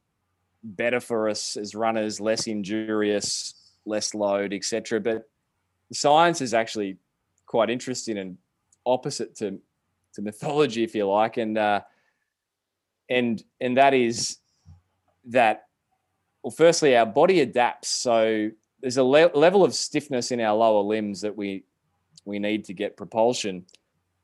better 0.63 0.99
for 0.99 1.29
us 1.29 1.55
as 1.55 1.75
runners, 1.75 2.19
less 2.19 2.47
injurious, 2.47 3.53
less 3.87 4.13
load, 4.13 4.53
etc. 4.53 4.99
But 4.99 5.29
science 5.91 6.41
is 6.41 6.53
actually 6.53 6.97
quite 7.45 7.69
interesting 7.69 8.17
and 8.17 8.37
opposite 8.85 9.35
to 9.37 9.59
to 10.13 10.21
mythology, 10.21 10.83
if 10.83 10.95
you 10.95 11.07
like, 11.07 11.37
and 11.37 11.57
uh, 11.57 11.81
and 13.09 13.43
and 13.61 13.77
that 13.77 13.93
is 13.93 14.37
that. 15.25 15.63
Well, 16.43 16.51
firstly, 16.51 16.95
our 16.95 17.05
body 17.05 17.41
adapts. 17.41 17.89
So 17.89 18.51
there's 18.81 18.97
a 18.97 19.03
le- 19.03 19.31
level 19.33 19.63
of 19.63 19.73
stiffness 19.73 20.31
in 20.31 20.39
our 20.39 20.55
lower 20.55 20.81
limbs 20.81 21.21
that 21.21 21.35
we 21.35 21.63
we 22.25 22.39
need 22.39 22.65
to 22.65 22.73
get 22.73 22.97
propulsion, 22.97 23.65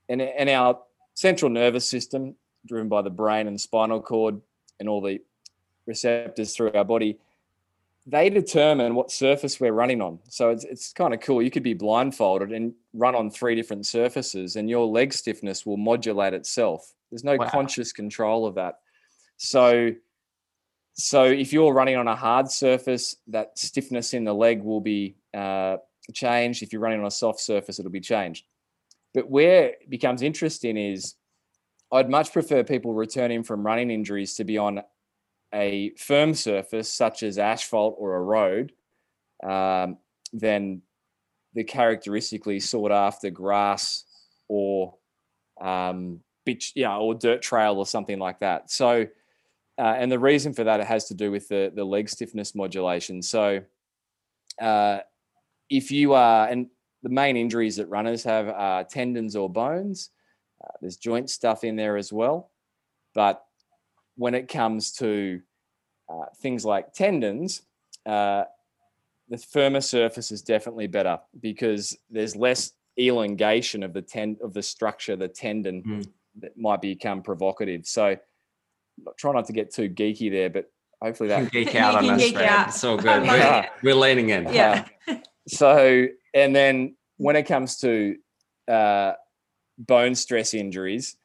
and 0.10 0.22
and 0.22 0.50
our 0.50 0.80
central 1.16 1.50
nervous 1.50 1.88
system, 1.90 2.36
driven 2.66 2.90
by 2.90 3.02
the 3.02 3.10
brain 3.10 3.48
and 3.48 3.60
spinal 3.60 4.02
cord 4.02 4.42
and 4.80 4.90
all 4.90 5.02
the 5.02 5.20
receptors 5.86 6.56
through 6.56 6.72
our 6.74 6.86
body, 6.86 7.18
they 8.06 8.30
determine 8.30 8.96
what 8.96 9.12
surface 9.12 9.60
we're 9.60 9.72
running 9.72 10.02
on. 10.02 10.20
So 10.28 10.50
it's, 10.50 10.66
it's 10.66 10.92
kind 10.92 11.14
of 11.14 11.22
cool. 11.22 11.42
You 11.42 11.52
could 11.52 11.64
be 11.64 11.74
blindfolded 11.74 12.52
and 12.52 12.74
run 12.94 13.16
on 13.16 13.30
three 13.30 13.56
different 13.56 13.86
surfaces, 13.86 14.56
and 14.56 14.70
your 14.70 14.86
leg 14.86 15.14
stiffness 15.14 15.66
will 15.66 15.78
modulate 15.78 16.34
itself. 16.34 16.94
There's 17.10 17.24
no 17.24 17.38
wow. 17.38 17.48
conscious 17.48 17.94
control 17.94 18.46
of 18.46 18.56
that. 18.56 18.80
So, 19.38 19.92
so 20.96 21.24
if 21.24 21.54
you're 21.54 21.74
running 21.74 21.96
on 21.96 22.08
a 22.08 22.16
hard 22.16 22.52
surface, 22.52 23.16
that 23.28 23.58
stiffness 23.58 24.14
in 24.14 24.26
the 24.26 24.34
leg 24.34 24.62
will 24.62 24.82
be 24.82 25.16
uh, 25.34 25.78
changed. 26.14 26.62
If 26.62 26.74
you're 26.74 26.82
running 26.82 27.00
on 27.00 27.06
a 27.06 27.12
soft 27.12 27.40
surface, 27.40 27.80
it'll 27.80 27.92
be 27.92 28.02
changed. 28.02 28.46
But 29.14 29.30
where 29.30 29.66
it 29.66 29.90
becomes 29.90 30.22
interesting 30.22 30.76
is 30.76 31.16
I'd 31.92 32.10
much 32.10 32.34
prefer 32.34 32.64
people 32.64 32.94
returning 32.94 33.44
from 33.44 33.66
running 33.66 33.92
injuries 33.92 34.34
to 34.36 34.44
be 34.44 34.58
on 34.58 34.82
a 35.54 35.92
firm 35.98 36.34
surface 36.34 36.92
such 36.92 37.24
as 37.24 37.38
asphalt 37.38 37.96
or 38.00 38.16
a 38.16 38.22
road 38.22 38.74
um, 39.44 39.98
than 40.32 40.82
the 41.54 41.64
characteristically 41.64 42.60
sought 42.60 42.92
after 42.92 43.30
grass 43.30 44.06
or 44.48 44.96
um, 45.62 46.20
yeah, 46.76 46.98
or 46.98 47.14
dirt 47.14 47.42
trail 47.42 47.78
or 47.78 47.86
something 47.86 48.20
like 48.20 48.40
that. 48.40 48.70
So, 48.70 49.08
uh, 49.78 49.96
and 49.98 50.12
the 50.12 50.20
reason 50.20 50.54
for 50.54 50.64
that 50.64 50.80
it 50.80 50.88
has 50.88 51.06
to 51.06 51.14
do 51.14 51.32
with 51.32 51.48
the 51.48 51.72
the 51.74 51.84
leg 51.84 52.10
stiffness 52.10 52.56
modulation. 52.56 53.22
So, 53.22 53.62
uh, 54.62 55.00
if 55.70 55.92
you 55.92 56.14
are, 56.14 56.48
and 56.48 56.68
the 57.04 57.10
main 57.10 57.38
injuries 57.38 57.76
that 57.76 57.90
runners 57.90 58.24
have 58.24 58.48
are 58.48 58.84
tendons 58.84 59.36
or 59.36 59.50
bones. 59.50 60.10
Uh, 60.64 60.72
there's 60.82 60.96
joint 60.96 61.30
stuff 61.30 61.66
in 61.66 61.76
there 61.76 61.98
as 61.98 62.14
well, 62.14 62.50
but 63.14 63.44
when 64.16 64.36
it 64.36 64.48
comes 64.48 64.92
to 64.94 65.42
uh, 66.10 66.26
things 66.38 66.66
like 66.66 66.94
tendons, 66.94 67.62
uh, 68.06 68.44
the 69.30 69.38
firmer 69.38 69.82
surface 69.82 70.32
is 70.32 70.42
definitely 70.42 70.88
better 70.88 71.20
because 71.40 71.98
there's 72.10 72.36
less 72.36 72.74
elongation 73.00 73.84
of 73.84 73.94
the 73.94 74.02
ten 74.02 74.38
of 74.44 74.54
the 74.54 74.62
structure, 74.62 75.16
the 75.16 75.28
tendon 75.28 75.84
mm. 75.84 76.08
that 76.40 76.58
might 76.58 76.82
become 76.82 77.24
provocative. 77.24 77.86
So 77.86 78.18
try 79.18 79.34
not 79.34 79.46
to 79.46 79.54
get 79.54 79.74
too 79.74 79.90
geeky 79.90 80.30
there, 80.30 80.50
but 80.50 80.72
hopefully 81.02 81.30
that 81.30 81.52
geek 81.52 81.76
out 81.76 81.96
on 81.96 82.10
us, 82.10 82.22
It's 82.24 82.84
all 82.84 82.98
good. 82.98 83.24
We're, 83.28 83.70
we're, 83.82 83.96
leaning 83.96 84.30
in. 84.30 84.54
Yeah. 84.54 84.86
Uh, 85.08 85.16
so 85.48 86.08
and 86.34 86.56
then 86.56 86.96
when 87.18 87.36
it 87.36 87.44
comes 87.44 87.78
to 87.78 88.16
uh, 88.68 89.14
bone 89.78 90.16
stress 90.16 90.54
injuries, 90.54 91.18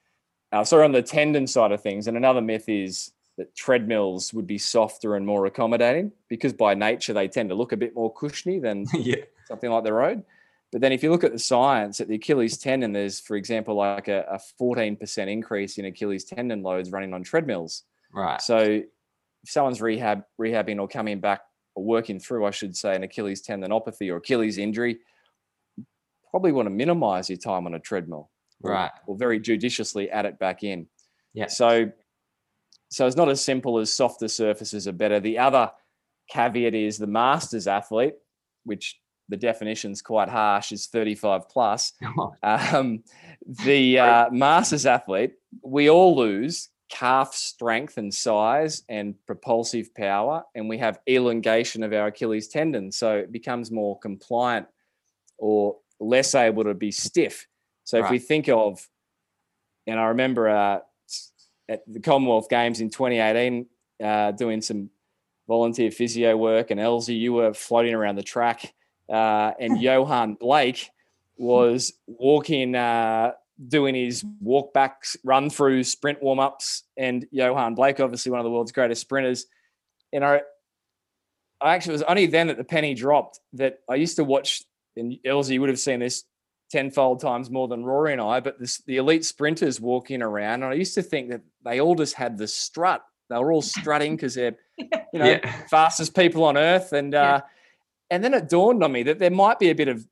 uh, 0.53 0.65
sorry, 0.65 0.85
on 0.85 0.93
the 0.93 1.03
tendon 1.03 1.47
side 1.47 1.73
of 1.73 1.83
things, 1.83 2.07
and 2.07 2.17
another 2.17 2.41
myth 2.41 2.69
is 2.69 3.13
that 3.37 3.55
treadmills 3.55 4.35
would 4.35 4.47
be 4.47 4.59
softer 4.59 5.15
and 5.15 5.25
more 5.25 5.47
accommodating 5.47 6.13
because 6.29 6.53
by 6.53 6.75
nature 6.75 7.13
they 7.13 7.29
tend 7.29 7.49
to 7.49 7.55
look 7.55 7.73
a 7.73 7.77
bit 7.77 7.95
more 7.95 8.13
cushiony 8.13 8.59
than 8.59 8.85
yeah. 8.95 9.17
something 9.47 9.71
like 9.71 9.85
the 9.85 9.93
road. 9.93 10.25
But 10.71 10.83
then 10.83 10.93
if 10.93 11.03
you 11.03 11.11
look 11.11 11.25
at 11.25 11.33
the 11.33 11.39
science 11.39 12.01
at 12.01 12.09
the 12.09 12.17
Achilles 12.17 12.59
tendon, 12.59 12.93
there's, 12.93 13.21
for 13.21 13.37
example, 13.37 13.77
like 13.77 14.09
a, 14.09 14.27
a 14.31 14.41
14% 14.61 15.29
increase 15.29 15.79
in 15.79 15.87
Achilles 15.87 16.25
tendon 16.25 16.63
loads 16.63 16.91
running 16.91 17.15
on 17.15 17.23
treadmills. 17.23 17.85
Right. 18.13 18.41
So 18.43 18.59
if 18.59 19.51
someone's 19.51 19.81
rehab 19.81 20.25
rehabbing 20.39 20.79
or 20.79 20.89
coming 20.89 21.21
back 21.21 21.41
or 21.75 21.85
working 21.85 22.19
through, 22.19 22.45
I 22.45 22.51
should 22.51 22.77
say, 22.77 22.95
an 22.95 23.03
Achilles 23.03 23.41
tendinopathy 23.41 24.13
or 24.13 24.17
Achilles 24.17 24.59
injury, 24.59 24.99
probably 26.31 26.53
want 26.53 26.67
to 26.67 26.71
minimize 26.71 27.31
your 27.31 27.39
time 27.39 27.67
on 27.67 27.73
a 27.73 27.79
treadmill. 27.79 28.31
Or, 28.63 28.73
right. 28.73 28.91
Or 29.07 29.17
very 29.17 29.39
judiciously 29.39 30.11
add 30.11 30.27
it 30.27 30.39
back 30.39 30.63
in. 30.63 30.87
Yeah. 31.33 31.47
So 31.47 31.93
so 32.91 33.07
it's 33.07 33.17
not 33.17 33.29
as 33.29 33.45
simple 33.45 33.79
as 33.79 33.93
softer 33.93 34.29
surfaces 34.29 34.89
are 34.89 34.93
better. 34.93 35.21
The 35.21 35.39
other 35.39 35.71
caveat 36.31 36.75
is 36.75 36.99
the 36.99 37.07
masters 37.07 37.67
athlete, 37.67 38.15
which 38.65 38.99
the 39.29 39.37
definition 39.37 39.93
is 39.93 40.01
quite 40.01 40.29
harsh, 40.29 40.73
is 40.73 40.87
35 40.87 41.49
plus. 41.49 41.93
Um, 42.43 43.03
the 43.65 43.99
uh, 43.99 44.31
masters 44.31 44.87
athlete, 44.87 45.33
we 45.63 45.91
all 45.91 46.17
lose 46.17 46.71
calf 46.89 47.35
strength 47.35 47.99
and 47.99 48.13
size 48.13 48.83
and 48.89 49.15
propulsive 49.27 49.95
power, 49.95 50.45
and 50.55 50.69
we 50.69 50.79
have 50.79 51.01
elongation 51.09 51.83
of 51.83 51.93
our 51.93 52.07
Achilles 52.07 52.49
tendon. 52.49 52.91
So 52.91 53.17
it 53.17 53.33
becomes 53.33 53.71
more 53.71 53.99
compliant 53.99 54.67
or 55.37 55.77
less 56.01 56.35
able 56.35 56.65
to 56.65 56.75
be 56.75 56.91
stiff. 56.91 57.47
So 57.89 57.97
if 58.05 58.11
we 58.11 58.19
think 58.19 58.51
of, 58.51 58.87
and 59.87 59.99
I 59.99 60.09
remember 60.09 60.47
uh, 60.47 60.81
at 61.71 61.91
the 61.91 62.01
Commonwealth 62.01 62.51
Games 62.51 62.83
in 62.83 62.91
2018, 62.91 63.65
uh, 64.05 64.33
doing 64.33 64.61
some 64.61 64.91
volunteer 65.49 65.91
physio 65.91 66.37
work, 66.37 66.71
and 66.71 66.79
Elsie, 66.79 67.15
you 67.15 67.33
were 67.33 67.55
floating 67.55 67.95
around 67.95 68.17
the 68.17 68.23
track, 68.23 68.75
uh, 69.09 69.53
and 69.59 69.79
Yohan 69.83 70.39
Blake 70.39 70.91
was 71.39 71.95
walking, 72.07 72.75
uh, 72.75 73.33
doing 73.69 73.95
his 73.95 74.23
walk 74.43 74.75
back, 74.75 75.07
run 75.25 75.49
through, 75.49 75.83
sprint 75.83 76.23
warm 76.23 76.41
ups, 76.41 76.83
and 76.99 77.27
Yohan 77.35 77.75
Blake, 77.75 78.01
obviously 78.01 78.31
one 78.31 78.39
of 78.39 78.45
the 78.45 78.51
world's 78.51 78.71
greatest 78.71 79.01
sprinters. 79.01 79.47
And 80.13 80.23
I, 80.23 80.43
I 81.59 81.75
actually 81.75 81.93
it 81.93 82.01
was 82.01 82.03
only 82.03 82.27
then 82.27 82.49
that 82.49 82.59
the 82.59 82.65
penny 82.65 82.93
dropped 82.93 83.41
that 83.55 83.79
I 83.89 83.95
used 83.95 84.17
to 84.17 84.25
watch, 84.25 84.63
and 84.95 85.17
Elsie 85.25 85.59
would 85.59 85.71
have 85.71 85.81
seen 85.81 86.01
this 86.01 86.25
tenfold 86.71 87.21
times 87.21 87.51
more 87.51 87.69
than 87.69 87.85
Rory 87.85 88.13
and 88.13 88.21
I, 88.21 88.41
but 88.41 88.59
this, 88.59 88.79
the 88.79 88.97
elite 88.97 89.25
sprinters 89.25 89.81
walking 89.81 90.23
around, 90.23 90.63
and 90.63 90.73
I 90.73 90.75
used 90.75 90.95
to 90.95 91.03
think 91.03 91.31
that 91.31 91.43
they 91.65 91.81
all 91.81 91.95
just 91.95 92.15
had 92.15 92.39
the 92.39 92.49
strut. 92.49 93.03
They 93.31 93.39
were 93.39 93.53
all 93.53 93.63
strutting 93.63 94.17
because 94.17 94.35
they're, 94.35 94.57
you 94.79 94.89
know, 95.15 95.25
yeah. 95.25 95.63
fastest 95.69 96.17
people 96.17 96.45
on 96.45 96.57
earth. 96.57 96.93
And 96.93 97.15
uh, 97.15 97.43
yeah. 97.43 97.49
and 98.11 98.25
then 98.25 98.35
it 98.35 98.49
dawned 98.49 98.83
on 98.83 98.93
me 98.93 99.03
that 99.05 99.19
there 99.19 99.31
might 99.31 99.59
be 99.59 99.71
a 99.71 99.75
bit 99.75 99.89
of 99.89 100.07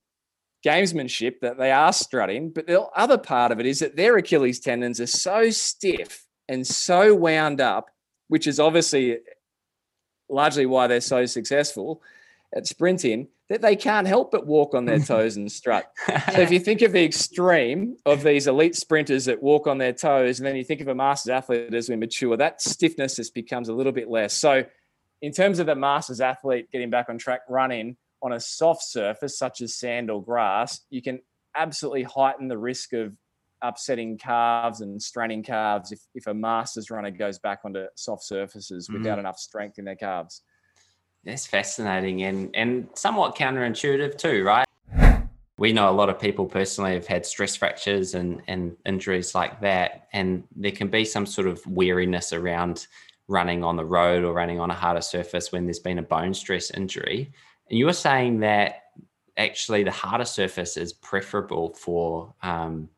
gamesmanship 0.65 1.41
that 1.41 1.59
they 1.59 1.71
are 1.71 1.93
strutting, 1.93 2.51
but 2.51 2.67
the 2.67 2.83
other 2.83 3.19
part 3.19 3.53
of 3.53 3.61
it 3.61 3.67
is 3.67 3.79
that 3.81 3.97
their 3.97 4.17
Achilles 4.17 4.61
tendons 4.61 5.01
are 5.01 5.07
so 5.07 5.51
stiff 5.51 6.27
and 6.49 6.67
so 6.67 7.15
wound 7.15 7.61
up, 7.61 7.91
which 8.29 8.47
is 8.47 8.59
obviously 8.59 9.19
largely 10.29 10.67
why 10.67 10.87
they're 10.87 11.01
so 11.01 11.25
successful 11.25 12.03
at 12.55 12.67
sprinting 12.67 13.29
that 13.49 13.63
they 13.63 13.77
can't 13.77 14.07
help 14.07 14.33
but 14.33 14.47
walk 14.47 14.75
on 14.75 14.85
their 14.85 14.99
toes 15.01 15.37
and 15.37 15.51
strut. 15.51 15.91
so 16.33 16.41
if 16.41 16.51
you 16.51 16.59
think 16.61 16.83
of 16.83 16.93
the 16.93 17.05
extreme 17.05 17.97
of 18.05 18.23
these 18.23 18.47
elite 18.47 18.75
sprinters 18.75 19.27
that 19.27 19.43
walk 19.43 19.67
on 19.67 19.79
their 19.79 19.93
toes, 19.93 20.39
and 20.39 20.47
then 20.47 20.57
you 20.57 20.65
think 20.65 20.81
of 20.81 20.89
a 20.89 20.95
masters 20.95 21.31
athlete 21.31 21.73
as 21.75 21.89
we 21.89 21.97
mature, 21.97 22.37
that 22.37 22.61
stiffness 22.61 23.17
just 23.17 23.35
becomes 23.35 23.69
a 23.69 23.75
little 23.75 23.93
bit 23.93 24.09
less. 24.09 24.35
So 24.35 24.65
in 25.23 25.33
terms 25.33 25.59
of 25.59 25.67
the 25.67 25.75
masters 25.75 26.21
athlete 26.21 26.71
getting 26.71 26.91
back 26.91 27.09
on 27.09 27.19
track 27.19 27.41
running 27.49 27.97
on 28.23 28.33
a 28.33 28.41
soft 28.41 28.83
surface 28.83 29.39
such 29.39 29.61
as 29.61 29.75
sand 29.75 30.11
or 30.11 30.23
grass, 30.23 30.81
you 30.91 31.03
can 31.03 31.21
absolutely 31.57 32.03
heighten 32.03 32.49
the 32.49 32.59
risk 32.59 32.93
of 32.93 33.13
upsetting 33.63 34.19
calves 34.19 34.81
and 34.81 35.01
straining 35.01 35.43
calves 35.43 35.93
if, 35.93 36.01
if 36.15 36.27
a 36.27 36.35
masters 36.35 36.91
runner 36.91 37.11
goes 37.11 37.39
back 37.39 37.61
onto 37.65 37.87
soft 37.95 38.23
surfaces 38.25 38.89
mm-hmm. 38.89 38.99
without 38.99 39.19
enough 39.19 39.39
strength 39.39 39.79
in 39.79 39.85
their 39.85 39.97
calves. 39.97 40.43
That's 41.27 41.45
fascinating 41.45 42.23
and 42.23 42.55
and 42.55 42.89
somewhat 42.95 43.35
counterintuitive 43.35 44.17
too, 44.17 44.45
right? 44.45 44.65
We 45.59 45.73
know 45.73 45.91
a 45.91 45.93
lot 45.93 46.09
of 46.09 46.21
people 46.21 46.47
personally 46.47 46.93
have 46.93 47.07
had 47.07 47.27
stress 47.27 47.57
fractures 47.57 48.15
and, 48.15 48.43
and 48.47 48.77
injuries 48.85 49.35
like 49.35 49.61
that. 49.63 50.07
And 50.13 50.45
there 50.55 50.71
can 50.71 50.89
be 50.89 51.05
some 51.05 51.27
sort 51.27 51.49
of 51.49 51.67
weariness 51.67 52.33
around 52.33 52.87
running 53.27 53.65
on 53.65 53.77
the 53.77 53.85
road 53.85 54.23
or 54.23 54.35
running 54.35 54.61
on 54.61 54.71
a 54.71 54.75
harder 54.75 55.01
surface 55.01 55.51
when 55.51 55.65
there's 55.65 55.79
been 55.79 55.99
a 55.99 56.03
bone 56.03 56.35
stress 56.35 56.71
injury. 56.71 57.33
And 57.71 57.79
you 57.79 57.87
were 57.87 57.95
saying 57.95 58.41
that 58.41 58.85
actually 59.37 59.83
the 59.83 59.91
harder 59.91 60.27
surface 60.27 60.77
is 60.77 60.93
preferable 60.93 61.75
for 61.75 62.35
um, 62.43 62.89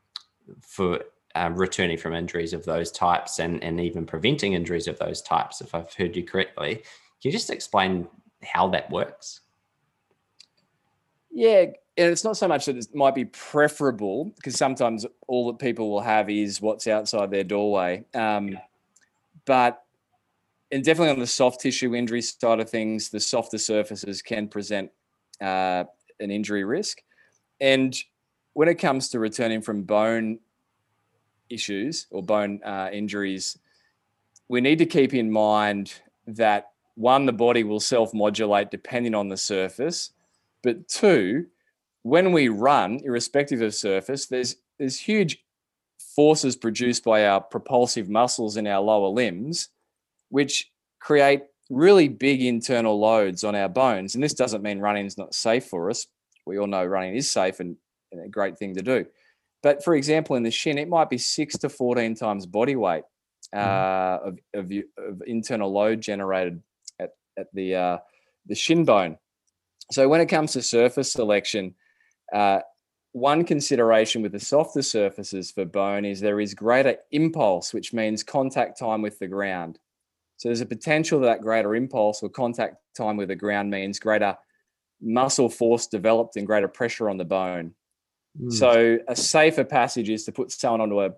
for 0.61 1.01
uh, 1.35 1.51
returning 1.55 1.97
from 1.97 2.13
injuries 2.13 2.53
of 2.53 2.65
those 2.65 2.91
types 2.91 3.39
and, 3.39 3.63
and 3.63 3.81
even 3.81 4.05
preventing 4.05 4.53
injuries 4.55 4.89
of 4.89 4.99
those 4.99 5.23
types, 5.23 5.61
if 5.61 5.75
I've 5.75 5.95
heard 5.95 6.17
you 6.17 6.25
correctly. 6.25 6.83
Can 7.21 7.31
you 7.31 7.33
just 7.33 7.51
explain 7.51 8.07
how 8.43 8.69
that 8.69 8.91
works? 8.91 9.41
Yeah, 11.31 11.67
and 11.97 12.13
it's 12.13 12.25
not 12.25 12.37
so 12.37 12.47
much 12.49 12.67
that 12.67 12.77
it 12.77 12.95
might 12.95 13.15
be 13.15 13.25
preferable 13.25 14.27
because 14.37 14.57
sometimes 14.57 15.05
all 15.27 15.49
that 15.49 15.59
people 15.59 15.91
will 15.91 16.01
have 16.01 16.31
is 16.31 16.61
what's 16.61 16.87
outside 16.87 17.31
their 17.31 17.45
doorway. 17.45 18.05
Um, 18.15 18.59
but 19.45 19.83
and 20.71 20.85
definitely 20.85 21.13
on 21.13 21.19
the 21.19 21.27
soft 21.27 21.61
tissue 21.61 21.95
injury 21.95 22.23
side 22.23 22.61
of 22.61 22.69
things, 22.69 23.09
the 23.09 23.21
softer 23.21 23.59
surfaces 23.59 24.23
can 24.23 24.49
present 24.49 24.91
uh, 25.41 25.85
an 26.21 26.31
injury 26.31 26.65
risk. 26.65 26.99
And 27.61 27.97
when 28.53 28.69
it 28.69 28.77
comes 28.77 29.09
to 29.11 29.19
returning 29.19 29.63
from 29.63 29.83
bone 29.83 30.39
issues 31.49 32.07
or 32.11 32.23
bone 32.23 32.61
uh, 32.65 32.91
injuries, 32.93 33.59
we 34.49 34.61
need 34.61 34.79
to 34.79 34.87
keep 34.87 35.15
in 35.15 35.31
mind 35.31 35.95
that 36.27 36.71
one, 36.99 37.27
the 37.27 37.33
body 37.33 37.63
will 37.63 37.81
self 37.81 38.13
modulate 38.13 38.71
depending 38.71 39.15
on 39.15 39.29
the 39.29 39.37
surface, 39.37 40.11
but 40.63 40.89
two, 40.89 41.47
when 42.03 42.33
we 42.33 42.49
run, 42.49 43.01
irrespective 43.05 43.63
of 43.63 43.75
surface, 43.75 44.27
there's 44.27 44.57
there's 44.79 44.99
huge 44.99 45.39
forces 46.17 46.57
produced 46.57 47.05
by 47.05 47.27
our 47.27 47.41
propulsive 47.41 48.09
muscles 48.09 48.57
in 48.57 48.67
our 48.67 48.81
lower 48.81 49.09
limbs, 49.09 49.69
which 50.29 50.71
create 51.01 51.43
really 51.71 52.09
big 52.09 52.43
internal 52.43 52.99
loads 52.99 53.45
on 53.45 53.55
our 53.55 53.69
bones. 53.69 54.15
And 54.15 54.25
this 54.25 54.35
doesn't 54.35 54.63
mean 54.63 54.81
running 54.81 55.07
is 55.07 55.19
not 55.19 55.35
safe 55.35 55.67
for 55.67 55.91
us. 55.91 56.07
We 56.47 56.59
all 56.59 56.67
know 56.67 56.85
running 56.85 57.15
is 57.15 57.31
safe 57.31 57.61
and, 57.61 57.77
and 58.11 58.25
a 58.25 58.29
great 58.29 58.59
thing 58.59 58.75
to 58.75 58.83
do. 58.83 59.07
But 59.63 59.85
for 59.85 59.95
example, 59.95 60.37
in 60.37 60.43
the 60.43 60.51
shin, 60.51 60.79
it 60.79 60.89
might 60.89 61.11
be 61.11 61.19
six 61.19 61.59
to 61.59 61.69
14 61.69 62.15
times 62.15 62.47
body 62.47 62.77
weight 62.77 63.05
mm-hmm. 63.55 63.59
uh, 63.59 64.29
of, 64.29 64.39
of, 64.55 64.73
of, 64.97 65.23
internal 65.27 65.73
load 65.73 66.01
generated 66.01 66.63
at, 67.39 67.47
the, 67.53 67.75
uh, 67.75 67.99
the 68.47 68.55
shin 68.55 68.85
bone. 68.85 69.17
So 69.91 70.09
when 70.09 70.21
it 70.21 70.27
comes 70.27 70.53
to 70.53 70.63
surface 70.63 71.13
selection, 71.13 71.75
uh, 72.33 72.61
one 73.13 73.45
consideration 73.45 74.23
with 74.23 74.33
the 74.33 74.41
softer 74.41 74.83
surfaces 74.83 75.51
for 75.51 75.65
bone 75.65 76.05
is 76.05 76.21
there 76.21 76.41
is 76.41 76.55
greater 76.55 76.97
impulse, 77.11 77.73
which 77.73 77.93
means 77.93 78.23
contact 78.23 78.79
time 78.79 79.03
with 79.03 79.19
the 79.19 79.27
ground. 79.27 79.79
So 80.37 80.49
there's 80.49 80.61
a 80.61 80.67
potential 80.67 81.21
that 81.21 81.41
greater 81.41 81.75
impulse 81.75 82.23
or 82.23 82.29
contact 82.29 82.77
time 82.97 83.17
with 83.17 83.29
the 83.29 83.37
ground 83.37 83.71
means 83.71 83.99
greater 83.99 84.37
muscle 85.01 85.49
force 85.49 85.87
developed 85.87 86.37
and 86.37 86.47
greater 86.47 86.69
pressure 86.69 87.09
on 87.09 87.17
the 87.17 87.25
bone. 87.25 87.75
Mm. 88.41 88.53
So 88.53 88.99
a 89.09 89.17
safer 89.17 89.65
passage 89.65 90.11
is 90.11 90.25
to 90.25 90.33
put 90.33 90.53
someone 90.53 90.83
onto 90.83 91.03
a 91.03 91.15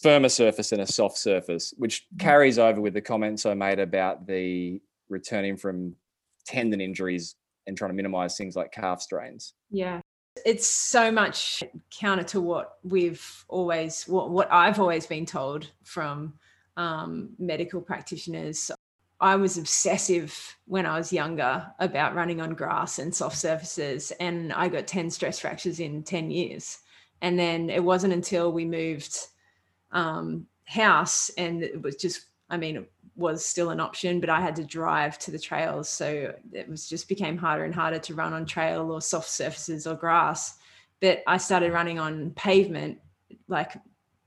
firmer 0.00 0.28
surface 0.28 0.70
than 0.70 0.80
a 0.80 0.86
soft 0.86 1.18
surface, 1.18 1.74
which 1.76 2.06
hmm. 2.10 2.18
carries 2.18 2.58
over 2.58 2.80
with 2.80 2.94
the 2.94 3.00
comments 3.00 3.46
I 3.46 3.54
made 3.54 3.78
about 3.78 4.26
the 4.26 4.80
returning 5.14 5.56
from 5.56 5.94
tendon 6.44 6.80
injuries 6.80 7.36
and 7.66 7.76
trying 7.76 7.90
to 7.90 7.94
minimize 7.94 8.36
things 8.36 8.56
like 8.56 8.72
calf 8.72 9.00
strains. 9.00 9.54
Yeah. 9.70 10.00
It's 10.44 10.66
so 10.66 11.10
much 11.10 11.62
counter 11.90 12.24
to 12.24 12.40
what 12.40 12.78
we've 12.82 13.44
always, 13.48 14.04
what, 14.06 14.30
what 14.30 14.52
I've 14.52 14.80
always 14.80 15.06
been 15.06 15.24
told 15.24 15.70
from 15.84 16.34
um, 16.76 17.30
medical 17.38 17.80
practitioners. 17.80 18.70
I 19.20 19.36
was 19.36 19.56
obsessive 19.56 20.56
when 20.66 20.86
I 20.86 20.98
was 20.98 21.12
younger 21.12 21.66
about 21.78 22.16
running 22.16 22.40
on 22.40 22.54
grass 22.54 22.98
and 22.98 23.14
soft 23.14 23.38
surfaces, 23.38 24.10
and 24.18 24.52
I 24.52 24.68
got 24.68 24.88
10 24.88 25.08
stress 25.10 25.38
fractures 25.38 25.78
in 25.78 26.02
10 26.02 26.30
years. 26.32 26.78
And 27.22 27.38
then 27.38 27.70
it 27.70 27.82
wasn't 27.82 28.12
until 28.12 28.52
we 28.52 28.64
moved 28.64 29.16
um, 29.92 30.46
house 30.64 31.30
and 31.38 31.62
it 31.62 31.80
was 31.80 31.96
just, 31.96 32.26
I 32.50 32.56
mean, 32.56 32.86
was 33.16 33.44
still 33.44 33.70
an 33.70 33.80
option, 33.80 34.20
but 34.20 34.30
I 34.30 34.40
had 34.40 34.56
to 34.56 34.64
drive 34.64 35.18
to 35.20 35.30
the 35.30 35.38
trails. 35.38 35.88
So 35.88 36.34
it 36.52 36.68
was 36.68 36.88
just 36.88 37.08
became 37.08 37.36
harder 37.36 37.64
and 37.64 37.74
harder 37.74 37.98
to 38.00 38.14
run 38.14 38.32
on 38.32 38.44
trail 38.44 38.90
or 38.90 39.00
soft 39.00 39.28
surfaces 39.28 39.86
or 39.86 39.94
grass. 39.94 40.56
But 41.00 41.22
I 41.26 41.36
started 41.36 41.72
running 41.72 41.98
on 41.98 42.30
pavement 42.30 42.98
like 43.48 43.72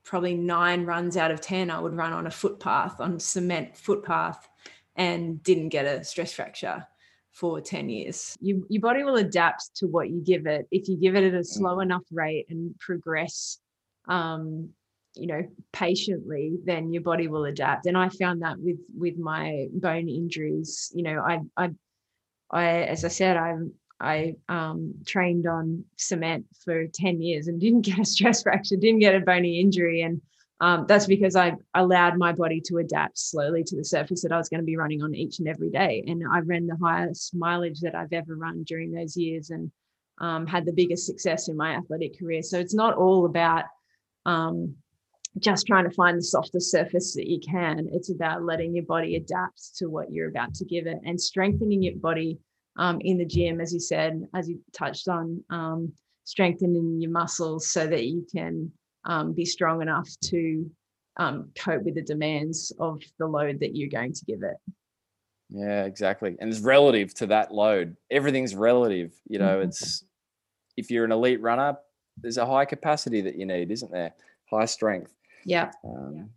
probably 0.03 0.35
nine 0.35 0.85
runs 0.85 1.17
out 1.17 1.31
of 1.31 1.41
10, 1.41 1.69
I 1.69 1.79
would 1.79 1.93
run 1.93 2.13
on 2.13 2.27
a 2.27 2.31
footpath, 2.31 3.01
on 3.01 3.19
cement 3.19 3.75
footpath, 3.75 4.47
and 4.95 5.43
didn't 5.43 5.69
get 5.69 5.85
a 5.85 6.03
stress 6.03 6.31
fracture 6.31 6.87
for 7.31 7.61
10 7.61 7.89
years. 7.89 8.35
You, 8.39 8.65
your 8.69 8.81
body 8.81 9.03
will 9.03 9.17
adapt 9.17 9.75
to 9.75 9.87
what 9.87 10.09
you 10.09 10.21
give 10.21 10.47
it. 10.47 10.65
If 10.71 10.87
you 10.87 10.97
give 10.97 11.15
it 11.15 11.23
at 11.25 11.39
a 11.39 11.43
slow 11.43 11.77
mm. 11.77 11.83
enough 11.83 12.03
rate 12.09 12.47
and 12.49 12.77
progress, 12.79 13.59
um, 14.07 14.69
you 15.17 15.27
know, 15.27 15.43
patiently, 15.73 16.57
then 16.63 16.93
your 16.93 17.01
body 17.01 17.27
will 17.27 17.45
adapt. 17.45 17.85
And 17.85 17.97
I 17.97 18.09
found 18.09 18.41
that 18.41 18.59
with 18.59 18.79
with 18.95 19.17
my 19.17 19.67
bone 19.71 20.09
injuries, 20.09 20.91
you 20.93 21.03
know, 21.03 21.19
I 21.19 21.39
I 21.55 21.69
I 22.51 22.65
as 22.83 23.05
I 23.05 23.09
said, 23.09 23.37
I'm 23.37 23.73
I 23.99 24.35
um, 24.47 24.93
trained 25.05 25.47
on 25.47 25.83
cement 25.97 26.45
for 26.63 26.85
10 26.87 27.21
years 27.21 27.47
and 27.47 27.59
didn't 27.59 27.81
get 27.81 27.99
a 27.99 28.05
stress 28.05 28.43
fracture, 28.43 28.75
didn't 28.75 28.99
get 28.99 29.15
a 29.15 29.21
bony 29.21 29.59
injury. 29.59 30.01
And 30.01 30.21
um, 30.59 30.85
that's 30.87 31.05
because 31.05 31.35
I 31.35 31.53
allowed 31.75 32.17
my 32.17 32.31
body 32.31 32.61
to 32.65 32.77
adapt 32.77 33.17
slowly 33.19 33.63
to 33.63 33.75
the 33.75 33.83
surface 33.83 34.23
that 34.23 34.31
I 34.31 34.37
was 34.37 34.49
going 34.49 34.59
to 34.59 34.65
be 34.65 34.77
running 34.77 35.03
on 35.03 35.13
each 35.13 35.39
and 35.39 35.47
every 35.47 35.69
day. 35.69 36.03
And 36.07 36.23
I 36.31 36.39
ran 36.39 36.65
the 36.65 36.77
highest 36.81 37.35
mileage 37.35 37.79
that 37.81 37.95
I've 37.95 38.13
ever 38.13 38.35
run 38.35 38.63
during 38.63 38.91
those 38.91 39.15
years 39.15 39.51
and 39.51 39.71
um, 40.19 40.47
had 40.47 40.65
the 40.65 40.73
biggest 40.73 41.05
success 41.05 41.47
in 41.47 41.55
my 41.55 41.75
athletic 41.75 42.17
career. 42.17 42.41
So 42.41 42.59
it's 42.59 42.73
not 42.73 42.95
all 42.95 43.25
about 43.25 43.65
um, 44.25 44.75
just 45.39 45.67
trying 45.67 45.83
to 45.83 45.95
find 45.95 46.17
the 46.17 46.23
softest 46.23 46.71
surface 46.71 47.13
that 47.15 47.27
you 47.27 47.39
can. 47.39 47.87
It's 47.91 48.09
about 48.09 48.43
letting 48.43 48.75
your 48.75 48.85
body 48.85 49.15
adapt 49.15 49.77
to 49.77 49.87
what 49.87 50.11
you're 50.11 50.29
about 50.29 50.53
to 50.55 50.65
give 50.65 50.87
it 50.87 50.99
and 51.05 51.19
strengthening 51.19 51.83
your 51.83 51.95
body 51.97 52.39
um, 52.77 52.99
in 53.01 53.17
the 53.17 53.25
gym, 53.25 53.59
as 53.59 53.73
you 53.73 53.79
said, 53.79 54.27
as 54.35 54.47
you 54.47 54.59
touched 54.73 55.07
on, 55.07 55.43
um, 55.49 55.91
strengthening 56.23 57.01
your 57.01 57.11
muscles 57.11 57.69
so 57.69 57.87
that 57.87 58.05
you 58.05 58.25
can 58.33 58.71
um, 59.05 59.33
be 59.33 59.45
strong 59.45 59.81
enough 59.81 60.09
to 60.25 60.69
um, 61.17 61.49
cope 61.57 61.83
with 61.83 61.95
the 61.95 62.01
demands 62.01 62.71
of 62.79 63.01
the 63.17 63.25
load 63.25 63.59
that 63.59 63.75
you're 63.75 63.89
going 63.89 64.13
to 64.13 64.25
give 64.25 64.43
it. 64.43 64.57
Yeah, 65.49 65.85
exactly. 65.85 66.35
And 66.39 66.51
it's 66.51 66.59
relative 66.59 67.13
to 67.15 67.27
that 67.27 67.53
load. 67.53 67.95
Everything's 68.11 68.53
relative. 68.53 69.13
You 69.27 69.39
know, 69.39 69.57
mm-hmm. 69.57 69.69
it's 69.69 70.03
if 70.75 70.91
you're 70.91 71.05
an 71.05 71.11
elite 71.11 71.41
runner, 71.41 71.77
there's 72.17 72.37
a 72.37 72.45
high 72.45 72.65
capacity 72.65 73.21
that 73.21 73.35
you 73.35 73.45
need, 73.45 73.71
isn't 73.71 73.91
there? 73.91 74.13
High 74.51 74.65
strength. 74.65 75.13
Yeah. 75.47 75.71
Um, 75.83 76.29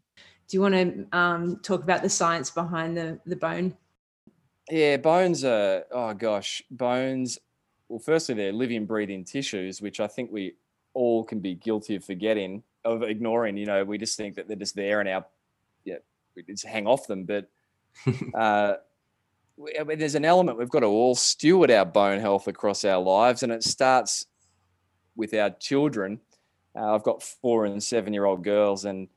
Do 0.48 0.56
you 0.56 0.61
want 0.61 0.74
to 0.74 1.18
um, 1.18 1.61
talk 1.62 1.82
about 1.82 2.02
the 2.02 2.08
science 2.08 2.48
behind 2.50 2.96
the 2.96 3.18
the 3.26 3.36
bone? 3.36 3.76
Yeah, 4.70 4.98
bones 4.98 5.44
are, 5.44 5.84
oh 5.90 6.14
gosh, 6.14 6.62
bones. 6.70 7.38
Well, 7.88 7.98
firstly, 7.98 8.36
they're 8.36 8.52
living, 8.52 8.86
breathing 8.86 9.24
tissues, 9.24 9.82
which 9.82 9.98
I 9.98 10.06
think 10.06 10.30
we 10.30 10.54
all 10.94 11.24
can 11.24 11.40
be 11.40 11.56
guilty 11.56 11.96
of 11.96 12.04
forgetting, 12.04 12.62
of 12.84 13.02
ignoring. 13.02 13.56
You 13.56 13.66
know, 13.66 13.84
we 13.84 13.98
just 13.98 14.16
think 14.16 14.36
that 14.36 14.46
they're 14.46 14.56
just 14.56 14.76
there 14.76 15.00
and 15.00 15.08
our, 15.08 15.26
yeah, 15.84 15.96
we 16.36 16.44
just 16.44 16.64
hang 16.64 16.86
off 16.86 17.08
them. 17.08 17.24
But 17.24 17.50
uh, 18.34 18.74
I 19.78 19.82
mean, 19.82 19.98
there's 19.98 20.14
an 20.14 20.24
element 20.24 20.56
we've 20.56 20.70
got 20.70 20.80
to 20.80 20.86
all 20.86 21.16
steward 21.16 21.72
our 21.72 21.84
bone 21.84 22.20
health 22.20 22.46
across 22.46 22.84
our 22.84 23.02
lives, 23.02 23.42
and 23.42 23.50
it 23.50 23.64
starts 23.64 24.26
with 25.16 25.34
our 25.34 25.50
children. 25.50 26.20
Uh, 26.76 26.94
I've 26.94 27.02
got 27.02 27.22
four 27.22 27.64
and 27.64 27.82
seven 27.82 28.12
year 28.12 28.24
old 28.24 28.44
girls, 28.44 28.84
and 28.84 29.08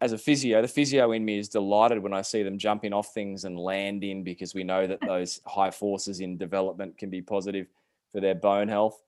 as 0.00 0.12
a 0.12 0.18
physio, 0.18 0.62
the 0.62 0.68
physio 0.68 1.12
in 1.12 1.24
me 1.24 1.38
is 1.38 1.48
delighted 1.48 2.02
when 2.02 2.14
I 2.14 2.22
see 2.22 2.42
them 2.42 2.58
jumping 2.58 2.92
off 2.92 3.12
things 3.12 3.44
and 3.44 3.58
landing 3.58 4.24
because 4.24 4.54
we 4.54 4.64
know 4.64 4.86
that 4.86 5.00
those 5.06 5.40
high 5.46 5.70
forces 5.70 6.20
in 6.20 6.38
development 6.38 6.96
can 6.96 7.10
be 7.10 7.20
positive 7.20 7.66
for 8.12 8.20
their 8.20 8.34
bone 8.34 8.68
health. 8.68 9.02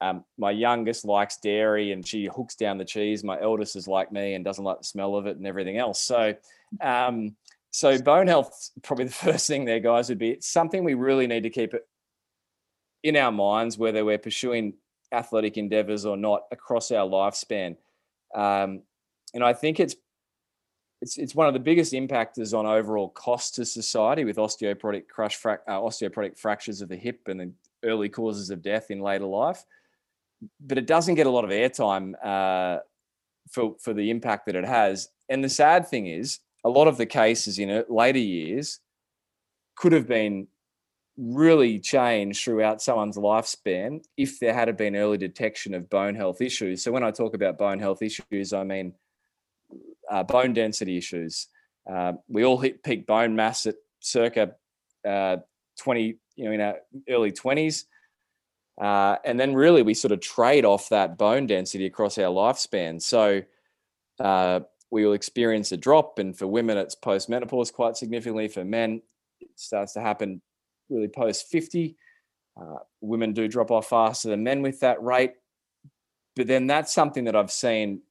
Um, 0.00 0.24
my 0.38 0.52
youngest 0.52 1.04
likes 1.04 1.38
dairy 1.38 1.92
and 1.92 2.06
she 2.06 2.26
hooks 2.26 2.54
down 2.54 2.78
the 2.78 2.84
cheese. 2.84 3.24
My 3.24 3.40
eldest 3.40 3.74
is 3.74 3.88
like 3.88 4.12
me 4.12 4.34
and 4.34 4.44
doesn't 4.44 4.64
like 4.64 4.78
the 4.78 4.84
smell 4.84 5.16
of 5.16 5.26
it 5.26 5.36
and 5.36 5.46
everything 5.46 5.76
else. 5.76 6.00
So, 6.00 6.34
um, 6.80 7.34
so 7.70 8.00
bone 8.00 8.28
health 8.28 8.70
probably 8.82 9.06
the 9.06 9.12
first 9.12 9.46
thing 9.48 9.64
there, 9.64 9.80
guys, 9.80 10.08
would 10.08 10.18
be 10.18 10.30
it's 10.30 10.48
something 10.48 10.84
we 10.84 10.94
really 10.94 11.26
need 11.26 11.42
to 11.42 11.50
keep 11.50 11.74
it 11.74 11.86
in 13.02 13.16
our 13.16 13.32
minds, 13.32 13.76
whether 13.76 14.04
we're 14.04 14.18
pursuing 14.18 14.74
athletic 15.12 15.56
endeavors 15.56 16.04
or 16.04 16.16
not 16.16 16.42
across 16.50 16.90
our 16.90 17.08
lifespan. 17.08 17.76
Um, 18.34 18.82
and 19.34 19.44
I 19.44 19.52
think 19.52 19.80
it's 19.80 19.96
it's 21.00 21.16
it's 21.16 21.34
one 21.34 21.46
of 21.46 21.54
the 21.54 21.60
biggest 21.60 21.92
impactors 21.92 22.58
on 22.58 22.66
overall 22.66 23.08
cost 23.10 23.54
to 23.54 23.64
society 23.64 24.24
with 24.24 24.36
osteoporotic 24.36 25.08
crush 25.08 25.38
uh, 25.46 25.56
osteoporotic 25.68 26.38
fractures 26.38 26.80
of 26.80 26.88
the 26.88 26.96
hip 26.96 27.20
and 27.26 27.40
the 27.40 27.52
early 27.84 28.08
causes 28.08 28.50
of 28.50 28.62
death 28.62 28.90
in 28.90 29.00
later 29.00 29.26
life. 29.26 29.64
But 30.60 30.78
it 30.78 30.86
doesn't 30.86 31.14
get 31.14 31.26
a 31.26 31.30
lot 31.30 31.44
of 31.44 31.50
airtime 31.50 32.14
uh, 32.22 32.80
for 33.50 33.76
for 33.80 33.92
the 33.94 34.10
impact 34.10 34.46
that 34.46 34.56
it 34.56 34.64
has. 34.64 35.08
And 35.28 35.44
the 35.44 35.48
sad 35.48 35.86
thing 35.86 36.06
is, 36.06 36.40
a 36.64 36.68
lot 36.68 36.88
of 36.88 36.96
the 36.96 37.06
cases 37.06 37.58
in 37.58 37.70
it, 37.70 37.90
later 37.90 38.18
years 38.18 38.80
could 39.76 39.92
have 39.92 40.08
been 40.08 40.48
really 41.18 41.80
change 41.80 42.44
throughout 42.44 42.80
someone's 42.80 43.16
lifespan 43.16 44.00
if 44.16 44.38
there 44.38 44.54
had 44.54 44.74
been 44.76 44.94
early 44.94 45.18
detection 45.18 45.74
of 45.74 45.90
bone 45.90 46.14
health 46.14 46.40
issues. 46.40 46.82
So 46.82 46.92
when 46.92 47.02
I 47.02 47.10
talk 47.10 47.34
about 47.34 47.58
bone 47.58 47.80
health 47.80 48.02
issues, 48.02 48.52
I 48.52 48.62
mean 48.62 48.94
uh, 50.08 50.22
bone 50.22 50.52
density 50.52 50.96
issues. 50.96 51.48
Uh, 51.90 52.12
we 52.28 52.44
all 52.44 52.58
hit 52.58 52.84
peak 52.84 53.06
bone 53.06 53.34
mass 53.34 53.66
at 53.66 53.74
circa 53.98 54.54
uh, 55.06 55.38
20, 55.80 56.18
you 56.36 56.44
know, 56.44 56.52
in 56.52 56.60
our 56.60 56.76
early 57.08 57.32
20s. 57.32 57.84
Uh, 58.80 59.16
and 59.24 59.40
then 59.40 59.54
really 59.54 59.82
we 59.82 59.94
sort 59.94 60.12
of 60.12 60.20
trade 60.20 60.64
off 60.64 60.88
that 60.90 61.18
bone 61.18 61.48
density 61.48 61.86
across 61.86 62.16
our 62.16 62.32
lifespan. 62.32 63.02
So 63.02 63.42
uh, 64.20 64.60
we 64.92 65.04
will 65.04 65.14
experience 65.14 65.72
a 65.72 65.76
drop. 65.76 66.20
And 66.20 66.36
for 66.38 66.46
women, 66.46 66.78
it's 66.78 66.94
post 66.94 67.28
menopause 67.28 67.72
quite 67.72 67.96
significantly. 67.96 68.46
For 68.46 68.64
men, 68.64 69.02
it 69.40 69.48
starts 69.56 69.94
to 69.94 70.00
happen 70.00 70.42
really 70.90 71.08
post 71.08 71.48
50. 71.48 71.96
Uh, 72.60 72.78
women 73.00 73.32
do 73.32 73.48
drop 73.48 73.70
off 73.70 73.88
faster 73.88 74.28
than 74.28 74.42
men 74.42 74.62
with 74.62 74.80
that 74.80 75.02
rate. 75.02 75.34
But 76.36 76.46
then 76.46 76.66
that's 76.66 76.92
something 76.92 77.24
that 77.24 77.36
I've 77.36 77.50
seen 77.50 78.02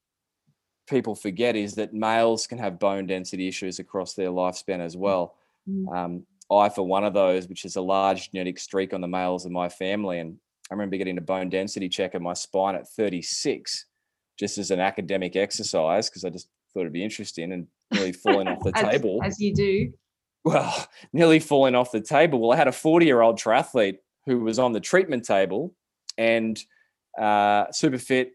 people 0.87 1.15
forget 1.15 1.55
is 1.55 1.75
that 1.75 1.93
males 1.93 2.47
can 2.47 2.57
have 2.57 2.79
bone 2.79 3.05
density 3.05 3.47
issues 3.47 3.79
across 3.79 4.13
their 4.13 4.29
lifespan 4.29 4.79
as 4.79 4.95
well. 4.95 5.35
Mm. 5.69 5.95
Um, 5.95 6.25
I, 6.49 6.69
for 6.69 6.87
one 6.87 7.03
of 7.03 7.13
those, 7.13 7.47
which 7.47 7.65
is 7.65 7.75
a 7.75 7.81
large 7.81 8.31
genetic 8.31 8.57
streak 8.57 8.93
on 8.93 9.01
the 9.01 9.07
males 9.07 9.45
of 9.45 9.51
my 9.51 9.67
family, 9.67 10.19
and 10.19 10.37
I 10.71 10.73
remember 10.73 10.97
getting 10.97 11.17
a 11.17 11.21
bone 11.21 11.49
density 11.49 11.89
check 11.89 12.13
of 12.13 12.21
my 12.21 12.33
spine 12.33 12.75
at 12.75 12.87
36, 12.87 13.85
just 14.39 14.57
as 14.57 14.71
an 14.71 14.79
academic 14.79 15.35
exercise 15.35 16.09
because 16.09 16.23
I 16.23 16.29
just 16.29 16.47
thought 16.73 16.81
it'd 16.81 16.93
be 16.93 17.03
interesting 17.03 17.51
and 17.51 17.67
really 17.93 18.13
falling 18.13 18.47
off 18.47 18.63
the 18.63 18.71
as, 18.75 18.91
table. 18.91 19.19
As 19.23 19.39
you 19.39 19.53
do. 19.53 19.93
Well, 20.47 20.87
nearly 21.11 21.39
falling 21.39 21.75
off 21.75 21.91
the 21.91 21.99
table. 21.99 22.39
Well, 22.39 22.53
I 22.53 22.55
had 22.55 22.69
a 22.69 22.71
40 22.71 23.05
year 23.05 23.21
old 23.21 23.37
triathlete 23.37 23.97
who 24.25 24.39
was 24.39 24.59
on 24.59 24.71
the 24.71 24.79
treatment 24.79 25.25
table 25.25 25.75
and 26.17 26.57
uh, 27.19 27.65
super 27.71 27.97
fit, 27.97 28.31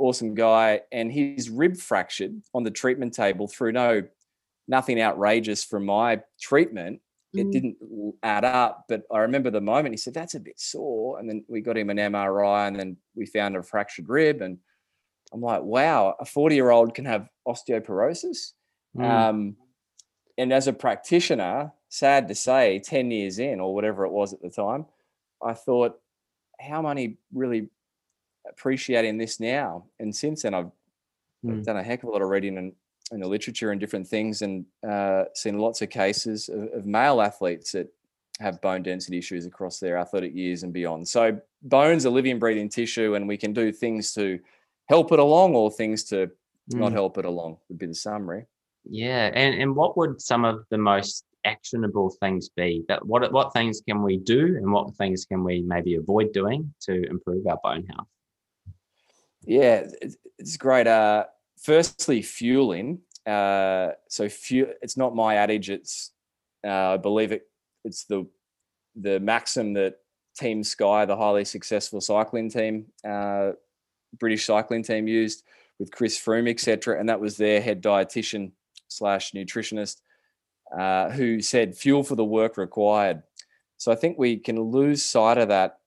awesome 0.00 0.34
guy, 0.34 0.80
and 0.90 1.12
his 1.12 1.48
rib 1.48 1.76
fractured 1.76 2.42
on 2.52 2.64
the 2.64 2.70
treatment 2.70 3.14
table 3.14 3.46
through 3.46 3.72
no 3.72 4.02
nothing 4.66 5.00
outrageous 5.00 5.62
from 5.64 5.86
my 5.86 6.20
treatment. 6.40 7.00
It 7.32 7.46
mm. 7.46 7.52
didn't 7.52 7.76
add 8.24 8.44
up, 8.44 8.86
but 8.88 9.02
I 9.12 9.18
remember 9.18 9.50
the 9.50 9.60
moment 9.60 9.92
he 9.92 9.98
said, 9.98 10.14
That's 10.14 10.34
a 10.34 10.40
bit 10.40 10.58
sore. 10.58 11.20
And 11.20 11.28
then 11.28 11.44
we 11.48 11.60
got 11.60 11.76
him 11.76 11.90
an 11.90 11.98
MRI 11.98 12.66
and 12.66 12.76
then 12.76 12.96
we 13.14 13.24
found 13.24 13.56
a 13.56 13.62
fractured 13.62 14.08
rib. 14.08 14.42
And 14.42 14.58
I'm 15.32 15.40
like, 15.40 15.62
wow, 15.62 16.16
a 16.18 16.24
40 16.24 16.56
year 16.56 16.70
old 16.70 16.94
can 16.94 17.04
have 17.04 17.28
osteoporosis. 17.46 18.52
Mm. 18.96 19.04
Um, 19.04 19.56
and 20.38 20.52
as 20.52 20.66
a 20.66 20.72
practitioner, 20.72 21.72
sad 21.88 22.28
to 22.28 22.34
say, 22.34 22.78
10 22.78 23.10
years 23.10 23.38
in 23.38 23.60
or 23.60 23.74
whatever 23.74 24.04
it 24.04 24.12
was 24.12 24.32
at 24.32 24.42
the 24.42 24.50
time, 24.50 24.86
I 25.42 25.54
thought, 25.54 25.98
how 26.60 26.82
many 26.82 27.16
really 27.32 27.68
appreciating 28.48 29.18
this 29.18 29.40
now. 29.40 29.84
And 29.98 30.14
since 30.14 30.42
then, 30.42 30.54
I've, 30.54 30.70
mm. 31.44 31.64
done 31.64 31.76
a 31.76 31.82
heck 31.82 32.02
of 32.02 32.08
a 32.08 32.12
lot 32.12 32.22
of 32.22 32.28
reading 32.28 32.56
in, 32.56 32.72
in 33.12 33.20
the 33.20 33.28
literature 33.28 33.70
and 33.70 33.80
different 33.80 34.06
things, 34.06 34.42
and 34.42 34.64
uh, 34.86 35.24
seen 35.34 35.58
lots 35.58 35.82
of 35.82 35.90
cases 35.90 36.48
of, 36.48 36.68
of, 36.72 36.86
male 36.86 37.20
athletes 37.20 37.72
that 37.72 37.88
have 38.40 38.60
bone 38.60 38.82
density 38.82 39.18
issues 39.18 39.46
across 39.46 39.78
their 39.78 39.96
athletic 39.96 40.34
years 40.34 40.62
and 40.62 40.72
beyond. 40.72 41.06
So, 41.06 41.40
bones 41.62 42.04
are 42.04 42.10
living, 42.10 42.38
breathing 42.38 42.68
tissue, 42.68 43.14
and 43.14 43.28
we 43.28 43.36
can 43.36 43.52
do 43.52 43.70
things 43.70 44.12
to 44.14 44.40
help 44.88 45.12
it 45.12 45.18
along 45.18 45.54
or 45.54 45.70
things 45.70 46.04
to 46.04 46.26
mm. 46.26 46.30
not 46.78 46.92
help 46.92 47.16
it 47.18 47.24
along. 47.24 47.58
Would 47.68 47.78
be 47.78 47.86
the 47.86 47.94
summary. 47.94 48.46
Yeah, 48.88 49.30
and 49.34 49.60
and 49.60 49.74
what 49.74 49.96
would 49.96 50.20
some 50.20 50.44
of 50.44 50.64
the 50.70 50.78
most 50.78 51.24
actionable 51.44 52.10
things 52.20 52.48
be? 52.48 52.84
That 52.88 53.04
what 53.06 53.30
what 53.32 53.52
things 53.52 53.80
can 53.86 54.02
we 54.02 54.18
do, 54.18 54.56
and 54.56 54.72
what 54.72 54.94
things 54.96 55.24
can 55.24 55.42
we 55.44 55.62
maybe 55.62 55.96
avoid 55.96 56.32
doing 56.32 56.72
to 56.82 57.02
improve 57.08 57.46
our 57.46 57.58
bone 57.62 57.86
health? 57.86 58.08
Yeah, 59.44 59.86
it's 60.38 60.56
great. 60.56 60.86
Uh, 60.86 61.24
firstly, 61.62 62.22
fueling. 62.22 63.00
Uh, 63.26 63.90
so 64.08 64.28
fuel. 64.28 64.70
It's 64.82 64.96
not 64.96 65.14
my 65.14 65.36
adage. 65.36 65.70
It's 65.70 66.12
uh, 66.64 66.94
I 66.94 66.96
believe 66.96 67.32
it. 67.32 67.42
It's 67.84 68.04
the 68.04 68.26
the 68.94 69.20
maxim 69.20 69.74
that 69.74 69.96
Team 70.38 70.62
Sky, 70.62 71.04
the 71.04 71.16
highly 71.16 71.44
successful 71.44 72.00
cycling 72.00 72.50
team, 72.50 72.86
uh, 73.06 73.52
British 74.18 74.46
cycling 74.46 74.82
team, 74.82 75.08
used 75.08 75.42
with 75.78 75.90
Chris 75.90 76.18
Froome, 76.18 76.48
etc. 76.48 76.98
And 76.98 77.08
that 77.08 77.20
was 77.20 77.36
their 77.36 77.60
head 77.60 77.82
dietitian 77.82 78.52
slash 78.88 79.32
nutritionist 79.32 80.00
uh, 80.76 81.10
who 81.10 81.40
said 81.40 81.76
fuel 81.76 82.02
for 82.02 82.16
the 82.16 82.24
work 82.24 82.56
required. 82.56 83.22
So 83.76 83.92
I 83.92 83.94
think 83.94 84.18
we 84.18 84.36
can 84.36 84.60
lose 84.60 85.04
sight 85.04 85.38
of 85.38 85.48
that 85.48 85.78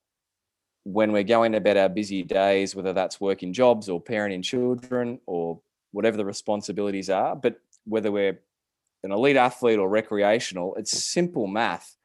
when 0.83 1.11
we're 1.11 1.23
going 1.23 1.55
about 1.55 1.77
our 1.77 1.89
busy 1.89 2.23
days, 2.23 2.75
whether 2.75 2.93
that's 2.93 3.19
working 3.19 3.53
jobs 3.53 3.89
or 3.89 4.01
parenting 4.01 4.43
children 4.43 5.19
or 5.25 5.59
whatever 5.91 6.17
the 6.17 6.25
responsibilities 6.25 7.09
are, 7.09 7.35
but 7.35 7.59
whether 7.85 8.11
we're 8.11 8.39
an 9.03 9.11
elite 9.11 9.37
athlete 9.37 9.79
or 9.79 9.89
recreational, 9.89 10.75
it's 10.75 10.91
simple 10.91 11.47
math. 11.47 11.95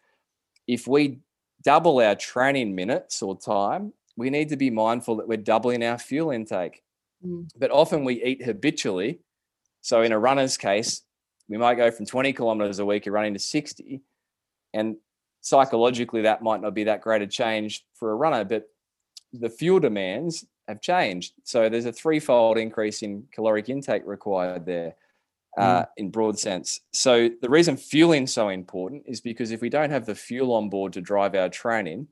If 0.66 0.86
we 0.86 1.20
double 1.62 2.00
our 2.00 2.14
training 2.14 2.74
minutes 2.74 3.22
or 3.22 3.38
time, 3.38 3.92
we 4.16 4.30
need 4.30 4.48
to 4.50 4.56
be 4.56 4.70
mindful 4.70 5.16
that 5.16 5.28
we're 5.28 5.38
doubling 5.38 5.82
our 5.84 5.98
fuel 5.98 6.30
intake. 6.30 6.82
Mm. 7.24 7.48
But 7.58 7.70
often 7.70 8.04
we 8.04 8.22
eat 8.22 8.44
habitually. 8.44 9.20
So 9.84 10.00
in 10.00 10.12
a 10.12 10.18
runner's 10.18 10.56
case, 10.56 11.02
we 11.46 11.58
might 11.58 11.74
go 11.74 11.90
from 11.90 12.06
20 12.06 12.32
kilometers 12.32 12.78
a 12.78 12.86
week 12.86 13.06
of 13.06 13.12
running 13.12 13.34
to 13.34 13.38
60. 13.38 14.00
And 14.72 14.96
psychologically 15.42 16.22
that 16.22 16.42
might 16.42 16.62
not 16.62 16.72
be 16.72 16.84
that 16.84 17.02
great 17.02 17.20
a 17.20 17.26
change 17.26 17.84
for 17.92 18.10
a 18.10 18.14
runner, 18.14 18.44
but 18.44 18.64
the 19.34 19.50
fuel 19.50 19.80
demands 19.80 20.46
have 20.68 20.80
changed. 20.80 21.34
So 21.44 21.68
there's 21.68 21.84
a 21.84 21.92
threefold 21.92 22.56
increase 22.56 23.02
in 23.02 23.24
caloric 23.30 23.68
intake 23.68 24.04
required 24.06 24.64
there 24.64 24.94
uh, 25.58 25.82
mm. 25.82 25.86
in 25.98 26.10
broad 26.10 26.38
sense. 26.38 26.80
So 26.94 27.28
the 27.42 27.50
reason 27.50 27.76
fueling 27.76 28.26
so 28.26 28.48
important 28.48 29.02
is 29.04 29.20
because 29.20 29.50
if 29.50 29.60
we 29.60 29.68
don't 29.68 29.90
have 29.90 30.06
the 30.06 30.14
fuel 30.14 30.54
on 30.54 30.70
board 30.70 30.94
to 30.94 31.02
drive 31.02 31.34
our 31.34 31.50
training, 31.50 32.08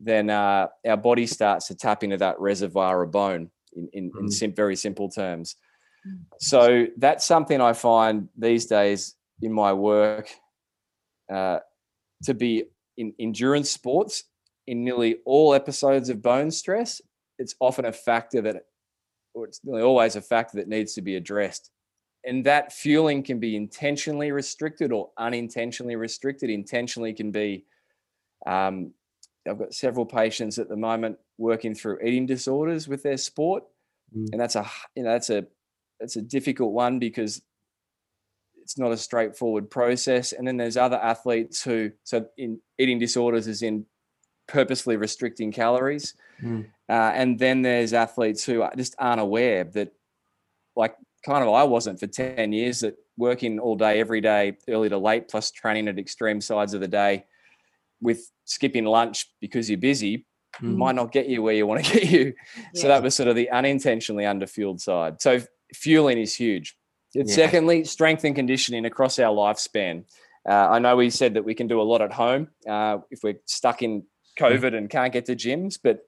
then 0.00 0.30
uh, 0.30 0.68
our 0.86 0.96
body 0.96 1.26
starts 1.26 1.66
to 1.66 1.74
tap 1.74 2.02
into 2.02 2.16
that 2.16 2.40
reservoir 2.40 3.02
of 3.02 3.10
bone 3.10 3.50
in, 3.74 3.90
in, 3.92 4.10
mm. 4.10 4.20
in 4.20 4.30
sim- 4.30 4.54
very 4.54 4.74
simple 4.74 5.10
terms. 5.10 5.56
So 6.38 6.86
that's 6.96 7.24
something 7.24 7.60
I 7.60 7.72
find 7.72 8.28
these 8.36 8.66
days 8.66 9.16
in 9.42 9.52
my 9.52 9.72
work 9.72 10.30
uh, 11.32 11.60
to 12.24 12.34
be 12.34 12.64
in 12.96 13.14
endurance 13.18 13.70
sports 13.70 14.24
in 14.66 14.84
nearly 14.84 15.16
all 15.24 15.54
episodes 15.54 16.08
of 16.08 16.22
bone 16.22 16.50
stress 16.50 17.00
it's 17.38 17.54
often 17.58 17.86
a 17.86 17.92
factor 17.92 18.42
that 18.42 18.64
or 19.34 19.46
it's 19.46 19.60
nearly 19.64 19.82
always 19.82 20.16
a 20.16 20.20
factor 20.20 20.58
that 20.58 20.68
needs 20.68 20.92
to 20.92 21.02
be 21.02 21.16
addressed 21.16 21.70
and 22.24 22.44
that 22.44 22.72
fueling 22.72 23.22
can 23.22 23.40
be 23.40 23.56
intentionally 23.56 24.30
restricted 24.30 24.92
or 24.92 25.10
unintentionally 25.18 25.96
restricted 25.96 26.50
intentionally 26.50 27.14
can 27.14 27.30
be 27.30 27.64
um, 28.46 28.92
i've 29.48 29.58
got 29.58 29.72
several 29.72 30.04
patients 30.04 30.58
at 30.58 30.68
the 30.68 30.76
moment 30.76 31.16
working 31.38 31.74
through 31.74 31.98
eating 32.04 32.26
disorders 32.26 32.86
with 32.86 33.02
their 33.02 33.16
sport 33.16 33.64
mm. 34.14 34.28
and 34.32 34.40
that's 34.40 34.56
a 34.56 34.70
you 34.94 35.02
know 35.02 35.12
that's 35.12 35.30
a 35.30 35.46
that's 36.00 36.16
a 36.16 36.22
difficult 36.22 36.72
one 36.72 36.98
because 36.98 37.42
it's 38.62 38.78
not 38.78 38.92
a 38.92 38.96
straightforward 38.96 39.70
process. 39.70 40.32
And 40.32 40.46
then 40.46 40.56
there's 40.56 40.76
other 40.76 40.96
athletes 40.96 41.62
who, 41.62 41.90
so 42.04 42.26
in 42.36 42.60
eating 42.78 42.98
disorders 42.98 43.46
is 43.46 43.62
in 43.62 43.86
purposely 44.46 44.96
restricting 44.96 45.52
calories. 45.52 46.14
Mm. 46.42 46.66
Uh, 46.88 47.12
and 47.14 47.38
then 47.38 47.62
there's 47.62 47.92
athletes 47.92 48.44
who 48.44 48.66
just 48.76 48.94
aren't 48.98 49.20
aware 49.20 49.64
that, 49.64 49.92
like, 50.74 50.96
kind 51.24 51.42
of 51.44 51.52
I 51.52 51.64
wasn't 51.64 52.00
for 52.00 52.06
10 52.06 52.52
years, 52.52 52.80
that 52.80 52.96
working 53.16 53.58
all 53.58 53.76
day, 53.76 54.00
every 54.00 54.20
day, 54.20 54.56
early 54.68 54.88
to 54.88 54.98
late, 54.98 55.28
plus 55.28 55.50
training 55.50 55.88
at 55.88 55.98
extreme 55.98 56.40
sides 56.40 56.72
of 56.72 56.80
the 56.80 56.88
day 56.88 57.26
with 58.00 58.30
skipping 58.44 58.86
lunch 58.86 59.30
because 59.40 59.68
you're 59.68 59.78
busy 59.78 60.26
mm. 60.60 60.76
might 60.76 60.94
not 60.94 61.12
get 61.12 61.28
you 61.28 61.42
where 61.42 61.54
you 61.54 61.66
want 61.66 61.84
to 61.84 61.92
get 62.00 62.10
you. 62.10 62.34
Yeah. 62.56 62.62
So 62.74 62.88
that 62.88 63.02
was 63.02 63.14
sort 63.14 63.28
of 63.28 63.36
the 63.36 63.50
unintentionally 63.50 64.24
underfueled 64.24 64.80
side. 64.80 65.20
So 65.20 65.40
fueling 65.74 66.18
is 66.18 66.34
huge. 66.34 66.76
Yeah. 67.14 67.24
Secondly, 67.26 67.84
strength 67.84 68.24
and 68.24 68.34
conditioning 68.34 68.84
across 68.84 69.18
our 69.18 69.34
lifespan. 69.34 70.04
Uh, 70.48 70.52
I 70.52 70.78
know 70.78 70.96
we 70.96 71.10
said 71.10 71.34
that 71.34 71.44
we 71.44 71.54
can 71.54 71.66
do 71.66 71.80
a 71.80 71.82
lot 71.82 72.00
at 72.00 72.12
home 72.12 72.48
uh, 72.68 72.98
if 73.10 73.22
we're 73.22 73.40
stuck 73.46 73.82
in 73.82 74.04
COVID 74.38 74.76
and 74.76 74.88
can't 74.88 75.12
get 75.12 75.26
to 75.26 75.36
gyms, 75.36 75.78
but 75.82 76.00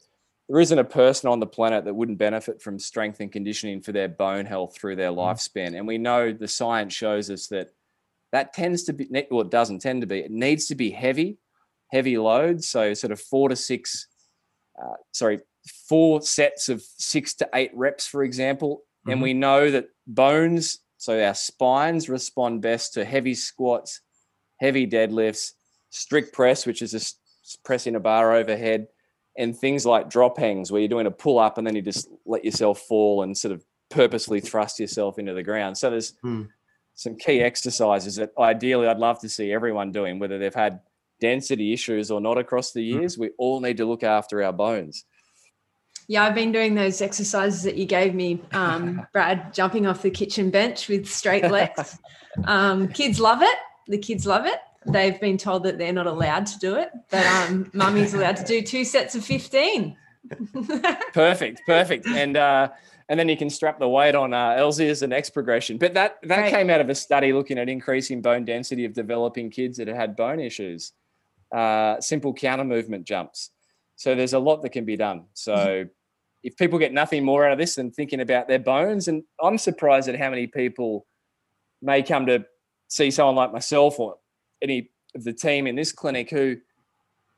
there 0.48 0.60
isn't 0.60 0.78
a 0.78 0.84
person 0.84 1.28
on 1.28 1.40
the 1.40 1.46
planet 1.46 1.84
that 1.84 1.94
wouldn't 1.94 2.18
benefit 2.18 2.62
from 2.62 2.78
strength 2.78 3.20
and 3.20 3.32
conditioning 3.32 3.80
for 3.80 3.92
their 3.92 4.08
bone 4.08 4.46
health 4.46 4.74
through 4.76 4.96
their 4.96 5.10
lifespan. 5.10 5.76
And 5.76 5.86
we 5.86 5.98
know 5.98 6.32
the 6.32 6.48
science 6.48 6.94
shows 6.94 7.30
us 7.30 7.46
that 7.48 7.70
that 8.32 8.52
tends 8.52 8.84
to 8.84 8.92
be, 8.92 9.08
well, 9.30 9.42
it 9.42 9.50
doesn't 9.50 9.80
tend 9.80 10.00
to 10.00 10.06
be, 10.06 10.20
it 10.20 10.30
needs 10.30 10.66
to 10.66 10.74
be 10.74 10.90
heavy, 10.90 11.38
heavy 11.90 12.18
loads. 12.18 12.68
So, 12.68 12.94
sort 12.94 13.12
of 13.12 13.20
four 13.20 13.48
to 13.48 13.56
six, 13.56 14.08
uh, 14.82 14.94
sorry, 15.12 15.40
four 15.88 16.22
sets 16.22 16.68
of 16.68 16.82
six 16.82 17.34
to 17.34 17.48
eight 17.54 17.70
reps, 17.74 18.06
for 18.06 18.24
example. 18.24 18.82
Mm-hmm. 19.03 19.11
And 19.11 19.22
we 19.22 19.34
know 19.34 19.70
that 19.70 19.88
bones 20.07 20.78
so 21.03 21.20
our 21.20 21.34
spines 21.34 22.09
respond 22.09 22.62
best 22.62 22.94
to 22.94 23.05
heavy 23.05 23.34
squats, 23.34 24.03
heavy 24.61 24.86
deadlifts, 24.86 25.55
strict 25.90 26.32
press, 26.32 26.64
which 26.64 26.80
is 26.80 26.92
just 26.92 27.18
pressing 27.64 27.96
a 27.96 28.00
bar 28.00 28.32
overhead, 28.32 28.86
and 29.36 29.59
things 29.59 29.84
like 29.84 30.09
drop 30.09 30.38
hangs, 30.38 30.70
where 30.70 30.80
you're 30.80 30.88
doing 30.88 31.09
a 31.09 31.11
pull 31.11 31.40
up 31.40 31.59
and 31.59 31.66
then 31.66 31.74
you 31.74 31.82
just 31.82 32.09
let 32.24 32.44
yourself 32.44 32.82
fall 32.82 33.24
and 33.24 33.36
sort 33.36 33.50
of 33.50 33.64
purposely 33.90 34.40
thrust 34.40 34.78
yourself 34.78 35.18
into 35.18 35.34
the 35.34 35.42
ground. 35.42 35.76
So 35.76 35.90
there's 35.90 36.14
hmm. 36.22 36.42
some 36.94 37.16
key 37.16 37.40
exercises 37.40 38.14
that 38.14 38.30
ideally 38.38 38.86
I'd 38.86 38.98
love 38.98 39.18
to 39.22 39.28
see 39.28 39.50
everyone 39.50 39.90
doing, 39.90 40.20
whether 40.20 40.38
they've 40.38 40.55
had 40.55 40.82
density 41.20 41.72
issues 41.72 42.12
or 42.12 42.20
not 42.20 42.38
across 42.38 42.70
the 42.70 42.92
hmm. 42.92 43.00
years. 43.00 43.18
We 43.18 43.30
all 43.38 43.61
need 43.61 43.78
to 43.78 43.86
look 43.86 44.05
after 44.05 44.40
our 44.40 44.53
bones. 44.53 45.05
Yeah, 46.12 46.24
I've 46.24 46.34
been 46.34 46.52
doing 46.52 46.74
those 46.74 47.00
exercises 47.00 47.62
that 47.62 47.76
you 47.76 47.86
gave 47.86 48.14
me, 48.14 48.42
um, 48.52 49.06
Brad, 49.14 49.54
jumping 49.54 49.86
off 49.86 50.02
the 50.02 50.10
kitchen 50.10 50.50
bench 50.50 50.86
with 50.86 51.08
straight 51.08 51.50
legs. 51.50 51.98
Um, 52.44 52.88
kids 52.88 53.20
love 53.20 53.42
it. 53.42 53.58
The 53.88 53.98
kids 53.98 54.26
love 54.26 54.46
it. 54.46 54.58
They've 54.86 55.20
been 55.20 55.36
told 55.36 55.64
that 55.64 55.76
they're 55.76 55.92
not 55.92 56.06
allowed 56.06 56.46
to 56.46 56.58
do 56.58 56.76
it, 56.76 56.88
but 57.10 57.26
um, 57.26 57.70
mummy's 57.74 58.14
allowed 58.14 58.36
to 58.36 58.44
do 58.44 58.62
two 58.62 58.86
sets 58.86 59.14
of 59.14 59.22
15. 59.22 59.94
perfect, 61.12 61.60
perfect. 61.66 62.06
And 62.06 62.38
uh, 62.38 62.70
and 63.10 63.20
then 63.20 63.28
you 63.28 63.36
can 63.36 63.50
strap 63.50 63.78
the 63.78 63.88
weight 63.88 64.14
on 64.14 64.32
uh, 64.32 64.54
Elsie 64.56 64.88
as 64.88 65.00
the 65.00 65.08
next 65.08 65.30
progression. 65.30 65.76
But 65.76 65.92
that 65.92 66.20
that 66.22 66.38
right. 66.38 66.50
came 66.50 66.70
out 66.70 66.80
of 66.80 66.88
a 66.88 66.94
study 66.94 67.34
looking 67.34 67.58
at 67.58 67.68
increasing 67.68 68.22
bone 68.22 68.46
density 68.46 68.86
of 68.86 68.94
developing 68.94 69.50
kids 69.50 69.76
that 69.76 69.88
had 69.88 69.96
had 69.96 70.16
bone 70.16 70.40
issues. 70.40 70.92
Uh, 71.54 72.00
simple 72.00 72.32
counter 72.32 72.64
movement 72.64 73.04
jumps. 73.04 73.50
So 73.96 74.14
there's 74.14 74.32
a 74.32 74.38
lot 74.38 74.62
that 74.62 74.70
can 74.70 74.86
be 74.86 74.96
done. 74.96 75.24
So. 75.34 75.84
If 76.43 76.57
people 76.57 76.78
get 76.78 76.93
nothing 76.93 77.24
more 77.24 77.47
out 77.47 77.53
of 77.53 77.59
this 77.59 77.76
than 77.76 77.90
thinking 77.90 78.20
about 78.20 78.49
their 78.49 78.59
bones, 78.59 79.09
and 79.09 79.22
I'm 79.43 79.59
surprised 79.59 80.09
at 80.09 80.18
how 80.18 80.30
many 80.30 80.47
people 80.47 81.07
may 81.80 82.03
come 82.03 82.26
to 82.26 82.45
see 82.88 83.11
someone 83.11 83.36
like 83.36 83.53
myself 83.53 83.99
or 83.99 84.16
any 84.61 84.90
of 85.14 85.24
the 85.24 85.32
team 85.32 85.66
in 85.66 85.76
this 85.76 85.93
clinic 85.93 86.30
who 86.30 86.57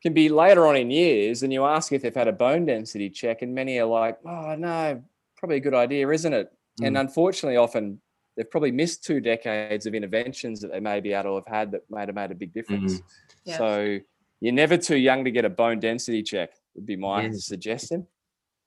can 0.02 0.12
be 0.12 0.28
later 0.28 0.66
on 0.66 0.76
in 0.76 0.90
years 0.90 1.42
and 1.42 1.52
you 1.52 1.64
ask 1.64 1.92
if 1.92 2.02
they've 2.02 2.14
had 2.14 2.28
a 2.28 2.32
bone 2.32 2.66
density 2.66 3.08
check 3.08 3.40
and 3.40 3.54
many 3.54 3.78
are 3.78 3.86
like 3.86 4.18
oh 4.26 4.54
no 4.54 5.02
probably 5.36 5.56
a 5.56 5.60
good 5.60 5.74
idea 5.74 6.08
isn't 6.08 6.34
it 6.34 6.52
mm. 6.80 6.86
and 6.86 6.98
unfortunately 6.98 7.56
often 7.56 7.98
they've 8.36 8.50
probably 8.50 8.70
missed 8.70 9.02
two 9.02 9.20
decades 9.20 9.86
of 9.86 9.94
interventions 9.94 10.60
that 10.60 10.72
they 10.72 10.80
may 10.80 11.00
be 11.00 11.12
able 11.12 11.30
to 11.30 11.34
have 11.36 11.46
had 11.46 11.70
that 11.72 11.82
might 11.88 12.08
have 12.08 12.14
made 12.14 12.30
a 12.30 12.34
big 12.34 12.52
difference 12.52 13.00
mm. 13.00 13.02
yeah. 13.44 13.56
so 13.56 13.98
you're 14.40 14.52
never 14.52 14.76
too 14.76 14.96
young 14.96 15.24
to 15.24 15.30
get 15.30 15.44
a 15.44 15.50
bone 15.50 15.80
density 15.80 16.22
check 16.22 16.50
would 16.74 16.84
be 16.84 16.96
my 16.96 17.22
yes. 17.22 17.46
suggestion 17.46 18.06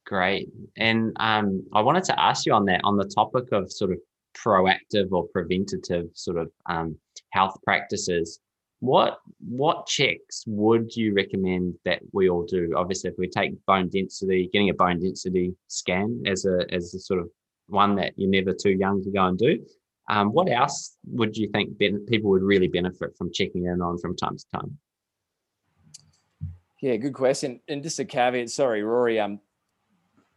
great. 0.07 0.49
And 0.77 1.15
um, 1.19 1.63
i 1.73 1.81
wanted 1.81 2.05
to 2.05 2.19
ask 2.19 2.45
you 2.45 2.53
on 2.53 2.65
that 2.65 2.81
on 2.83 2.97
the 2.97 3.05
topic 3.05 3.51
of 3.51 3.71
sort 3.71 3.91
of 3.91 3.99
proactive 4.35 5.11
or 5.11 5.27
preventative 5.27 6.07
sort 6.13 6.37
of 6.37 6.49
um, 6.67 6.97
health 7.31 7.57
practices 7.63 8.39
what 8.79 9.19
what 9.39 9.87
checks 9.87 10.43
would 10.45 10.95
you 10.95 11.13
recommend 11.13 11.75
that 11.83 11.99
we 12.13 12.29
all 12.29 12.45
do? 12.45 12.73
Obviously 12.75 13.09
if 13.09 13.15
we 13.17 13.27
take 13.27 13.53
bone 13.65 13.89
density 13.89 14.49
getting 14.53 14.69
a 14.69 14.73
bone 14.73 14.99
density 14.99 15.55
scan 15.67 16.23
as 16.27 16.45
a 16.45 16.65
as 16.71 16.93
a 16.93 16.99
sort 16.99 17.19
of 17.19 17.29
one 17.67 17.95
that 17.95 18.13
you're 18.17 18.29
never 18.29 18.53
too 18.53 18.71
young 18.71 19.03
to 19.03 19.11
go 19.11 19.25
and 19.25 19.37
do 19.37 19.59
um, 20.09 20.31
what 20.31 20.49
else 20.49 20.95
would 21.07 21.35
you 21.35 21.49
think 21.49 21.77
ben- 21.77 22.05
people 22.07 22.29
would 22.29 22.43
really 22.43 22.67
benefit 22.67 23.09
from 23.17 23.31
checking 23.33 23.65
in 23.65 23.81
on 23.81 23.97
from 23.97 24.15
time 24.15 24.37
to 24.37 24.45
time? 24.53 24.77
Yeah 26.79 26.97
good 26.97 27.13
question. 27.13 27.59
And 27.67 27.81
just 27.81 27.99
a 27.99 28.05
caveat 28.05 28.51
sorry 28.51 28.83
rory 28.83 29.19
um 29.19 29.39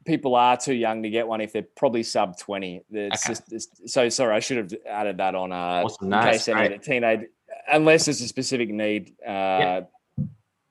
people 0.04 0.34
are 0.34 0.56
too 0.56 0.74
young 0.74 1.02
to 1.02 1.10
get 1.10 1.26
one 1.26 1.40
if 1.40 1.52
they're 1.52 1.66
probably 1.76 2.02
sub 2.02 2.38
20 2.38 2.84
okay. 2.92 3.10
just 3.26 3.52
it's, 3.52 3.68
so 3.86 4.08
sorry 4.08 4.34
i 4.34 4.40
should 4.40 4.56
have 4.56 4.72
added 4.88 5.18
that 5.18 5.34
on 5.34 5.52
uh 5.52 5.82
awesome. 5.84 6.12
in 6.12 6.22
case 6.22 6.48
any 6.48 6.66
of 6.66 6.72
the 6.72 6.78
teenage 6.78 7.28
unless 7.70 8.06
there's 8.06 8.20
a 8.20 8.28
specific 8.28 8.70
need 8.70 9.14
uh 9.26 9.82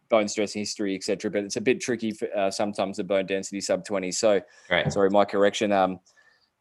bone 0.09 0.27
stress 0.27 0.51
history 0.51 0.95
etc 0.95 1.29
but 1.29 1.43
it's 1.43 1.55
a 1.55 1.61
bit 1.61 1.79
tricky 1.79 2.11
for 2.11 2.27
uh, 2.35 2.49
sometimes 2.49 2.97
the 2.97 3.03
bone 3.03 3.25
density 3.25 3.61
sub 3.61 3.85
20 3.85 4.11
so 4.11 4.41
sorry 4.89 5.09
my 5.09 5.23
correction 5.23 5.71
um 5.71 5.99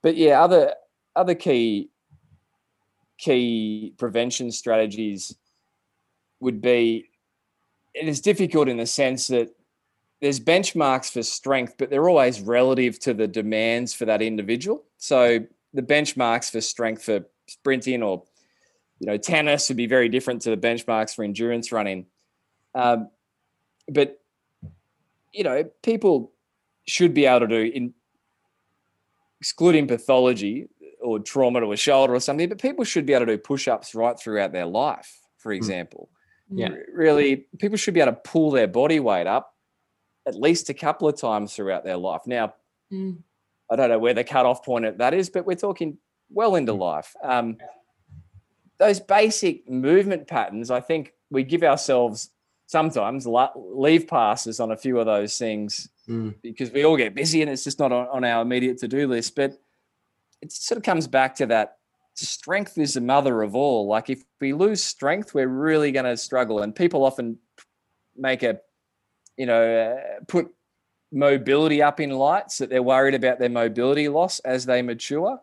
but 0.02 0.16
yeah 0.16 0.42
other 0.42 0.74
other 1.16 1.34
key 1.34 1.88
key 3.16 3.94
prevention 3.98 4.50
strategies 4.50 5.34
would 6.40 6.60
be 6.60 7.08
it 7.94 8.06
is 8.06 8.20
difficult 8.20 8.68
in 8.68 8.76
the 8.76 8.86
sense 8.86 9.26
that 9.26 9.50
there's 10.20 10.40
benchmarks 10.40 11.12
for 11.12 11.22
strength, 11.22 11.74
but 11.78 11.90
they're 11.90 12.08
always 12.08 12.40
relative 12.40 12.98
to 13.00 13.14
the 13.14 13.28
demands 13.28 13.94
for 13.94 14.04
that 14.06 14.20
individual. 14.20 14.84
So 14.96 15.40
the 15.74 15.82
benchmarks 15.82 16.50
for 16.50 16.60
strength 16.60 17.04
for 17.04 17.24
sprinting 17.46 18.02
or 18.02 18.24
you 18.98 19.06
know 19.06 19.16
tennis 19.16 19.68
would 19.68 19.76
be 19.76 19.86
very 19.86 20.08
different 20.08 20.42
to 20.42 20.50
the 20.50 20.56
benchmarks 20.56 21.14
for 21.14 21.24
endurance 21.24 21.70
running. 21.70 22.06
Um, 22.74 23.10
but 23.88 24.20
you 25.32 25.44
know, 25.44 25.64
people 25.82 26.32
should 26.86 27.14
be 27.14 27.26
able 27.26 27.40
to 27.40 27.46
do 27.46 27.70
in 27.72 27.94
excluding 29.40 29.86
pathology 29.86 30.68
or 31.00 31.20
trauma 31.20 31.60
to 31.60 31.70
a 31.70 31.76
shoulder 31.76 32.14
or 32.14 32.20
something, 32.20 32.48
but 32.48 32.60
people 32.60 32.84
should 32.84 33.06
be 33.06 33.12
able 33.12 33.26
to 33.26 33.36
do 33.36 33.38
push-ups 33.38 33.94
right 33.94 34.18
throughout 34.18 34.52
their 34.52 34.66
life, 34.66 35.20
for 35.36 35.52
hmm. 35.52 35.56
example. 35.56 36.08
Yeah. 36.50 36.70
Really, 36.92 37.46
people 37.58 37.76
should 37.76 37.94
be 37.94 38.00
able 38.00 38.12
to 38.12 38.20
pull 38.24 38.50
their 38.50 38.66
body 38.66 39.00
weight 39.00 39.26
up 39.26 39.54
at 40.28 40.34
least 40.34 40.68
a 40.68 40.74
couple 40.74 41.08
of 41.08 41.18
times 41.18 41.54
throughout 41.54 41.84
their 41.84 41.96
life. 41.96 42.22
Now, 42.26 42.54
mm. 42.92 43.16
I 43.70 43.76
don't 43.76 43.88
know 43.88 43.98
where 43.98 44.14
the 44.14 44.24
cutoff 44.24 44.62
point 44.62 44.84
of 44.84 44.98
that 44.98 45.14
is, 45.14 45.30
but 45.30 45.46
we're 45.46 45.56
talking 45.56 45.96
well 46.30 46.54
into 46.54 46.72
mm. 46.72 46.78
life. 46.78 47.16
Um, 47.22 47.56
those 48.78 49.00
basic 49.00 49.68
movement 49.68 50.28
patterns, 50.28 50.70
I 50.70 50.80
think 50.80 51.14
we 51.30 51.42
give 51.42 51.62
ourselves 51.62 52.30
sometimes 52.66 53.26
leave 53.56 54.06
passes 54.06 54.60
on 54.60 54.70
a 54.70 54.76
few 54.76 54.98
of 55.00 55.06
those 55.06 55.38
things 55.38 55.88
mm. 56.06 56.34
because 56.42 56.70
we 56.70 56.84
all 56.84 56.98
get 56.98 57.14
busy 57.14 57.40
and 57.40 57.50
it's 57.50 57.64
just 57.64 57.78
not 57.78 57.90
on, 57.90 58.06
on 58.08 58.24
our 58.24 58.42
immediate 58.42 58.78
to 58.78 58.88
do 58.88 59.08
list. 59.08 59.34
But 59.34 59.58
it 60.42 60.52
sort 60.52 60.76
of 60.76 60.84
comes 60.84 61.06
back 61.06 61.34
to 61.36 61.46
that 61.46 61.78
strength 62.14 62.76
is 62.76 62.94
the 62.94 63.00
mother 63.00 63.42
of 63.42 63.56
all. 63.56 63.86
Like 63.86 64.10
if 64.10 64.22
we 64.40 64.52
lose 64.52 64.84
strength, 64.84 65.32
we're 65.32 65.48
really 65.48 65.90
going 65.90 66.04
to 66.04 66.16
struggle. 66.16 66.60
And 66.60 66.76
people 66.76 67.04
often 67.04 67.38
make 68.16 68.42
a 68.42 68.60
you 69.38 69.46
know, 69.46 69.62
uh, 69.62 70.20
put 70.26 70.48
mobility 71.10 71.80
up 71.80 72.00
in 72.00 72.10
lights 72.10 72.58
that 72.58 72.68
they're 72.68 72.82
worried 72.82 73.14
about 73.14 73.38
their 73.38 73.48
mobility 73.48 74.08
loss 74.08 74.40
as 74.40 74.66
they 74.66 74.82
mature. 74.82 75.40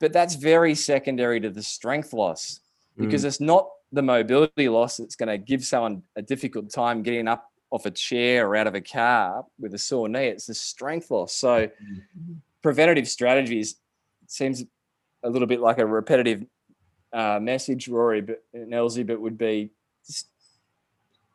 But 0.00 0.12
that's 0.12 0.36
very 0.36 0.74
secondary 0.74 1.40
to 1.40 1.50
the 1.50 1.62
strength 1.62 2.12
loss 2.12 2.60
because 2.96 3.24
mm. 3.24 3.26
it's 3.26 3.40
not 3.40 3.68
the 3.90 4.02
mobility 4.02 4.68
loss 4.68 4.96
that's 4.96 5.16
going 5.16 5.28
to 5.28 5.36
give 5.36 5.64
someone 5.64 6.02
a 6.14 6.22
difficult 6.22 6.72
time 6.72 7.02
getting 7.02 7.26
up 7.26 7.50
off 7.70 7.84
a 7.84 7.90
chair 7.90 8.48
or 8.48 8.56
out 8.56 8.66
of 8.66 8.74
a 8.74 8.80
car 8.80 9.44
with 9.58 9.74
a 9.74 9.78
sore 9.78 10.08
knee. 10.08 10.28
It's 10.28 10.46
the 10.46 10.54
strength 10.54 11.10
loss. 11.10 11.34
So, 11.34 11.66
mm-hmm. 11.66 12.34
preventative 12.62 13.08
strategies 13.08 13.76
seems 14.26 14.64
a 15.24 15.28
little 15.28 15.48
bit 15.48 15.60
like 15.60 15.78
a 15.78 15.86
repetitive 15.86 16.44
uh, 17.12 17.40
message, 17.42 17.88
Rory, 17.88 18.20
but 18.20 18.42
Elsie, 18.72 19.02
but 19.02 19.20
would 19.20 19.36
be 19.36 19.70
just 20.06 20.28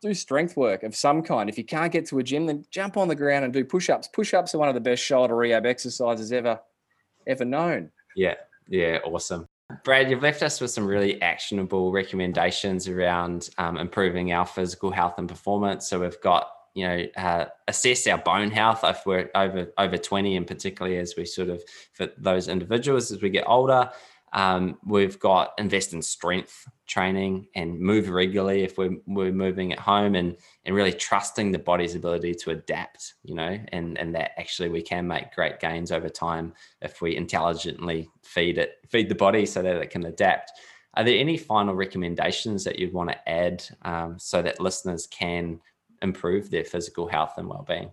do 0.04 0.14
strength 0.14 0.56
work 0.56 0.82
of 0.82 0.94
some 0.94 1.22
kind. 1.22 1.48
If 1.48 1.56
you 1.56 1.64
can't 1.64 1.90
get 1.90 2.06
to 2.08 2.18
a 2.18 2.22
gym, 2.22 2.46
then 2.46 2.64
jump 2.70 2.96
on 2.96 3.08
the 3.08 3.14
ground 3.14 3.44
and 3.44 3.52
do 3.52 3.64
push-ups. 3.64 4.08
Push-ups 4.08 4.54
are 4.54 4.58
one 4.58 4.68
of 4.68 4.74
the 4.74 4.80
best 4.80 5.02
shoulder 5.02 5.34
rehab 5.34 5.64
exercises 5.64 6.30
ever, 6.30 6.60
ever 7.26 7.44
known. 7.44 7.90
Yeah, 8.14 8.34
yeah, 8.68 8.98
awesome. 9.04 9.48
Brad, 9.82 10.10
you've 10.10 10.22
left 10.22 10.42
us 10.42 10.60
with 10.60 10.70
some 10.70 10.86
really 10.86 11.20
actionable 11.22 11.90
recommendations 11.90 12.86
around 12.86 13.48
um, 13.56 13.78
improving 13.78 14.32
our 14.32 14.44
physical 14.44 14.90
health 14.90 15.14
and 15.16 15.26
performance. 15.26 15.88
So 15.88 16.00
we've 16.00 16.20
got, 16.20 16.50
you 16.74 16.86
know, 16.86 17.06
uh, 17.16 17.46
assess 17.66 18.06
our 18.06 18.18
bone 18.18 18.50
health 18.50 18.80
if 18.84 19.06
we're 19.06 19.30
over 19.34 19.72
over 19.78 19.96
20, 19.96 20.36
and 20.36 20.46
particularly 20.46 20.98
as 20.98 21.14
we 21.16 21.24
sort 21.24 21.48
of 21.48 21.62
for 21.94 22.08
those 22.18 22.48
individuals 22.48 23.10
as 23.10 23.22
we 23.22 23.30
get 23.30 23.44
older. 23.46 23.90
Um, 24.34 24.78
we've 24.84 25.18
got 25.20 25.54
invest 25.58 25.92
in 25.92 26.02
strength 26.02 26.68
training 26.86 27.46
and 27.54 27.78
move 27.78 28.08
regularly 28.08 28.64
if 28.64 28.76
we're, 28.76 28.96
we're 29.06 29.32
moving 29.32 29.72
at 29.72 29.78
home 29.78 30.16
and, 30.16 30.36
and 30.64 30.74
really 30.74 30.92
trusting 30.92 31.52
the 31.52 31.58
body's 31.58 31.94
ability 31.94 32.34
to 32.34 32.50
adapt, 32.50 33.14
you 33.22 33.36
know, 33.36 33.58
and, 33.68 33.96
and 33.96 34.12
that 34.16 34.32
actually 34.36 34.68
we 34.68 34.82
can 34.82 35.06
make 35.06 35.32
great 35.32 35.60
gains 35.60 35.92
over 35.92 36.08
time 36.08 36.52
if 36.82 37.00
we 37.00 37.16
intelligently 37.16 38.10
feed 38.22 38.58
it, 38.58 38.78
feed 38.88 39.08
the 39.08 39.14
body 39.14 39.46
so 39.46 39.62
that 39.62 39.76
it 39.76 39.90
can 39.90 40.04
adapt. 40.06 40.50
Are 40.94 41.04
there 41.04 41.18
any 41.18 41.36
final 41.36 41.74
recommendations 41.74 42.64
that 42.64 42.78
you'd 42.78 42.92
want 42.92 43.10
to 43.10 43.28
add 43.28 43.64
um, 43.82 44.18
so 44.18 44.42
that 44.42 44.60
listeners 44.60 45.06
can 45.06 45.60
improve 46.02 46.50
their 46.50 46.64
physical 46.64 47.06
health 47.06 47.34
and 47.36 47.48
well-being? 47.48 47.90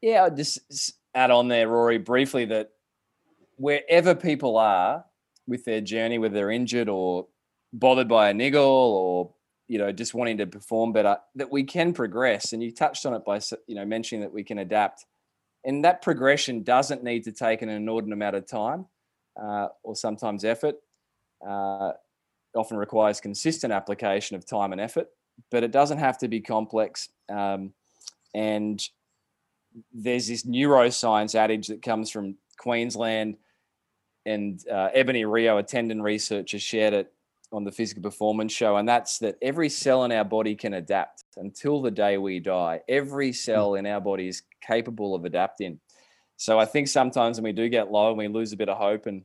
Yeah, 0.00 0.24
I'll 0.24 0.34
just 0.34 0.94
add 1.14 1.30
on 1.30 1.48
there, 1.48 1.68
Rory, 1.68 1.98
briefly 1.98 2.46
that 2.46 2.70
wherever 3.56 4.14
people 4.14 4.56
are 4.56 5.04
with 5.46 5.64
their 5.64 5.80
journey, 5.80 6.18
whether 6.18 6.34
they're 6.34 6.50
injured 6.50 6.88
or 6.88 7.26
bothered 7.72 8.08
by 8.08 8.30
a 8.30 8.34
niggle 8.34 8.64
or 8.64 9.32
you 9.68 9.78
know 9.78 9.90
just 9.90 10.14
wanting 10.14 10.38
to 10.38 10.46
perform 10.46 10.92
better, 10.92 11.18
that 11.34 11.50
we 11.50 11.64
can 11.64 11.92
progress. 11.92 12.52
And 12.52 12.62
you 12.62 12.72
touched 12.72 13.04
on 13.06 13.14
it 13.14 13.24
by 13.24 13.40
you 13.66 13.74
know 13.74 13.84
mentioning 13.84 14.22
that 14.22 14.32
we 14.32 14.44
can 14.44 14.58
adapt, 14.58 15.04
and 15.64 15.84
that 15.84 16.02
progression 16.02 16.62
doesn't 16.62 17.02
need 17.02 17.24
to 17.24 17.32
take 17.32 17.62
an 17.62 17.68
inordinate 17.68 18.16
amount 18.16 18.36
of 18.36 18.46
time 18.46 18.86
uh, 19.40 19.68
or 19.82 19.96
sometimes 19.96 20.44
effort. 20.44 20.76
Uh, 21.46 21.92
often 22.54 22.78
requires 22.78 23.20
consistent 23.20 23.70
application 23.72 24.34
of 24.34 24.46
time 24.46 24.72
and 24.72 24.80
effort, 24.80 25.08
but 25.50 25.62
it 25.62 25.70
doesn't 25.70 25.98
have 25.98 26.16
to 26.16 26.28
be 26.28 26.40
complex. 26.40 27.10
Um, 27.28 27.72
and 28.34 28.82
there's 29.92 30.28
this 30.28 30.46
neuroscience 30.46 31.34
adage 31.34 31.68
that 31.68 31.82
comes 31.82 32.10
from 32.10 32.36
Queensland 32.58 33.36
and 34.26 34.62
uh, 34.68 34.90
Ebonie 34.94 35.24
Rio, 35.24 35.56
a 35.58 35.62
tendon 35.62 36.02
researcher, 36.02 36.58
shared 36.58 36.92
it 36.92 37.12
on 37.52 37.64
the 37.64 37.70
physical 37.72 38.02
performance 38.02 38.52
show, 38.52 38.76
and 38.76 38.88
that's 38.88 39.18
that 39.20 39.38
every 39.40 39.68
cell 39.68 40.04
in 40.04 40.12
our 40.12 40.24
body 40.24 40.54
can 40.54 40.74
adapt 40.74 41.24
until 41.36 41.80
the 41.80 41.90
day 41.90 42.18
we 42.18 42.40
die. 42.40 42.80
Every 42.88 43.32
cell 43.32 43.76
in 43.76 43.86
our 43.86 44.00
body 44.00 44.28
is 44.28 44.42
capable 44.60 45.14
of 45.14 45.24
adapting. 45.24 45.78
So 46.36 46.58
I 46.58 46.66
think 46.66 46.88
sometimes 46.88 47.38
when 47.38 47.44
we 47.44 47.52
do 47.52 47.68
get 47.68 47.90
low 47.90 48.08
and 48.08 48.18
we 48.18 48.28
lose 48.28 48.52
a 48.52 48.56
bit 48.56 48.68
of 48.68 48.76
hope 48.76 49.06
and 49.06 49.22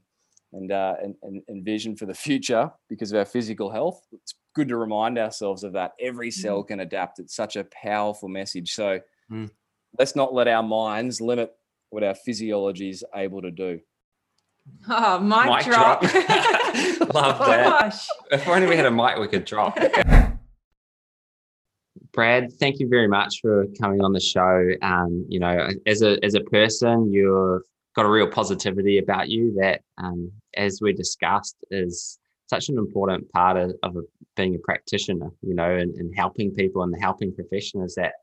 and, 0.54 0.70
uh, 0.70 0.96
and, 1.02 1.16
and, 1.24 1.42
and 1.48 1.64
vision 1.64 1.96
for 1.96 2.06
the 2.06 2.14
future 2.14 2.70
because 2.90 3.14
of 3.14 3.18
our 3.18 3.24
physical 3.26 3.72
health, 3.72 4.06
it's 4.12 4.34
good 4.54 4.68
to 4.68 4.76
remind 4.76 5.18
ourselves 5.18 5.64
of 5.64 5.72
that. 5.74 5.94
Every 5.98 6.30
cell 6.30 6.62
can 6.62 6.82
adapt. 6.82 7.20
It's 7.20 7.34
such 7.34 7.56
a 7.56 7.64
powerful 7.64 8.30
message. 8.30 8.74
So 8.74 9.00
Mm. 9.32 9.50
let's 9.98 10.14
not 10.14 10.34
let 10.34 10.50
our 10.50 10.62
minds 10.62 11.22
limit 11.22 11.56
what 11.90 12.04
our 12.04 12.14
physiology 12.16 12.90
is 12.90 13.06
able 13.16 13.42
to 13.42 13.52
do. 13.52 13.80
Oh, 14.90 15.20
mic, 15.20 15.46
Mic 15.46 15.66
drop. 15.66 16.02
drop. 16.02 16.14
Love 17.14 17.38
Oh, 17.42 17.46
that. 17.48 17.82
gosh. 17.82 18.08
If 18.32 18.48
only 18.48 18.68
we 18.68 18.76
had 18.76 18.86
a 18.86 18.92
mic 18.92 19.18
we 19.18 19.28
could 19.28 19.46
drop. 19.46 19.78
Brad, 22.14 22.52
thank 22.60 22.80
you 22.80 22.88
very 22.90 23.08
much 23.08 23.40
for 23.42 23.66
coming 23.80 24.04
on 24.04 24.12
the 24.12 24.20
show. 24.20 24.70
Um, 24.82 25.26
you 25.30 25.40
know, 25.40 25.70
as 25.86 26.02
a 26.02 26.24
as 26.26 26.36
a 26.36 26.42
person, 26.42 27.12
you've 27.12 27.62
got 27.96 28.06
a 28.06 28.10
real 28.10 28.28
positivity 28.28 28.98
about 28.98 29.30
you 29.30 29.54
that, 29.60 29.82
um, 29.98 30.32
as 30.56 30.80
we 30.82 30.92
discussed, 30.94 31.56
is 31.72 32.20
such 32.48 32.68
an 32.70 32.78
important 32.78 33.30
part 33.32 33.56
of, 33.56 33.72
of 33.84 33.96
a, 33.96 34.02
being 34.36 34.56
a 34.56 34.60
practitioner. 34.60 35.30
You 35.42 35.56
know, 35.56 35.72
and, 35.74 35.96
and 35.96 36.14
helping 36.16 36.52
people 36.52 36.84
in 36.84 36.92
the 36.92 37.00
helping 37.00 37.34
profession 37.34 37.82
is 37.82 37.96
that 37.96 38.14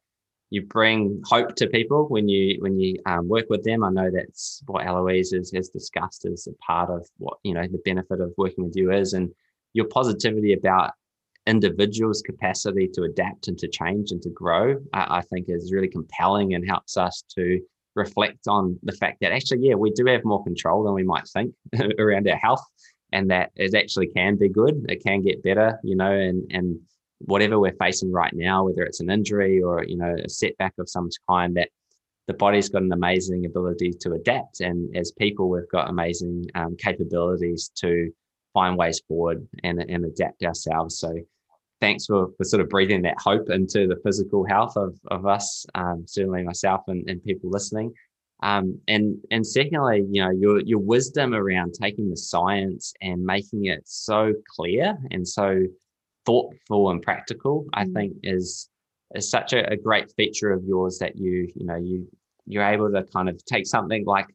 you 0.51 0.63
bring 0.63 1.21
hope 1.25 1.55
to 1.57 1.67
people 1.67 2.07
when 2.09 2.29
you 2.29 2.57
when 2.61 2.79
you 2.79 2.99
um, 3.07 3.29
work 3.29 3.47
with 3.51 3.65
them. 3.65 3.85
I 3.85 3.91
know 3.91 4.11
that's 4.11 4.63
what 4.67 4.87
Eloise 4.87 5.33
has, 5.33 5.51
has 5.55 5.69
discussed 5.69 6.25
as 6.25 6.47
a 6.47 6.55
part 6.65 6.91
of 6.91 7.07
what 7.19 7.39
you 7.43 7.55
know 7.55 7.67
the 7.67 7.83
benefit 7.85 8.21
of 8.21 8.33
working 8.37 8.65
with 8.65 8.77
you 8.77 8.93
is, 8.93 9.13
and 9.13 9.31
your 9.75 9.87
positivity 9.87 10.55
about 10.55 10.93
individuals' 11.47 12.23
capacity 12.23 12.89
to 12.95 13.05
adapt 13.05 13.49
and 13.49 13.59
to 13.59 13.69
change 13.69 14.11
and 14.11 14.23
to 14.23 14.29
grow, 14.31 14.77
I, 14.93 15.19
I 15.19 15.23
think 15.23 15.47
is 15.49 15.73
really 15.73 15.89
compelling 15.89 16.55
and 16.55 16.67
helps 16.67 16.97
us 16.97 17.25
to 17.37 17.61
reflect 17.95 18.47
on 18.47 18.79
the 18.83 18.93
fact 18.93 19.19
that 19.21 19.33
actually, 19.33 19.67
yeah, 19.67 19.75
we 19.75 19.91
do 19.91 20.07
have 20.07 20.25
more 20.25 20.45
control 20.45 20.85
than 20.85 20.95
we 20.95 21.05
might 21.05 21.27
think 21.29 21.55
around 21.99 22.29
our 22.29 22.37
health, 22.37 22.65
and 23.13 23.31
that 23.31 23.51
it 23.57 23.75
actually 23.75 24.09
can 24.09 24.37
be 24.37 24.49
good. 24.49 24.87
It 24.89 25.03
can 25.03 25.23
get 25.23 25.43
better, 25.43 25.79
you 25.85 25.97
know, 25.97 26.13
and 26.13 26.51
and 26.53 26.81
whatever 27.21 27.59
we're 27.59 27.77
facing 27.81 28.13
right 28.13 28.33
now, 28.35 28.65
whether 28.65 28.83
it's 28.83 29.01
an 29.01 29.11
injury 29.11 29.63
or 29.63 29.85
you 29.85 29.97
know 29.97 30.15
a 30.25 30.29
setback 30.29 30.75
of 30.79 30.89
some 30.89 31.09
kind, 31.29 31.57
that 31.57 31.71
the 32.27 32.35
body's 32.35 32.69
got 32.69 32.83
an 32.83 32.93
amazing 32.93 33.47
ability 33.47 33.93
to 34.01 34.13
adapt, 34.13 34.61
and 34.61 34.97
as 34.97 35.13
people, 35.13 35.49
we've 35.49 35.71
got 35.71 35.91
amazing 35.91 36.47
um, 36.55 36.77
capabilities 36.77 37.71
to 37.77 38.11
find 38.55 38.77
ways 38.77 39.01
forward 39.07 39.47
and, 39.63 39.81
and 39.89 40.05
adapt 40.05 40.43
ourselves. 40.43 40.99
So 40.99 41.15
thanks 41.81 42.07
for, 42.07 42.29
for 42.37 42.45
sort 42.45 42.61
of 42.61 42.69
breathing 42.69 43.03
that 43.03 43.15
hope 43.19 43.51
into 43.51 43.87
the 43.87 44.01
physical 44.05 44.45
health 44.45 44.77
of, 44.77 44.95
of 45.11 45.27
us, 45.27 45.67
um, 45.75 46.05
certainly 46.07 46.43
myself 46.43 46.83
and, 46.89 47.09
and 47.09 47.23
people 47.23 47.51
listening. 47.51 47.93
Um, 48.41 48.81
and 48.87 49.17
and 49.33 49.45
secondly, 49.45 50.07
you 50.11 50.23
know, 50.23 50.31
your 50.31 50.61
your 50.61 50.79
wisdom 50.79 51.35
around 51.35 51.75
taking 51.75 52.09
the 52.09 52.17
science 52.17 52.95
and 53.03 53.25
making 53.25 53.67
it 53.67 53.83
so 53.85 54.33
clear 54.55 54.97
and 55.11 55.27
so 55.27 55.65
thoughtful 56.29 56.91
and 56.91 57.01
practical, 57.03 57.65
I 57.73 57.85
Mm. 57.85 57.95
think 57.95 58.11
is 58.23 58.69
is 59.15 59.31
such 59.37 59.51
a, 59.59 59.61
a 59.73 59.77
great 59.87 60.07
feature 60.19 60.51
of 60.57 60.63
yours 60.73 60.95
that 61.03 61.15
you 61.17 61.37
you 61.59 61.65
know 61.69 61.77
you 61.91 62.07
you're 62.51 62.71
able 62.75 62.91
to 62.97 63.03
kind 63.17 63.29
of 63.31 63.37
take 63.53 63.67
something 63.67 64.05
like 64.17 64.27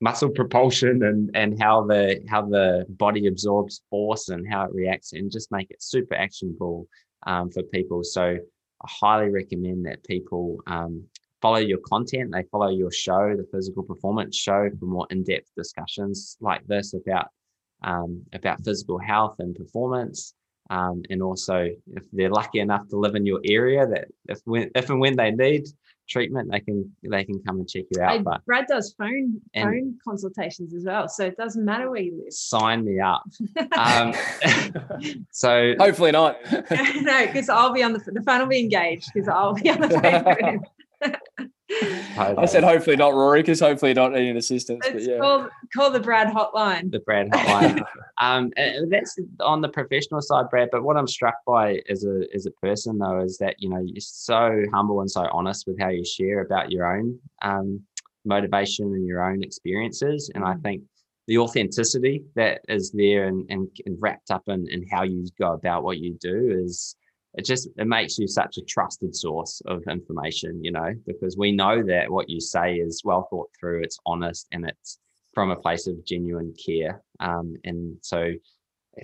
muscle 0.00 0.30
propulsion 0.40 0.96
and 1.08 1.22
and 1.34 1.50
how 1.64 1.76
the 1.90 2.02
how 2.32 2.42
the 2.56 2.86
body 3.04 3.26
absorbs 3.26 3.82
force 3.90 4.24
and 4.28 4.42
how 4.52 4.60
it 4.66 4.72
reacts 4.82 5.12
and 5.12 5.30
just 5.36 5.50
make 5.50 5.68
it 5.74 5.82
super 5.82 6.14
actionable 6.26 6.86
um, 7.26 7.50
for 7.50 7.62
people 7.76 8.00
so 8.16 8.24
i 8.84 8.88
highly 9.02 9.28
recommend 9.40 9.84
that 9.88 9.98
people 10.14 10.46
um, 10.76 10.92
follow 11.42 11.62
your 11.72 11.82
content 11.92 12.30
they 12.32 12.44
follow 12.52 12.70
your 12.82 12.92
show 12.92 13.34
the 13.36 13.46
physical 13.52 13.82
performance 13.82 14.36
show 14.36 14.60
for 14.78 14.86
more 14.86 15.06
in-depth 15.10 15.50
discussions 15.62 16.36
like 16.40 16.64
this 16.72 16.94
about 16.94 17.28
um, 17.90 18.10
about 18.38 18.64
physical 18.64 18.98
health 18.98 19.36
and 19.40 19.54
performance 19.62 20.18
um, 20.70 21.02
and 21.10 21.22
also 21.22 21.68
if 21.94 22.04
they're 22.12 22.30
lucky 22.30 22.60
enough 22.60 22.86
to 22.88 22.96
live 22.98 23.14
in 23.14 23.24
your 23.26 23.40
area 23.44 23.86
that 23.86 24.06
if 24.28 24.38
when 24.44 24.70
if 24.74 24.90
and 24.90 25.00
when 25.00 25.16
they 25.16 25.30
need 25.30 25.64
treatment 26.08 26.48
they 26.52 26.60
can 26.60 26.88
they 27.02 27.24
can 27.24 27.42
come 27.44 27.56
and 27.58 27.68
check 27.68 27.84
you 27.90 28.00
out 28.00 28.12
Hey, 28.12 28.18
but 28.22 28.44
Brad 28.46 28.66
does 28.68 28.94
phone 28.96 29.40
And- 29.54 29.64
phone 29.64 29.98
consultations 30.06 30.72
as 30.74 30.84
well, 30.84 31.08
so 31.08 31.24
it 31.26 31.36
doesn't 31.36 31.64
matter 31.64 31.90
where 31.90 32.00
you 32.00 32.20
live. 32.22 32.32
sign 32.32 32.84
me 32.84 33.00
up. 33.00 33.22
Um, 33.76 34.14
so 35.32 35.74
Hopefully 35.78 36.12
not. 36.12 36.36
no, 36.52 37.26
because 37.26 37.48
I'll 37.48 37.72
be 37.72 37.82
on 37.82 37.92
the 37.92 37.98
the 38.06 38.22
phone 38.22 38.40
will 38.40 38.46
be 38.46 38.60
engaged 38.60 39.10
because 39.12 39.28
I'll 39.28 39.54
be 39.54 39.68
on 39.70 39.80
the 39.80 39.90
phone. 41.02 41.14
With 41.82 41.90
him. 41.92 42.38
I 42.38 42.46
said 42.46 42.64
hopefully 42.64 42.96
not, 42.96 43.14
Rory, 43.14 43.42
because 43.42 43.60
hopefully 43.60 43.94
not 43.94 44.12
needing 44.12 44.36
assistance. 44.36 44.86
But 44.90 45.02
yeah. 45.02 45.18
call 45.18 45.48
call 45.74 45.90
the 45.90 46.00
Brad 46.00 46.28
hotline. 46.28 46.90
the 46.90 47.00
Brad 47.00 47.28
hotline. 47.30 47.84
um, 48.20 48.52
and 48.56 48.90
that's 48.92 49.18
on 49.40 49.60
the 49.60 49.68
professional 49.68 50.20
side, 50.22 50.46
Brad. 50.50 50.68
But 50.72 50.82
what 50.82 50.96
I'm 50.96 51.06
struck 51.06 51.36
by 51.46 51.80
as 51.88 52.04
a 52.04 52.22
as 52.34 52.46
a 52.46 52.50
person 52.52 52.98
though 52.98 53.20
is 53.20 53.38
that 53.38 53.56
you 53.58 53.68
know 53.68 53.80
you're 53.84 54.00
so 54.00 54.62
humble 54.72 55.00
and 55.00 55.10
so 55.10 55.28
honest 55.32 55.66
with 55.66 55.78
how 55.78 55.88
you 55.88 56.04
share 56.04 56.40
about 56.40 56.70
your 56.70 56.86
own 56.96 57.18
um, 57.42 57.82
motivation 58.24 58.86
and 58.86 59.06
your 59.06 59.22
own 59.30 59.42
experiences. 59.42 60.30
And 60.34 60.44
I 60.44 60.54
Mm. 60.54 60.62
think 60.62 60.82
the 61.26 61.38
authenticity 61.38 62.22
that 62.36 62.60
is 62.68 62.92
there 62.92 63.26
and, 63.26 63.44
and, 63.50 63.68
and 63.84 63.96
wrapped 64.00 64.30
up 64.30 64.44
in, 64.48 64.66
in 64.70 64.86
how 64.90 65.02
you 65.02 65.26
go 65.38 65.52
about 65.54 65.82
what 65.82 65.98
you 65.98 66.14
do 66.20 66.62
is 66.64 66.94
it 67.36 67.44
just 67.44 67.68
it 67.76 67.86
makes 67.86 68.18
you 68.18 68.26
such 68.26 68.56
a 68.56 68.62
trusted 68.62 69.14
source 69.14 69.60
of 69.66 69.82
information 69.88 70.62
you 70.64 70.72
know 70.72 70.92
because 71.06 71.36
we 71.36 71.52
know 71.52 71.82
that 71.82 72.10
what 72.10 72.28
you 72.28 72.40
say 72.40 72.74
is 72.76 73.02
well 73.04 73.26
thought 73.30 73.50
through 73.58 73.82
it's 73.82 73.98
honest 74.06 74.46
and 74.52 74.66
it's 74.66 74.98
from 75.34 75.50
a 75.50 75.56
place 75.56 75.86
of 75.86 76.04
genuine 76.04 76.52
care 76.64 77.02
um, 77.20 77.54
and 77.64 77.96
so 78.00 78.32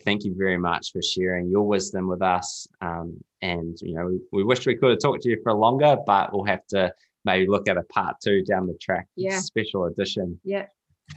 thank 0.04 0.24
you 0.24 0.34
very 0.36 0.56
much 0.56 0.92
for 0.92 1.02
sharing 1.02 1.48
your 1.50 1.66
wisdom 1.66 2.08
with 2.08 2.22
us 2.22 2.66
um, 2.80 3.18
and 3.42 3.78
you 3.82 3.94
know 3.94 4.06
we, 4.06 4.18
we 4.32 4.44
wish 4.44 4.66
we 4.66 4.74
could 4.76 4.90
have 4.90 4.98
talked 5.00 5.22
to 5.22 5.28
you 5.28 5.38
for 5.42 5.52
longer 5.52 5.96
but 6.06 6.32
we'll 6.32 6.44
have 6.44 6.66
to 6.66 6.92
maybe 7.24 7.46
look 7.46 7.68
at 7.68 7.76
a 7.76 7.82
part 7.84 8.16
two 8.24 8.42
down 8.44 8.66
the 8.66 8.76
track 8.80 9.06
Yeah. 9.16 9.38
special 9.38 9.84
edition 9.84 10.40
Yeah. 10.42 10.66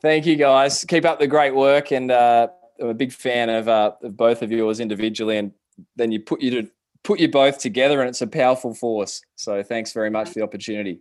Thank 0.00 0.26
you, 0.26 0.36
guys. 0.36 0.84
Keep 0.84 1.04
up 1.04 1.18
the 1.18 1.26
great 1.26 1.54
work, 1.54 1.92
and 1.92 2.10
uh, 2.10 2.48
I'm 2.80 2.88
a 2.88 2.94
big 2.94 3.12
fan 3.12 3.48
of, 3.48 3.68
uh, 3.68 3.92
of 4.02 4.16
both 4.16 4.42
of 4.42 4.50
yours 4.50 4.80
individually, 4.80 5.38
and 5.38 5.52
then 5.96 6.12
you 6.12 6.20
put 6.20 6.40
you 6.40 6.62
to 6.62 6.70
put 7.02 7.20
you 7.20 7.28
both 7.28 7.58
together, 7.58 8.00
and 8.00 8.08
it's 8.08 8.22
a 8.22 8.26
powerful 8.26 8.74
force. 8.74 9.22
So, 9.36 9.62
thanks 9.62 9.92
very 9.92 10.10
much 10.10 10.28
for 10.28 10.34
the 10.34 10.42
opportunity. 10.42 11.00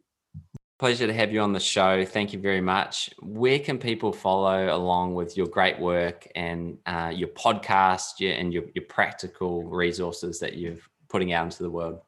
Pleasure 0.79 1.07
to 1.07 1.13
have 1.13 1.31
you 1.31 1.39
on 1.39 1.53
the 1.53 1.59
show. 1.59 2.03
Thank 2.03 2.33
you 2.33 2.39
very 2.39 2.59
much. 2.59 3.09
Where 3.21 3.59
can 3.59 3.77
people 3.77 4.11
follow 4.11 4.75
along 4.75 5.13
with 5.13 5.37
your 5.37 5.47
great 5.47 5.79
work 5.79 6.27
and 6.35 6.77
uh, 6.85 7.11
your 7.13 7.29
podcast 7.29 8.19
your, 8.19 8.33
and 8.33 8.53
your, 8.53 8.63
your 8.73 8.83
practical 8.85 9.63
resources 9.63 10.39
that 10.39 10.57
you're 10.57 10.75
putting 11.09 11.31
out 11.31 11.45
into 11.45 11.63
the 11.63 11.69
world? 11.69 12.01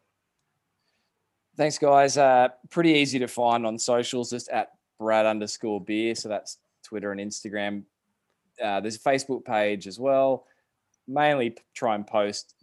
Thanks, 1.56 1.78
guys. 1.78 2.18
Uh, 2.18 2.50
pretty 2.70 2.92
easy 2.92 3.20
to 3.20 3.28
find 3.28 3.66
on 3.66 3.80
socials, 3.80 4.32
just 4.32 4.50
at 4.50 4.72
Brad 5.00 5.26
underscore 5.26 5.80
beer. 5.80 6.14
So 6.16 6.28
that's 6.28 6.58
Twitter 6.84 7.12
and 7.12 7.22
Instagram. 7.22 7.84
Uh, 8.64 8.80
there's 8.82 8.96
a 8.96 9.00
Facebook 9.00 9.46
page 9.46 9.88
as 9.88 10.00
well. 10.00 10.46
Mainly 11.08 11.58
try 11.74 11.96
and 11.96 12.06
post 12.06 12.56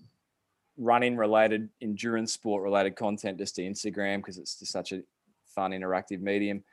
running 0.78 1.16
related, 1.16 1.68
endurance 1.80 2.32
sport 2.32 2.62
related 2.62 2.96
content 2.96 3.38
just 3.38 3.54
to 3.56 3.62
Instagram 3.62 4.18
because 4.18 4.38
it's 4.38 4.58
just 4.58 4.72
such 4.72 4.92
a 4.92 5.02
fun, 5.54 5.72
interactive 5.72 6.20
medium 6.20 6.64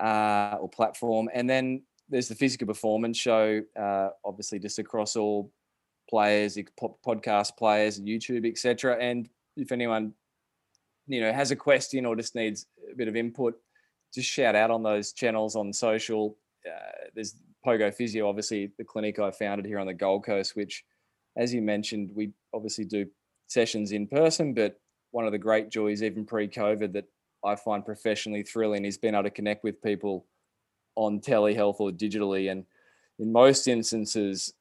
uh, 0.00 0.56
or 0.60 0.68
platform. 0.68 1.28
And 1.32 1.48
then 1.48 1.82
there's 2.08 2.28
the 2.28 2.34
physical 2.34 2.66
performance 2.66 3.16
show, 3.16 3.62
uh, 3.78 4.10
obviously 4.24 4.58
just 4.58 4.78
across 4.78 5.16
all 5.16 5.50
players, 6.08 6.58
podcast 7.04 7.56
players, 7.56 8.00
YouTube, 8.00 8.48
etc. 8.48 8.96
And 9.00 9.28
if 9.56 9.72
anyone 9.72 10.14
you 11.06 11.20
know 11.20 11.32
has 11.32 11.50
a 11.50 11.56
question 11.56 12.06
or 12.06 12.16
just 12.16 12.34
needs 12.34 12.66
a 12.90 12.94
bit 12.94 13.08
of 13.08 13.16
input, 13.16 13.58
just 14.14 14.28
shout 14.28 14.54
out 14.54 14.70
on 14.70 14.82
those 14.82 15.12
channels 15.12 15.56
on 15.56 15.72
social. 15.72 16.36
Uh, 16.66 17.08
there's 17.14 17.34
Pogo 17.68 17.92
Physio, 17.92 18.28
obviously 18.28 18.72
the 18.78 18.84
clinic 18.84 19.18
I 19.18 19.30
founded 19.30 19.66
here 19.66 19.78
on 19.78 19.86
the 19.86 19.94
Gold 19.94 20.24
Coast, 20.24 20.56
which, 20.56 20.84
as 21.36 21.52
you 21.52 21.60
mentioned, 21.60 22.10
we 22.14 22.30
obviously 22.54 22.84
do 22.84 23.06
sessions 23.46 23.92
in 23.92 24.06
person, 24.06 24.54
but 24.54 24.80
one 25.10 25.26
of 25.26 25.32
the 25.32 25.38
great 25.38 25.70
joys, 25.70 26.02
even 26.02 26.24
pre-COVID, 26.24 26.92
that 26.94 27.04
I 27.44 27.56
find 27.56 27.84
professionally 27.84 28.42
thrilling 28.42 28.84
is 28.84 28.96
being 28.96 29.14
able 29.14 29.24
to 29.24 29.30
connect 29.30 29.64
with 29.64 29.82
people 29.82 30.26
on 30.96 31.20
telehealth 31.20 31.80
or 31.80 31.90
digitally. 31.90 32.50
And 32.50 32.64
in 33.18 33.32
most 33.32 33.68
instances, 33.68 34.52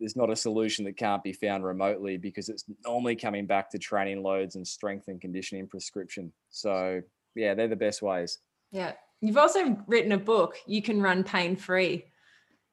there's 0.00 0.16
not 0.16 0.30
a 0.30 0.36
solution 0.36 0.84
that 0.86 0.96
can't 0.96 1.22
be 1.22 1.32
found 1.32 1.64
remotely 1.64 2.16
because 2.16 2.48
it's 2.48 2.64
normally 2.84 3.16
coming 3.16 3.46
back 3.46 3.70
to 3.70 3.78
training 3.78 4.22
loads 4.22 4.56
and 4.56 4.66
strength 4.66 5.08
and 5.08 5.20
conditioning 5.20 5.66
prescription. 5.66 6.32
So 6.50 7.02
yeah, 7.34 7.54
they're 7.54 7.68
the 7.68 7.76
best 7.76 8.00
ways. 8.02 8.38
Yeah. 8.72 8.92
You've 9.20 9.38
also 9.38 9.76
written 9.86 10.12
a 10.12 10.18
book, 10.18 10.56
You 10.66 10.80
Can 10.80 11.02
Run 11.02 11.24
Pain 11.24 11.56
Free. 11.56 12.04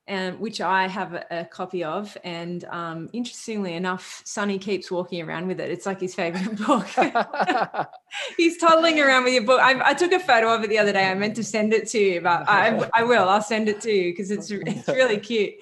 Um, 0.07 0.33
which 0.35 0.61
I 0.61 0.87
have 0.87 1.13
a, 1.13 1.25
a 1.31 1.45
copy 1.45 1.83
of. 1.83 2.15
And 2.23 2.63
um, 2.65 3.09
interestingly 3.13 3.73
enough, 3.73 4.21
Sonny 4.25 4.59
keeps 4.59 4.91
walking 4.91 5.21
around 5.21 5.47
with 5.47 5.59
it. 5.59 5.71
It's 5.71 5.85
like 5.85 5.99
his 5.99 6.13
favorite 6.13 6.57
book. 6.67 6.87
He's 8.37 8.57
toddling 8.57 8.99
around 8.99 9.23
with 9.23 9.33
your 9.33 9.43
book. 9.43 9.59
I, 9.61 9.89
I, 9.89 9.93
took 9.93 10.11
a 10.11 10.19
photo 10.19 10.53
of 10.53 10.63
it 10.63 10.69
the 10.69 10.77
other 10.77 10.93
day. 10.93 11.09
I 11.09 11.15
meant 11.15 11.35
to 11.37 11.43
send 11.43 11.73
it 11.73 11.87
to 11.89 11.99
you, 11.99 12.21
but 12.21 12.47
I, 12.47 12.89
I 12.93 13.03
will. 13.03 13.27
I'll 13.27 13.41
send 13.41 13.67
it 13.67 13.81
to 13.81 13.91
you 13.91 14.11
because 14.11 14.31
it's 14.31 14.51
it's 14.51 14.87
really 14.87 15.17
cute. 15.17 15.55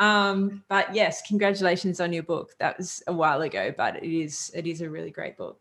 Um, 0.00 0.62
but 0.68 0.94
yes, 0.94 1.22
congratulations 1.26 2.00
on 2.00 2.12
your 2.12 2.22
book. 2.22 2.54
That 2.60 2.78
was 2.78 3.02
a 3.06 3.12
while 3.12 3.42
ago, 3.42 3.74
but 3.76 3.96
it 3.96 4.04
is 4.04 4.50
it 4.54 4.66
is 4.66 4.80
a 4.80 4.88
really 4.88 5.10
great 5.10 5.36
book. 5.36 5.60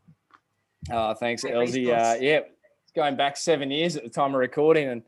Oh, 0.91 1.13
thanks, 1.15 1.43
Elsie. 1.43 1.91
Uh, 1.91 2.15
yeah, 2.15 2.41
going 2.95 3.15
back 3.15 3.35
seven 3.35 3.71
years 3.71 3.95
at 3.95 4.03
the 4.03 4.09
time 4.09 4.33
of 4.35 4.39
recording, 4.39 4.89
and 4.89 5.01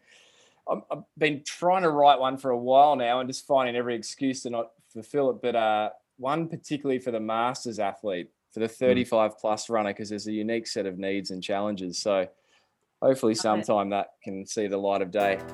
I've 0.69 1.03
been 1.17 1.43
trying 1.45 1.83
to 1.83 1.89
write 1.89 2.19
one 2.19 2.37
for 2.37 2.51
a 2.51 2.57
while 2.57 2.95
now, 2.95 3.19
and 3.19 3.29
just 3.29 3.45
finding 3.47 3.75
every 3.75 3.95
excuse 3.95 4.43
to 4.43 4.49
not 4.49 4.71
fulfill 4.91 5.31
it. 5.31 5.41
But 5.41 5.55
uh, 5.55 5.89
one 6.17 6.47
particularly 6.47 6.99
for 6.99 7.11
the 7.11 7.19
masters 7.19 7.79
athlete, 7.79 8.29
for 8.51 8.59
the 8.59 8.67
hmm. 8.67 8.73
35 8.73 9.37
plus 9.37 9.69
runner, 9.69 9.91
because 9.91 10.09
there's 10.09 10.27
a 10.27 10.31
unique 10.31 10.67
set 10.67 10.85
of 10.85 10.97
needs 10.97 11.31
and 11.31 11.43
challenges. 11.43 11.97
So 11.99 12.27
hopefully 13.01 13.35
sometime 13.35 13.89
that 13.89 14.13
can 14.23 14.45
see 14.45 14.67
the 14.67 14.77
light 14.77 15.01
of 15.01 15.11
day. 15.11 15.39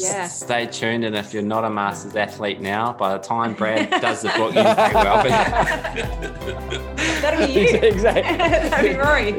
Yeah. 0.00 0.26
Stay 0.26 0.66
tuned, 0.66 1.04
and 1.04 1.14
if 1.14 1.32
you're 1.32 1.44
not 1.44 1.62
a 1.62 1.70
masters 1.70 2.16
athlete 2.16 2.60
now, 2.60 2.92
by 2.92 3.12
the 3.12 3.22
time 3.22 3.54
Brad 3.54 3.88
does 4.00 4.22
the 4.22 4.28
book, 4.30 4.52
you 4.52 4.64
very 4.64 4.94
well 4.94 5.22
That'll 7.20 7.46
be 7.46 7.52
you. 7.52 7.78
Exactly. 7.80 8.36
That'll 8.36 8.88
be 8.88 8.96
Rory. 8.96 9.30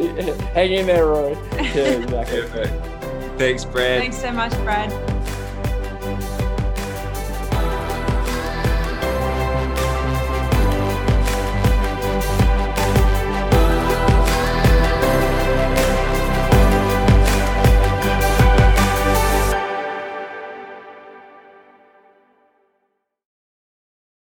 Hang 0.53 0.71
in 0.71 0.85
there, 0.85 1.05
Rory. 1.05 1.33
Yeah, 1.57 1.99
exactly. 1.99 2.90
Thanks, 3.41 3.65
Brad. 3.65 3.99
Thanks 3.99 4.21
so 4.21 4.31
much, 4.31 4.51
Brad. 4.63 5.10